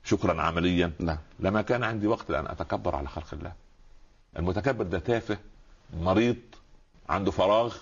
شكرا 0.05 0.43
عمليا 0.43 0.93
نعم. 0.99 1.19
لما 1.41 1.63
كان 1.63 1.83
عندي 1.83 2.07
وقت 2.07 2.31
لأن 2.31 2.47
أتكبر 2.47 2.97
على 2.97 3.09
خلق 3.09 3.27
الله. 3.33 3.53
المتكبر 4.39 4.85
ده 4.85 4.99
تافه 4.99 5.39
مريض 6.01 6.37
عنده 7.09 7.31
فراغ 7.31 7.77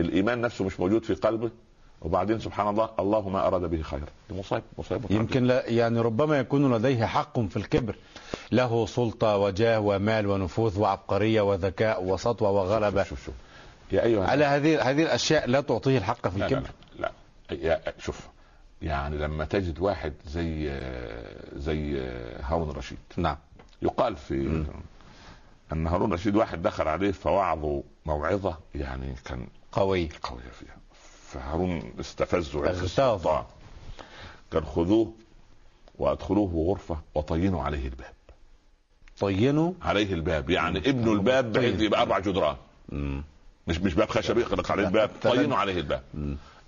الإيمان 0.00 0.40
نفسه 0.40 0.64
مش 0.64 0.80
موجود 0.80 1.04
في 1.04 1.14
قلبه. 1.14 1.50
وبعدين 2.02 2.40
سبحان 2.40 2.68
الله 2.68 2.90
الله 2.98 3.28
ما 3.28 3.46
أراد 3.46 3.62
به 3.70 3.82
خيرا. 3.82 4.06
دي 4.30 4.38
مصيبه 4.38 4.62
مصيبة 4.78 5.04
يمكن 5.10 5.44
لا 5.44 5.68
يعني 5.70 6.00
ربما 6.00 6.38
يكون 6.38 6.74
لديه 6.74 7.06
حق 7.06 7.40
في 7.40 7.56
الكبر. 7.56 7.96
له 8.52 8.86
سلطة 8.86 9.36
وجاه 9.36 9.80
ومال 9.80 10.26
ونفوذ 10.26 10.80
وعبقرية 10.80 11.40
وذكاء 11.40 12.04
وسطوة 12.04 12.50
وغلبة. 12.50 13.02
شوف 13.02 13.24
شوف. 13.24 13.34
يا 13.92 14.02
أيها 14.02 14.26
على 14.26 14.44
هذه 14.44 14.90
هذه 14.90 15.02
الأشياء 15.02 15.48
لا 15.48 15.60
تعطيه 15.60 15.98
الحق 15.98 16.28
في 16.28 16.38
لا 16.38 16.44
لا 16.44 16.58
الكبر. 16.58 16.70
لا, 16.98 17.12
لا. 17.50 17.56
يا 17.56 17.80
شوف 17.98 18.28
يعني 18.82 19.18
لما 19.18 19.44
تجد 19.44 19.78
واحد 19.80 20.14
زي 20.26 20.80
زي 21.56 22.00
هارون 22.40 22.70
الرشيد 22.70 22.98
نعم. 23.16 23.36
يقال 23.82 24.16
في 24.16 24.64
أن 25.72 25.86
هارون 25.86 26.08
الرشيد 26.08 26.36
واحد 26.36 26.62
دخل 26.62 26.88
عليه 26.88 27.12
فوعظه 27.12 27.82
موعظة 28.06 28.58
يعني 28.74 29.14
كان 29.24 29.46
قوي. 29.72 30.08
قويه 30.22 30.50
فيها. 30.60 30.76
فهارون 31.36 31.92
استفزه. 32.00 32.70
السلطان. 32.70 33.44
قال 34.52 34.66
خذوه 34.66 35.12
وادخلوه 35.98 36.66
غرفة 36.68 36.98
وطينوا 37.14 37.62
عليه 37.62 37.84
الباب. 37.88 38.12
طينه 39.20 39.74
عليه 39.82 40.12
الباب 40.14 40.50
يعني 40.50 40.78
ابنوا 40.78 41.14
الباب 41.14 41.52
بحيث. 41.52 41.80
يبقى 41.80 42.02
أربع 42.02 42.18
جدران. 42.18 42.56
مش 43.66 43.78
مش 43.78 43.94
باب 43.94 44.08
خشبي 44.08 44.40
يغلق 44.40 44.72
عليه 44.72 44.86
الباب 44.86 45.10
طينوا 45.22 45.56
عليه 45.56 45.80
الباب. 45.80 46.02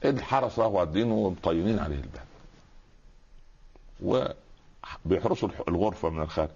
الحرس 0.04 0.58
راحوا 0.58 0.74
قاعدين 0.74 1.10
ومطينين 1.10 1.78
عليه 1.78 2.00
الباب. 2.00 2.28
وبيحرسوا 5.04 5.48
الغرفة 5.68 6.10
من 6.10 6.22
الخارج. 6.22 6.50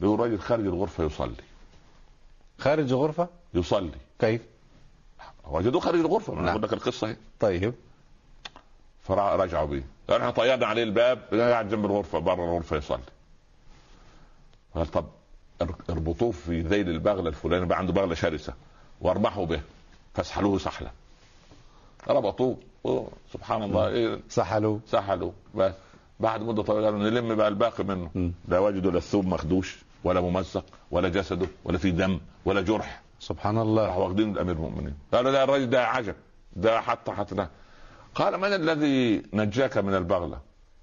بيقول 0.00 0.20
راجل 0.20 0.38
خارج 0.38 0.66
الغرفة 0.66 1.04
يصلي. 1.04 1.34
خارج 2.58 2.92
الغرفة؟ 2.92 3.28
يصلي. 3.54 3.90
كيف؟ 4.18 4.40
وجدوه 5.50 5.80
خارج 5.80 6.00
الغرفة 6.00 6.34
ما 6.34 6.40
أنا 6.40 6.52
نعم. 6.52 6.60
لك 6.60 6.72
القصة 6.72 7.06
اهي 7.08 7.16
طيب. 7.40 7.74
فرجعوا 9.02 9.66
بيه. 9.66 9.84
إحنا 10.10 10.30
طيرنا 10.30 10.66
عليه 10.66 10.82
الباب 10.82 11.18
قاعد 11.32 11.68
جنب 11.68 11.84
الغرفة 11.84 12.18
بره 12.18 12.34
الغرفة 12.44 12.76
يصلي. 12.76 13.00
قال 14.74 14.86
طب 14.86 15.04
ار- 15.62 15.74
اربطوه 15.90 16.30
في 16.32 16.60
ذيل 16.60 16.88
البغلة 16.88 17.28
الفلاني 17.28 17.66
بقى 17.66 17.78
عنده 17.78 17.92
بغلة 17.92 18.14
شرسة 18.14 18.54
وارمحوا 19.00 19.46
به. 19.46 19.60
فاسحلوه 20.14 20.58
سحلة. 20.58 20.90
ربطوه. 22.08 22.56
سبحان 23.32 23.62
الله. 23.62 23.88
إيه؟ 23.88 24.20
سحلوا 24.28 24.78
سحلوا 24.86 25.32
بس. 25.54 25.72
بعد 26.20 26.40
مدة 26.42 26.62
طويلة 26.62 26.84
قالوا 26.86 26.98
نلم 27.10 27.34
بقى 27.34 27.48
الباقي 27.48 27.84
منه. 27.84 28.32
لا 28.48 28.58
وجدوا 28.58 28.90
لا 28.90 28.98
الثوب 28.98 29.26
مخدوش 29.26 29.78
ولا 30.04 30.20
ممزق 30.20 30.64
ولا 30.90 31.08
جسده 31.08 31.46
ولا 31.64 31.78
في 31.78 31.90
دم 31.90 32.20
ولا 32.44 32.60
جرح. 32.60 33.02
سبحان 33.20 33.58
الله. 33.58 33.86
راحوا 33.86 34.04
واخدين 34.04 34.32
الأمير 34.32 34.54
المؤمنين. 34.56 34.94
قالوا 35.12 35.30
لا 35.30 35.44
الراجل 35.44 35.70
ده 35.70 35.86
عجب. 35.86 36.14
ده 36.56 36.80
حتى 36.80 37.12
حتى 37.12 37.34
ده 37.34 37.50
قال 38.14 38.38
من 38.38 38.52
الذي 38.52 39.22
نجاك 39.32 39.78
من 39.78 39.94
البغلة؟ 39.94 40.38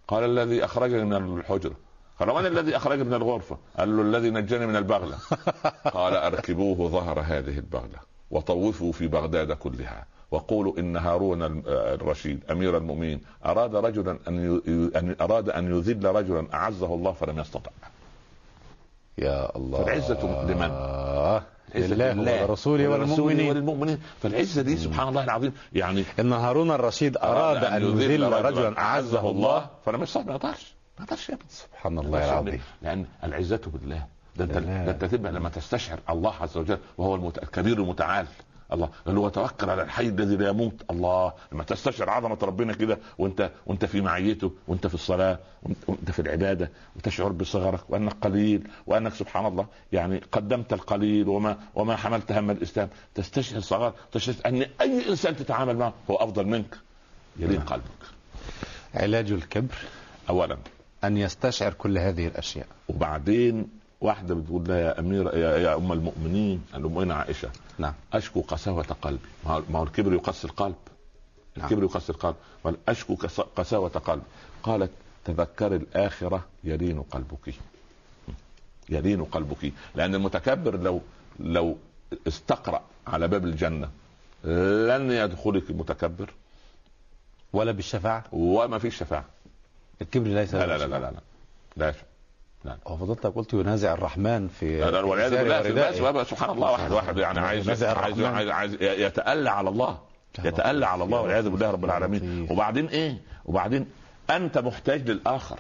قال 0.08 0.24
الذي 0.24 0.66
أخرجني 0.66 1.06
من 1.06 1.14
الحجرة. 1.40 1.76
قال 2.20 2.30
من 2.30 2.46
الذي 2.46 2.78
اخرجني 2.78 3.04
من 3.04 3.14
الغرفة؟ 3.14 3.58
قال 3.78 3.98
له 3.98 4.02
الذي 4.02 4.30
نجاني 4.30 4.66
من 4.66 4.76
البغلة. 4.76 5.18
قال 5.98 6.14
أركبوه 6.16 6.90
ظهر 6.90 7.20
هذه 7.20 7.58
البغلة 7.58 8.00
وطوفوا 8.32 8.92
في 8.92 9.08
بغداد 9.08 9.52
كلها 9.52 10.06
وقولوا 10.32 10.80
إن 10.80 10.98
هارون 10.98 11.44
ال- 11.44 11.64
الرشيد 11.68 12.44
أمير 12.52 12.78
المؤمنين 12.78 13.22
أراد 13.46 13.76
رجلا 13.76 14.20
أن 14.28 14.36
ي- 14.68 15.00
أن 15.00 15.16
أراد 15.22 15.50
أن 15.50 15.78
يذل 15.78 16.06
رجلا 16.06 16.48
أعزه 16.54 16.96
الله 16.96 17.12
فلم 17.12 17.40
يستطع. 17.40 17.72
يا 19.18 19.56
الله. 19.56 19.84
فالعزة 19.84 20.44
لمن؟ 20.44 20.72
العزة 21.76 22.14
لله 22.14 22.44
ورسوله 22.44 22.88
والمؤمنين. 22.88 23.50
والمؤمنين. 23.50 24.00
فالعزة 24.22 24.62
دي 24.62 24.78
سبحان 24.78 25.08
الله 25.08 25.24
العظيم. 25.24 25.54
يعني 25.74 26.04
إن 26.20 26.34
هارون 26.34 26.72
الرشيد 26.72 27.18
أراد 27.18 27.64
أن 27.64 27.82
يذل 27.82 28.46
رجلا 28.46 28.80
أعزه 28.80 29.30
الله. 29.30 29.70
فلم 29.86 30.04
يستطع 30.04 30.24
ما 30.24 30.32
يقدرش 30.32 30.74
ما 31.00 31.06
يقدرش 31.06 31.30
يا 31.30 31.38
سبحان 31.50 32.00
الله 32.00 32.26
العظيم. 32.26 32.62
لأن 32.82 33.06
العزة 33.24 33.62
بالله. 33.74 34.06
ده 34.36 34.44
أنت. 34.44 34.54
ده 34.58 34.92
أنت 34.92 35.06
تبقى 35.06 35.32
لما 35.32 35.50
تستشعر 35.50 36.00
الله 36.10 36.34
عز 36.42 36.58
وجل 36.58 36.78
وهو. 36.98 37.16
الكبير 37.44 37.78
المتعال. 37.78 38.26
الله 38.74 38.90
اللي 39.08 39.20
هو 39.20 39.30
توكل 39.30 39.70
على 39.70 39.82
الحي 39.82 40.08
الذي 40.08 40.36
لا 40.36 40.50
يموت. 40.50 40.74
الله 40.92 41.34
لما 41.52 41.64
تستشعر 41.64 42.10
عظمة 42.10 42.38
ربنا 42.42 42.74
كده 42.74 43.00
وأنت 43.18 43.52
وأنت 43.66 43.86
في 43.86 44.02
معيته 44.02 44.52
وأنت 44.68 44.88
في 44.88 44.94
الصلاة 44.94 45.40
وأنت, 45.88 46.12
في 46.12 46.20
العبادة 46.20 46.72
وتشعر 46.96 47.30
بصغرك 47.30 47.90
وأنك 47.90 48.14
قليل 48.22 48.68
وأنك 48.88 49.14
سبحان 49.14 49.46
الله 49.46 49.68
يعني 49.92 50.22
قدمت 50.32 50.74
القليل 50.74 51.28
وما 51.28 51.58
وما 51.76 51.96
حملت 51.96 52.32
هم 52.32 52.52
الإسلام. 52.52 52.90
تستشعر 53.16 53.60
صغر 53.60 53.94
تستشعر 54.12 54.36
أن 54.46 54.66
أي 54.82 55.10
إنسان 55.10 55.36
تتعامل 55.36 55.78
معه 55.78 55.94
هو 56.12 56.16
أفضل 56.16 56.48
منك. 56.48 56.78
يلين 57.40 57.62
قلبك. 57.62 58.04
علاج 58.94 59.32
الكبر. 59.32 59.76
اولا. 60.30 60.58
أن 61.04 61.18
يستشعر 61.18 61.74
كل 61.74 61.98
هذه 61.98 62.28
الأشياء. 62.28 62.68
وبعدين 62.90 63.68
واحدة 64.02 64.36
بتقول 64.36 64.68
لها 64.68 64.78
يا 64.78 65.00
أمير 65.00 65.36
يا, 65.38 65.58
يا 65.58 65.76
أم 65.76 65.92
المؤمنين 65.92 66.66
الامين 66.76 67.12
عائشة؟ 67.12 67.50
نعم. 67.78 67.94
أشكو 68.14 68.42
قساوة 68.42 68.84
قلبي 68.84 69.20
ما 69.70 69.80
هو- 69.80 69.84
الكبر 69.84 70.14
يقسي 70.14 70.48
القلب 70.48 70.76
الكبر 71.58 71.84
يقسي 71.84 72.12
القلب 72.12 72.36
قال 72.64 72.78
أشكو 72.90 73.16
قس- 73.16 73.40
قساوة 73.42 73.90
قلبي 73.90 74.24
قالت 74.64 74.92
تذكري 75.26 75.76
الآخرة 75.76 76.46
يلين 76.64 77.02
قلبك. 77.02 77.54
يلين 78.90 79.24
قلبك. 79.24 79.74
لأن 79.96 80.16
المتكبر 80.16 80.78
لو 80.78 81.02
لو 81.40 81.78
استقرأ 82.28 82.82
على 83.08 83.28
باب 83.28 83.46
الجنة 83.46 83.90
لن 84.88 85.12
يدخلك 85.12 85.70
المتكبر. 85.70 86.34
ولا 87.54 87.72
بالشفاعة؟ 87.72 88.24
وما 88.32 88.80
فيش 88.80 88.96
شفاعة. 88.98 89.26
الكبر 90.02 90.28
ليس 90.28 90.54
لا 90.56 90.66
له 90.66 90.66
لا 90.66 90.78
لا 90.78 90.78
لا 90.78 90.88
شفاعة. 90.88 91.12
لا 91.78 91.86
لا, 91.86 91.94
لا. 92.68 92.78
وفضلتك 92.86 93.26
قلت 93.26 93.54
ينازع 93.54 93.94
الرحمن 93.94 94.48
في 94.48 94.82
والعياذ 94.84 95.38
بالله 95.38 95.62
في 95.62 96.24
سبحان 96.24 96.50
الله 96.50 96.72
واحد 96.72 96.92
واحد 96.92 97.18
يعني 97.18 97.40
عايز 97.40 97.70
عايز 97.70 97.84
الرحمن. 97.84 98.26
عايز, 98.26 98.50
عايز 98.50 98.78
يتألى 98.82 99.50
على 99.50 99.70
الله 99.70 99.98
يتألى 100.44 100.86
على 100.86 101.04
الله 101.04 101.22
والعياذ 101.22 101.50
بالله 101.50 101.72
رب 101.72 101.86
العالمين. 101.86 102.48
وبعدين 102.52 102.86
إيه؟ 102.86 103.18
وبعدين 103.46 103.88
أنت 104.30 104.58
محتاج 104.58 105.10
للآخر 105.10 105.60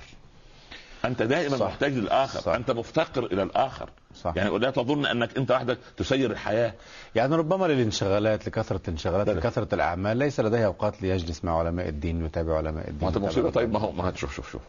أنت 1.06 1.22
دائما 1.22 1.58
صح. 1.58 1.66
محتاج 1.66 1.94
للآخر. 1.94 2.40
صح. 2.40 2.52
أنت 2.52 2.72
مفتقر 2.72 3.26
إلى 3.26 3.44
الآخر. 3.44 3.90
صح. 4.16 4.34
يعني 4.36 4.58
لا 4.58 4.72
تظن 4.72 5.06
أنك 5.06 5.38
أنت 5.38 5.52
وحدك 5.52 5.78
تسير 5.98 6.32
الحياة. 6.32 6.74
يعني 7.16 7.36
ربما 7.36 7.66
للانشغالات 7.66 8.48
لكثرة 8.48 8.82
الانشغالات 8.88 9.28
لا. 9.28 9.34
لكثرة 9.34 9.76
الأعمال 9.76 10.18
ليس 10.18 10.40
لديه 10.40 10.66
أوقات 10.66 11.02
ليجلس 11.02 11.46
مع 11.46 11.60
علماء 11.60 11.90
الدين 11.90 12.24
ويتابع 12.24 12.58
علماء 12.58 12.90
الدين 12.90 13.10
ما 13.10 13.16
أنت 13.16 13.18
مصيبة. 13.18 13.50
طيب 13.50 13.74
ما 13.74 13.80
هو 13.80 13.92
ما 13.92 14.16
شوف 14.16 14.36
شوف 14.36 14.52
شوف. 14.52 14.62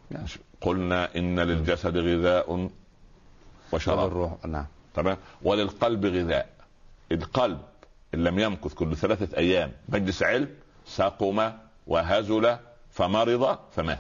قلنا 0.61 1.16
إن 1.16 1.41
للجسد 1.41 1.97
غذاء. 1.97 2.68
وشراب. 3.72 4.07
الروح. 4.07 4.33
نعم. 4.47 4.66
تمام؟ 4.95 5.16
وللقلب 5.43 6.07
غذاء. 6.07 6.49
القلب 7.12 7.59
إن 8.14 8.24
لم 8.24 8.39
يمكث 8.39 8.74
كل 8.74 8.97
ثلاثة 8.97 9.37
أيام 9.39 9.72
مجلس 9.89 10.22
علم 10.22 10.49
سقم 10.87 11.53
وهزل 11.87 12.57
فمرض 12.91 13.59
فمات. 13.76 13.99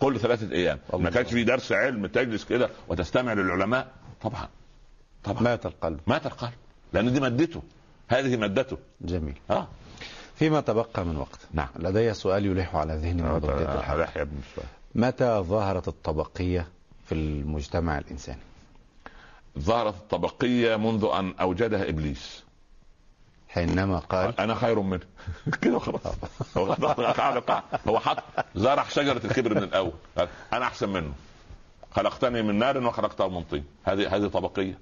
كل 0.00 0.20
ثلاثة 0.20 0.52
أيام. 0.52 0.78
ما 0.92 1.10
كانش 1.10 1.28
في 1.30 1.44
درس 1.44 1.72
علم 1.72 2.06
تجلس 2.06 2.44
كده 2.44 2.70
وتستمع 2.88 3.32
للعلماء؟ 3.32 3.88
طبعا. 4.22 4.48
طبعا. 5.24 5.42
مات 5.42 5.66
القلب. 5.66 6.00
مات 6.06 6.26
القلب. 6.26 6.52
لأن 6.92 7.12
دي 7.12 7.20
مادته. 7.20 7.62
هذه 8.08 8.36
مادته. 8.36 8.78
جميل. 9.00 9.34
آه. 9.50 9.68
فيما 10.34 10.60
تبقى 10.60 11.04
من 11.04 11.16
وقت. 11.16 11.38
نعم. 11.52 11.68
لدي 11.78 12.14
سؤال 12.14 12.46
يلح 12.46 12.76
على 12.76 12.94
ذهني 12.94 13.22
بن 14.24 14.40
سؤال 14.54 14.66
متى 14.94 15.38
ظهرت 15.40 15.88
الطبقية 15.88 16.68
في 17.06 17.14
المجتمع 17.14 17.98
الإنساني؟ 17.98 18.40
ظهرت 19.58 19.94
الطبقية 19.94 20.76
منذ 20.76 21.08
أن 21.14 21.34
أوجدها 21.40 21.88
إبليس. 21.88 22.42
حينما 23.50 23.98
قال 23.98 24.40
أنا 24.40 24.54
خير 24.54 24.80
منه. 24.80 25.00
كده 25.62 25.78
خلاص. 25.78 26.00
هو 26.56 26.72
قاعد 27.02 27.42
هو 27.88 27.98
حط 27.98 28.22
زرع 28.54 28.84
شجرة 28.84 29.20
الكبر 29.26 29.54
من 29.54 29.62
الأول. 29.62 29.92
قال 30.18 30.28
أنا 30.52 30.64
أحسن 30.64 30.88
منه. 30.88 31.12
خلقتني 31.90 32.42
من 32.42 32.58
نار 32.58 32.78
وخلقته 32.86 33.28
من 33.28 33.42
طين. 33.42 33.64
هذه 33.84 34.16
هذه 34.16 34.26
طبقية. 34.26 34.78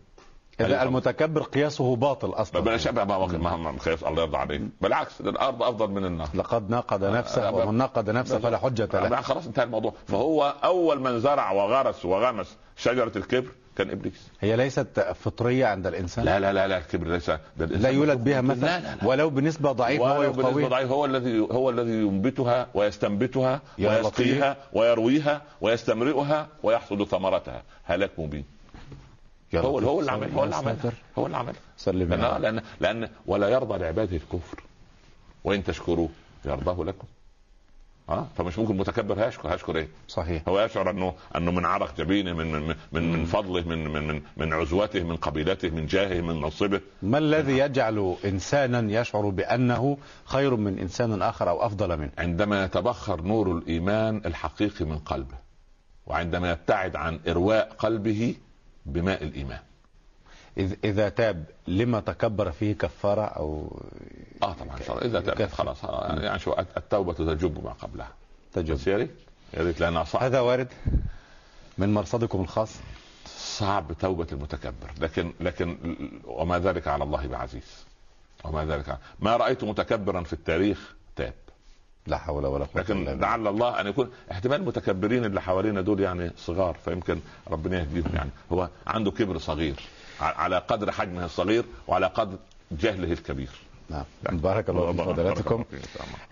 إذا 0.61 0.83
المتكبر 0.83 1.43
قياسه 1.43 1.97
باطل 1.97 2.31
أصلا. 2.31 2.63
بلاش 2.63 2.89
ما 2.89 3.77
خير 3.79 3.99
الله 4.09 4.23
يرضى 4.23 4.37
عليك 4.37 4.63
بالعكس 4.81 5.21
الأرض 5.21 5.63
أفضل 5.63 5.91
من 5.91 6.05
النار. 6.05 6.29
لقد 6.35 6.71
ناقض 6.71 7.05
نفسه 7.05 7.49
آه، 7.49 7.55
ومن 7.55 7.75
ناقض 7.79 8.11
نفسه 8.11 8.39
فلا 8.39 8.59
حجة 8.59 8.89
له. 8.95 9.09
لا 9.09 9.21
خلاص 9.21 9.47
انتهى 9.47 9.65
الموضوع. 9.65 9.95
فهو 10.07 10.55
أول 10.65 11.01
من 11.01 11.21
زرع 11.21 11.53
وغرس 11.53 12.05
وغمس 12.05 12.57
شجرة 12.77 13.13
الكبر 13.17 13.51
كان 13.79 13.91
إبليس. 13.91 14.29
هي 14.41 14.57
ليست 14.57 15.01
فطرية 15.25 15.67
عند 15.67 15.87
الإنسان؟ 15.87 16.25
لا 16.25 16.41
لا 16.41 16.53
لا 16.53 16.69
لا 16.69 16.79
الكبر 16.79 17.09
ليس 17.09 17.31
ده 17.31 17.41
الإنسان. 17.61 17.83
لا 17.83 17.89
يولد 17.89 18.25
بها 18.25 18.35
لا 18.35 18.41
مثلا 18.41 18.81
لا 18.81 18.97
لا. 18.97 19.09
ولو 19.09 19.31
بنسبة 19.31 19.73
ضعيفة 19.73 20.05
هو 20.05 20.21
ولو 20.21 20.33
بالنسبة 20.33 20.51
يقويها. 20.51 20.69
ضعيف 20.69 20.91
هو 20.91 21.05
الذي 21.05 21.41
هو 21.41 21.71
الذي 21.71 21.93
ينبتها 21.93 22.67
ويستنبتها 22.75 23.61
ويسقيها 23.79 24.57
ويرويها 24.73 25.43
ويستمرئها 25.61 26.49
ويحصد 26.63 27.05
ثمرتها. 27.05 27.63
هلاك 27.85 28.11
مبين. 28.19 28.45
هو. 29.55 29.79
هو 29.79 30.01
اللي 30.01 30.13
عمل 30.13 30.33
هو 30.33 30.45
اللي 30.45 30.57
عمل. 30.57 30.77
هو 31.19 31.27
اللي 31.27 31.37
عمل 31.37 31.55
يا 31.87 32.39
لأن 32.39 32.63
لأن 32.81 33.09
ولا 33.27 33.49
يرضى 33.49 33.79
لعباده 33.79 34.17
الكفر. 34.17 34.63
وإن 35.45 35.65
تشكروه 35.65 36.09
يرضاه 36.45 36.85
لكم. 36.85 37.07
آه 38.09 38.27
فمش 38.37 38.59
ممكن 38.59 38.77
متكبر 38.77 39.25
هيشكر 39.25 39.49
هيشكر 39.49 39.77
إيه؟ 39.77 39.89
صحيح. 40.09 40.43
هو 40.49 40.61
يشعر 40.61 40.91
أنه 40.91 41.15
أنه 41.37 41.51
من 41.51 41.65
عرق 41.65 41.97
جبينه 41.97 42.33
من 42.33 42.53
من 42.53 42.75
من, 42.93 43.13
من 43.13 43.25
فضله 43.25 43.63
من 43.69 43.89
من 43.89 44.07
من 44.09 44.23
من 44.37 44.53
عزوته 44.53 45.03
من 45.03 45.17
قبيلته 45.17 45.71
من 45.71 45.87
جاهه 45.87 46.21
من 46.21 46.35
منصبه 46.41 46.81
ما 47.03 47.19
الذي 47.19 47.59
يجعل 47.59 48.17
إنسانا 48.25 49.01
يشعر 49.01 49.29
بأنه 49.29 49.99
خير 50.25 50.57
من 50.57 50.79
إنسان 50.79 51.23
آخر 51.23 51.51
أو 51.51 51.67
أفضل 51.67 51.99
منه؟ 51.99 52.11
عندما 52.19 52.65
يتبخر 52.65 53.23
نور 53.23 53.53
الإيمان 53.59 54.23
الحقيقي 54.27 54.85
من 54.85 54.99
قلبه 54.99 55.37
وعندما 56.07 56.51
يبتعد 56.51 56.97
عن 56.97 57.21
إرواء 57.29 57.73
قلبه 57.79 58.35
بماء 58.87 59.23
الإيمان. 59.25 59.59
إذا 60.59 61.09
تاب 61.09 61.45
لما 61.67 62.01
تكبر 62.01 62.51
فيه 62.51 62.73
كفارة 62.73 63.23
أو 63.23 63.81
آه 64.43 64.53
طبعا 64.53 64.79
تابت 64.79 65.29
يكفي. 65.29 65.57
خلاص. 65.57 65.85
آه، 65.85 66.21
يعني 66.21 66.39
شو 66.39 66.55
التوبة 66.77 67.13
تجب 67.13 67.65
ما 67.65 67.73
قبلها. 67.73 68.09
تجب. 68.53 68.89
يا 69.55 69.63
ريت 69.63 69.81
لأنها 69.81 70.05
صعب 70.05 70.23
هذا 70.23 70.41
وارد 70.41 70.69
من 71.79 71.95
مرصدكم 71.95 72.41
الخاص؟ 72.41 72.75
صعب 73.37 73.93
توبة 74.01 74.27
المتكبر. 74.33 74.91
لكن 75.01 75.33
لكن 75.41 75.79
وما 76.25 76.59
ذلك 76.59 76.89
على 76.89 77.05
الله 77.05 77.27
بعزيز. 77.27 77.85
وما 78.45 78.65
ذلك 78.65 78.89
على... 78.89 78.99
ما 79.21 79.37
رأيت 79.37 79.65
متكبرا 79.65 80.23
في 80.23 80.33
التاريخ 80.33 80.95
تاب. 81.17 81.35
لا 82.07 82.19
حول 82.19 82.47
ولا 82.47 82.65
قوة 82.65 82.83
لكن 82.83 83.05
لعل 83.05 83.47
الله 83.47 83.81
أن 83.81 83.87
يكون 83.87 84.11
احتمال 84.33 84.61
المتكبرين 84.61 85.25
اللي 85.25 85.41
حوالينا 85.43 85.81
دول 85.81 86.01
يعني 86.01 86.31
صغار 86.37 86.77
فيمكن 86.85 87.21
ربنا 87.51 87.79
يهديهم 87.79 88.11
يعني. 88.15 88.31
هو 88.53 88.69
عنده 88.87 89.11
كبر 89.11 89.39
صغير. 89.39 89.81
على 90.21 90.59
قدر 90.59 90.93
حجمه 90.93 91.25
الصغير 91.25 91.65
وعلى 91.87 92.07
قدر 92.07 92.37
جهله 92.73 93.13
الكبير. 93.13 93.51
نعم 93.91 94.05
بارك 94.39 94.71
الله 94.71 94.93
في 94.93 94.99
فضلاتكم 94.99 95.55
الله 95.55 95.65
فيك. 95.71 95.81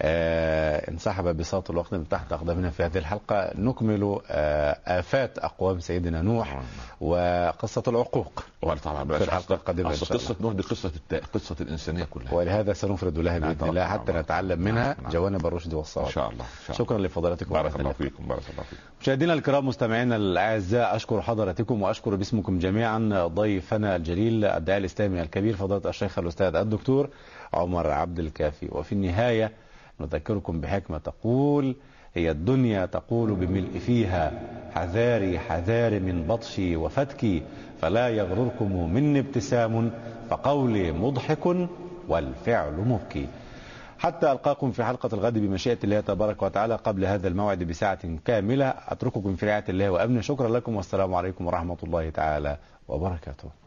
آه 0.02 0.90
انسحب 0.90 1.36
بساط 1.36 1.70
الوقت 1.70 1.92
من 1.92 2.09
تحت 2.09 2.32
أقدامنا 2.32 2.70
في 2.70 2.82
هذه 2.84 2.98
الحلقة 2.98 3.50
نكمل 3.54 4.18
آه 4.30 4.78
آفات 4.86 5.38
أقوام 5.38 5.80
سيدنا 5.80 6.22
نوح 6.22 6.62
وقصة 7.00 7.82
العقوق 7.88 8.44
طبعا 8.84 9.04
في 9.04 9.24
الحلقة 9.24 9.54
القادمة 9.54 9.90
إن 9.90 9.94
شاء 9.96 10.18
قصة 10.18 10.36
نوح 10.40 10.52
دي 10.52 10.62
قصة 10.62 10.90
الت... 10.96 11.24
قصة 11.34 11.57
الإنسانية 11.61 12.04
كلها 12.04 12.34
ولهذا 12.34 12.72
سنفرد 12.72 13.18
لها 13.18 13.38
نعم، 13.38 13.52
بإذن 13.52 13.68
الله 13.68 13.84
حتى. 13.86 14.12
نتعلم 14.12 14.61
منها 14.61 14.86
نعم، 14.86 14.96
نعم. 15.02 15.12
جوانب 15.12 15.46
الرشد 15.46 15.74
والصواب 15.74 16.07
الله 16.07 16.09
إن 16.09 16.14
شاء 16.14 16.30
الله. 16.32 16.44
شكرا 16.72 16.98
لفضلاتكم 16.98 17.54
بارك 17.54 17.80
الله. 17.80 17.92
فيكم 17.92 18.24
بارك 18.28 18.42
الله 18.52 18.62
فيكم 18.62 18.82
مشاهدينا 19.02 19.32
الكرام 19.32 19.66
مستمعينا 19.68 20.16
الأعزاء 20.16 20.96
أشكر 20.96 21.22
حضراتكم 21.22 21.82
وأشكر 21.82 22.14
باسمكم 22.14 22.59
جميعا 22.59 23.26
ضيفنا 23.34 23.96
الجليل 23.96 24.44
الداعي 24.44 24.78
الإسلامي 24.78 25.22
الكبير 25.22 25.57
فضيلة 25.57 25.90
الشيخ 25.90 26.18
الأستاذ 26.18 26.57
الدكتور 26.57 27.09
عمر 27.57 27.90
عبد 27.90 28.18
الكافي. 28.18 28.68
وفي 28.72 28.92
النهاية 28.92 29.52
نذكركم 30.00 30.61
بحكمة 30.61 30.98
تقول 30.98 31.76
هي 32.14 32.30
الدنيا 32.30 32.86
تقول 32.86 33.34
بملء 33.34 33.78
فيها 33.78 34.32
حذاري 34.74 35.38
حذاري 35.38 36.00
من 36.00 36.26
بطشي 36.26 36.76
وفتكي 36.76 37.42
فلا 37.80 38.09
يغرركم 38.09 38.92
مني 38.94 39.18
ابتسام 39.18 39.90
فقولي 40.30 40.92
مضحك 40.92 41.46
والفعل 42.09 42.72
مبكي. 42.72 43.26
حتى 43.98 44.32
ألقاكم 44.32 44.70
في 44.72 44.84
حلقة 44.84 45.09
الغد 45.12 45.38
بمشيئة 45.38 45.78
الله 45.84 46.00
تبارك 46.00 46.42
وتعالى 46.42 46.74
قبل 46.76 47.04
هذا 47.04 47.28
الموعد 47.28 47.62
بساعة 47.62 47.98
كاملة. 48.24 48.74
أترككم 48.88 49.36
في 49.36 49.46
رعاية 49.46 49.64
الله 49.68 49.90
وأمنه. 49.90 50.20
شكرا 50.20 50.48
لكم 50.48 50.76
والسلام 50.76 51.14
عليكم 51.14 51.46
ورحمة 51.46 51.76
الله 51.82 52.11
تعالى 52.11 52.57
وبركاته. 52.88 53.65